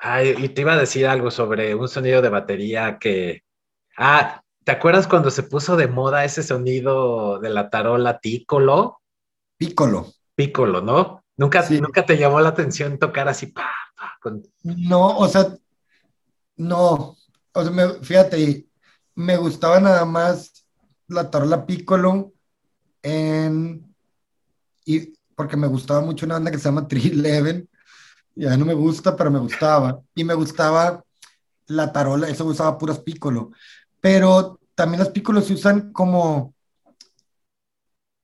hay, 0.00 0.34
y 0.38 0.48
te 0.50 0.62
iba 0.62 0.74
a 0.74 0.78
decir 0.78 1.06
algo 1.06 1.30
sobre 1.30 1.74
un 1.74 1.88
sonido 1.88 2.22
de 2.22 2.28
batería 2.28 2.98
que, 2.98 3.42
ah, 3.96 4.42
¿te 4.64 4.72
acuerdas 4.72 5.06
cuando 5.06 5.30
se 5.30 5.42
puso 5.42 5.76
de 5.76 5.88
moda 5.88 6.24
ese 6.24 6.42
sonido 6.42 7.38
de 7.40 7.50
la 7.50 7.70
tarola 7.70 8.18
Piccolo? 8.20 9.00
Piccolo. 9.56 10.12
Piccolo, 10.34 10.80
¿no? 10.80 11.24
Nunca, 11.36 11.64
nunca 11.70 12.04
te 12.04 12.16
llamó 12.16 12.40
la 12.40 12.50
atención 12.50 12.98
tocar 12.98 13.28
así, 13.28 13.48
pa, 13.48 13.70
No, 14.62 15.18
o 15.18 15.28
sea, 15.28 15.56
no, 16.56 17.16
o 17.52 17.62
sea, 17.62 17.70
me, 17.70 17.88
fíjate, 18.02 18.66
me 19.14 19.36
gustaba 19.36 19.80
nada 19.80 20.04
más 20.04 20.66
la 21.08 21.30
tarola 21.30 21.66
Piccolo 21.66 22.32
en, 23.02 23.94
y 24.84 25.14
porque 25.34 25.56
me 25.56 25.66
gustaba 25.66 26.00
mucho 26.00 26.26
una 26.26 26.36
banda 26.36 26.50
que 26.50 26.58
se 26.58 26.64
llama 26.64 26.88
Tree 26.88 27.08
Eleven, 27.08 27.68
ya 28.36 28.56
no 28.56 28.64
me 28.64 28.74
gusta, 28.74 29.16
pero 29.16 29.30
me 29.30 29.40
gustaba, 29.40 30.00
y 30.14 30.22
me 30.22 30.34
gustaba 30.34 31.02
la 31.66 31.92
tarola, 31.92 32.28
eso 32.28 32.44
usaba 32.44 32.78
puras 32.78 33.00
Piccolo, 33.00 33.50
pero 34.00 34.60
también 34.74 35.00
las 35.00 35.08
Piccolo 35.08 35.40
se 35.40 35.54
usan 35.54 35.92
como, 35.92 36.54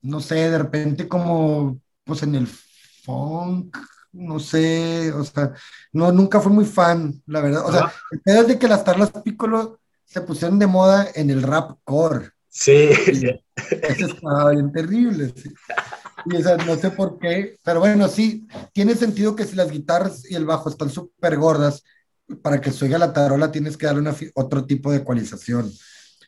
no 0.02 0.20
sé, 0.20 0.50
de 0.50 0.58
repente 0.58 1.08
como, 1.08 1.80
pues 2.04 2.22
en 2.22 2.34
el 2.34 2.46
funk, 2.46 3.76
no 4.12 4.38
sé, 4.38 5.10
o 5.12 5.24
sea, 5.24 5.52
no, 5.92 6.12
nunca 6.12 6.40
fui 6.40 6.52
muy 6.52 6.66
fan, 6.66 7.22
la 7.26 7.40
verdad. 7.40 7.66
O 7.66 7.72
sea, 7.72 7.92
el 8.24 8.46
de 8.46 8.58
que 8.58 8.68
las 8.68 8.84
tarolas 8.84 9.10
Piccolo 9.24 9.80
se 10.04 10.20
pusieron 10.20 10.58
de 10.58 10.66
moda 10.66 11.08
en 11.14 11.30
el 11.30 11.42
rap 11.42 11.78
core. 11.84 12.30
Sí. 12.48 12.90
Eso 13.56 14.06
estaba 14.06 14.50
bien 14.50 14.72
terrible. 14.72 15.32
Y 16.26 16.36
o 16.36 16.56
no 16.58 16.76
sé 16.76 16.90
por 16.90 17.18
qué, 17.18 17.56
pero 17.64 17.80
bueno, 17.80 18.08
sí, 18.08 18.46
tiene 18.72 18.94
sentido 18.94 19.34
que 19.34 19.44
si 19.44 19.56
las 19.56 19.70
guitarras 19.70 20.30
y 20.30 20.34
el 20.34 20.44
bajo 20.44 20.68
están 20.68 20.90
súper 20.90 21.36
gordas, 21.36 21.82
para 22.42 22.60
que 22.60 22.70
se 22.70 22.84
oiga 22.84 22.98
la 22.98 23.12
tarola 23.12 23.50
tienes 23.50 23.76
que 23.76 23.86
darle 23.86 24.02
una, 24.02 24.14
otro 24.34 24.64
tipo 24.64 24.90
de 24.90 24.98
ecualización. 24.98 25.70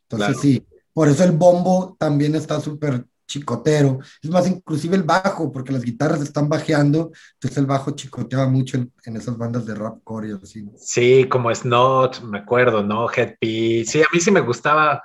Entonces 0.03 0.41
sí, 0.41 0.67
por 0.93 1.09
eso 1.09 1.25
el 1.25 1.33
bombo 1.33 1.97
también 1.99 2.35
está 2.35 2.61
súper 2.61 3.07
chicotero. 3.27 4.01
Es 4.23 4.31
más, 4.31 4.47
inclusive 4.47 4.97
el 4.97 5.03
bajo, 5.03 5.51
porque 5.51 5.73
las 5.73 5.83
guitarras 5.83 6.21
están 6.21 6.49
bajeando, 6.49 7.11
entonces 7.35 7.59
el 7.59 7.67
bajo 7.67 7.93
chicoteaba 7.93 8.49
mucho 8.49 8.77
en, 8.77 9.17
esas 9.17 9.39
bandas 9.39 9.65
de 9.65 9.75
rap 9.75 9.99
core 10.05 10.29
y 10.29 10.33
así. 10.33 10.69
Sí, 10.77 11.27
como 11.29 11.55
Snot, 11.55 12.23
me 12.23 12.39
acuerdo, 12.39 12.83
¿no? 12.83 13.11
Headpiece. 13.11 13.91
Sí, 13.91 14.03
a 14.03 14.07
mí 14.13 14.21
sí 14.21 14.31
me 14.31 14.41
gustaba 14.41 15.03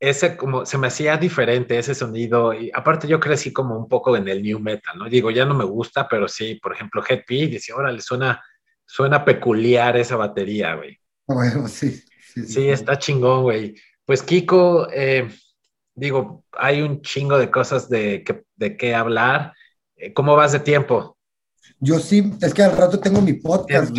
ese 0.00 0.34
como, 0.36 0.64
se 0.64 0.78
me 0.78 0.86
hacía 0.86 1.18
diferente 1.18 1.78
ese 1.78 1.94
sonido. 1.94 2.54
Y 2.54 2.70
aparte 2.74 3.06
yo 3.06 3.20
crecí 3.20 3.52
como 3.52 3.76
un 3.76 3.86
poco 3.86 4.16
en 4.16 4.26
el 4.26 4.42
new 4.42 4.58
metal, 4.58 4.98
¿no? 4.98 5.08
Digo, 5.08 5.30
ya 5.30 5.44
no 5.44 5.54
me 5.54 5.64
gusta, 5.64 6.08
pero 6.08 6.26
sí, 6.26 6.54
por 6.54 6.72
ejemplo, 6.72 7.04
Headpiece, 7.06 7.52
dice, 7.52 7.72
órale, 7.74 8.00
suena, 8.00 8.42
suena 8.86 9.24
peculiar 9.24 9.98
esa 9.98 10.16
batería, 10.16 10.74
güey. 10.74 10.98
Bueno, 11.26 11.68
sí. 11.68 12.02
Sí, 12.34 12.46
sí, 12.46 12.68
está 12.68 12.98
chingón, 12.98 13.42
güey. 13.42 13.74
Pues 14.04 14.22
Kiko, 14.22 14.88
eh, 14.92 15.28
digo, 15.94 16.44
hay 16.52 16.80
un 16.80 17.02
chingo 17.02 17.36
de 17.36 17.50
cosas 17.50 17.88
de, 17.88 18.24
que, 18.24 18.44
de 18.56 18.76
qué 18.76 18.94
hablar. 18.94 19.52
Eh, 19.96 20.12
¿Cómo 20.14 20.34
vas 20.34 20.52
de 20.52 20.60
tiempo? 20.60 21.18
Yo 21.78 21.98
sí, 21.98 22.32
es 22.40 22.54
que 22.54 22.62
al 22.62 22.76
rato 22.76 22.98
tengo 22.98 23.20
mi 23.20 23.34
podcast. 23.34 23.94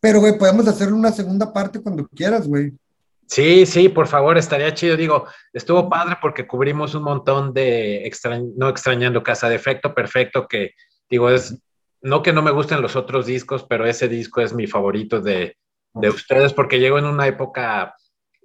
Pero, 0.00 0.20
güey, 0.20 0.38
podemos 0.38 0.66
hacer 0.66 0.92
una 0.92 1.12
segunda 1.12 1.52
parte 1.52 1.80
cuando 1.80 2.06
quieras, 2.08 2.46
güey. 2.48 2.72
Sí, 3.28 3.66
sí, 3.66 3.90
por 3.90 4.06
favor, 4.06 4.38
estaría 4.38 4.72
chido. 4.72 4.96
Digo, 4.96 5.26
estuvo 5.52 5.88
padre 5.88 6.16
porque 6.20 6.46
cubrimos 6.46 6.94
un 6.94 7.02
montón 7.02 7.52
de, 7.52 8.10
no 8.56 8.70
extrañando 8.70 9.22
Casa 9.22 9.50
de 9.50 9.56
Efecto 9.56 9.94
Perfecto, 9.94 10.48
que 10.48 10.72
digo, 11.10 11.28
es, 11.28 11.60
no 12.00 12.22
que 12.22 12.32
no 12.32 12.40
me 12.40 12.50
gusten 12.50 12.80
los 12.80 12.96
otros 12.96 13.26
discos, 13.26 13.66
pero 13.68 13.86
ese 13.86 14.08
disco 14.08 14.40
es 14.40 14.54
mi 14.54 14.66
favorito 14.66 15.20
de, 15.20 15.58
de 15.92 16.08
ustedes 16.08 16.54
porque 16.54 16.80
llegó 16.80 16.98
en 16.98 17.04
una 17.04 17.26
época 17.26 17.94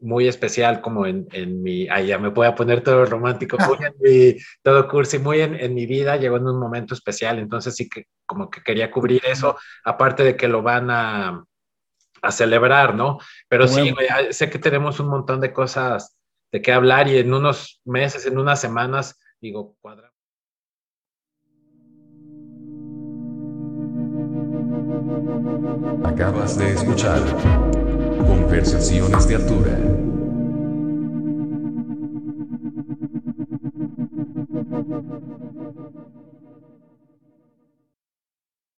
muy 0.01 0.27
especial 0.27 0.81
como 0.81 1.05
en, 1.05 1.27
en 1.31 1.63
mi, 1.63 1.87
ahí 1.87 2.07
ya 2.07 2.17
me 2.17 2.27
voy 2.27 2.45
a 2.45 2.55
poner 2.55 2.81
todo 2.81 3.05
romántico, 3.05 3.57
muy 3.57 3.77
en 3.85 3.93
mi, 4.01 4.37
todo 4.61 4.85
cursi, 4.89 5.17
muy 5.17 5.39
en, 5.39 5.55
en, 5.55 5.73
mi 5.73 5.85
vida, 5.85 6.17
llegó 6.17 6.35
en 6.35 6.47
un 6.47 6.59
momento 6.59 6.93
especial, 6.93 7.39
entonces 7.39 7.73
sí 7.73 7.87
que 7.87 8.07
como 8.25 8.49
que 8.49 8.61
quería 8.61 8.91
cubrir 8.91 9.21
eso, 9.25 9.55
aparte 9.85 10.23
de 10.23 10.35
que 10.35 10.49
lo 10.49 10.61
van 10.61 10.91
a, 10.91 11.45
a 12.23 12.31
celebrar, 12.31 12.95
¿no? 12.95 13.19
Pero 13.49 13.67
sí, 13.67 13.93
sé 14.31 14.49
que 14.49 14.57
tenemos 14.57 14.99
un 14.99 15.09
montón 15.09 15.41
de 15.41 15.53
cosas 15.53 16.17
de 16.51 16.61
qué 16.61 16.71
hablar 16.71 17.07
y 17.07 17.17
en 17.17 17.33
unos 17.33 17.81
meses, 17.83 18.25
en 18.25 18.37
unas 18.37 18.61
semanas, 18.61 19.19
digo, 19.41 19.75
cuadra. 19.81 20.11
Acabas 26.05 26.57
de 26.57 26.71
escuchar 26.71 27.19
Conversaciones 28.25 29.27
de 29.27 29.35
Altura. 29.35 30.12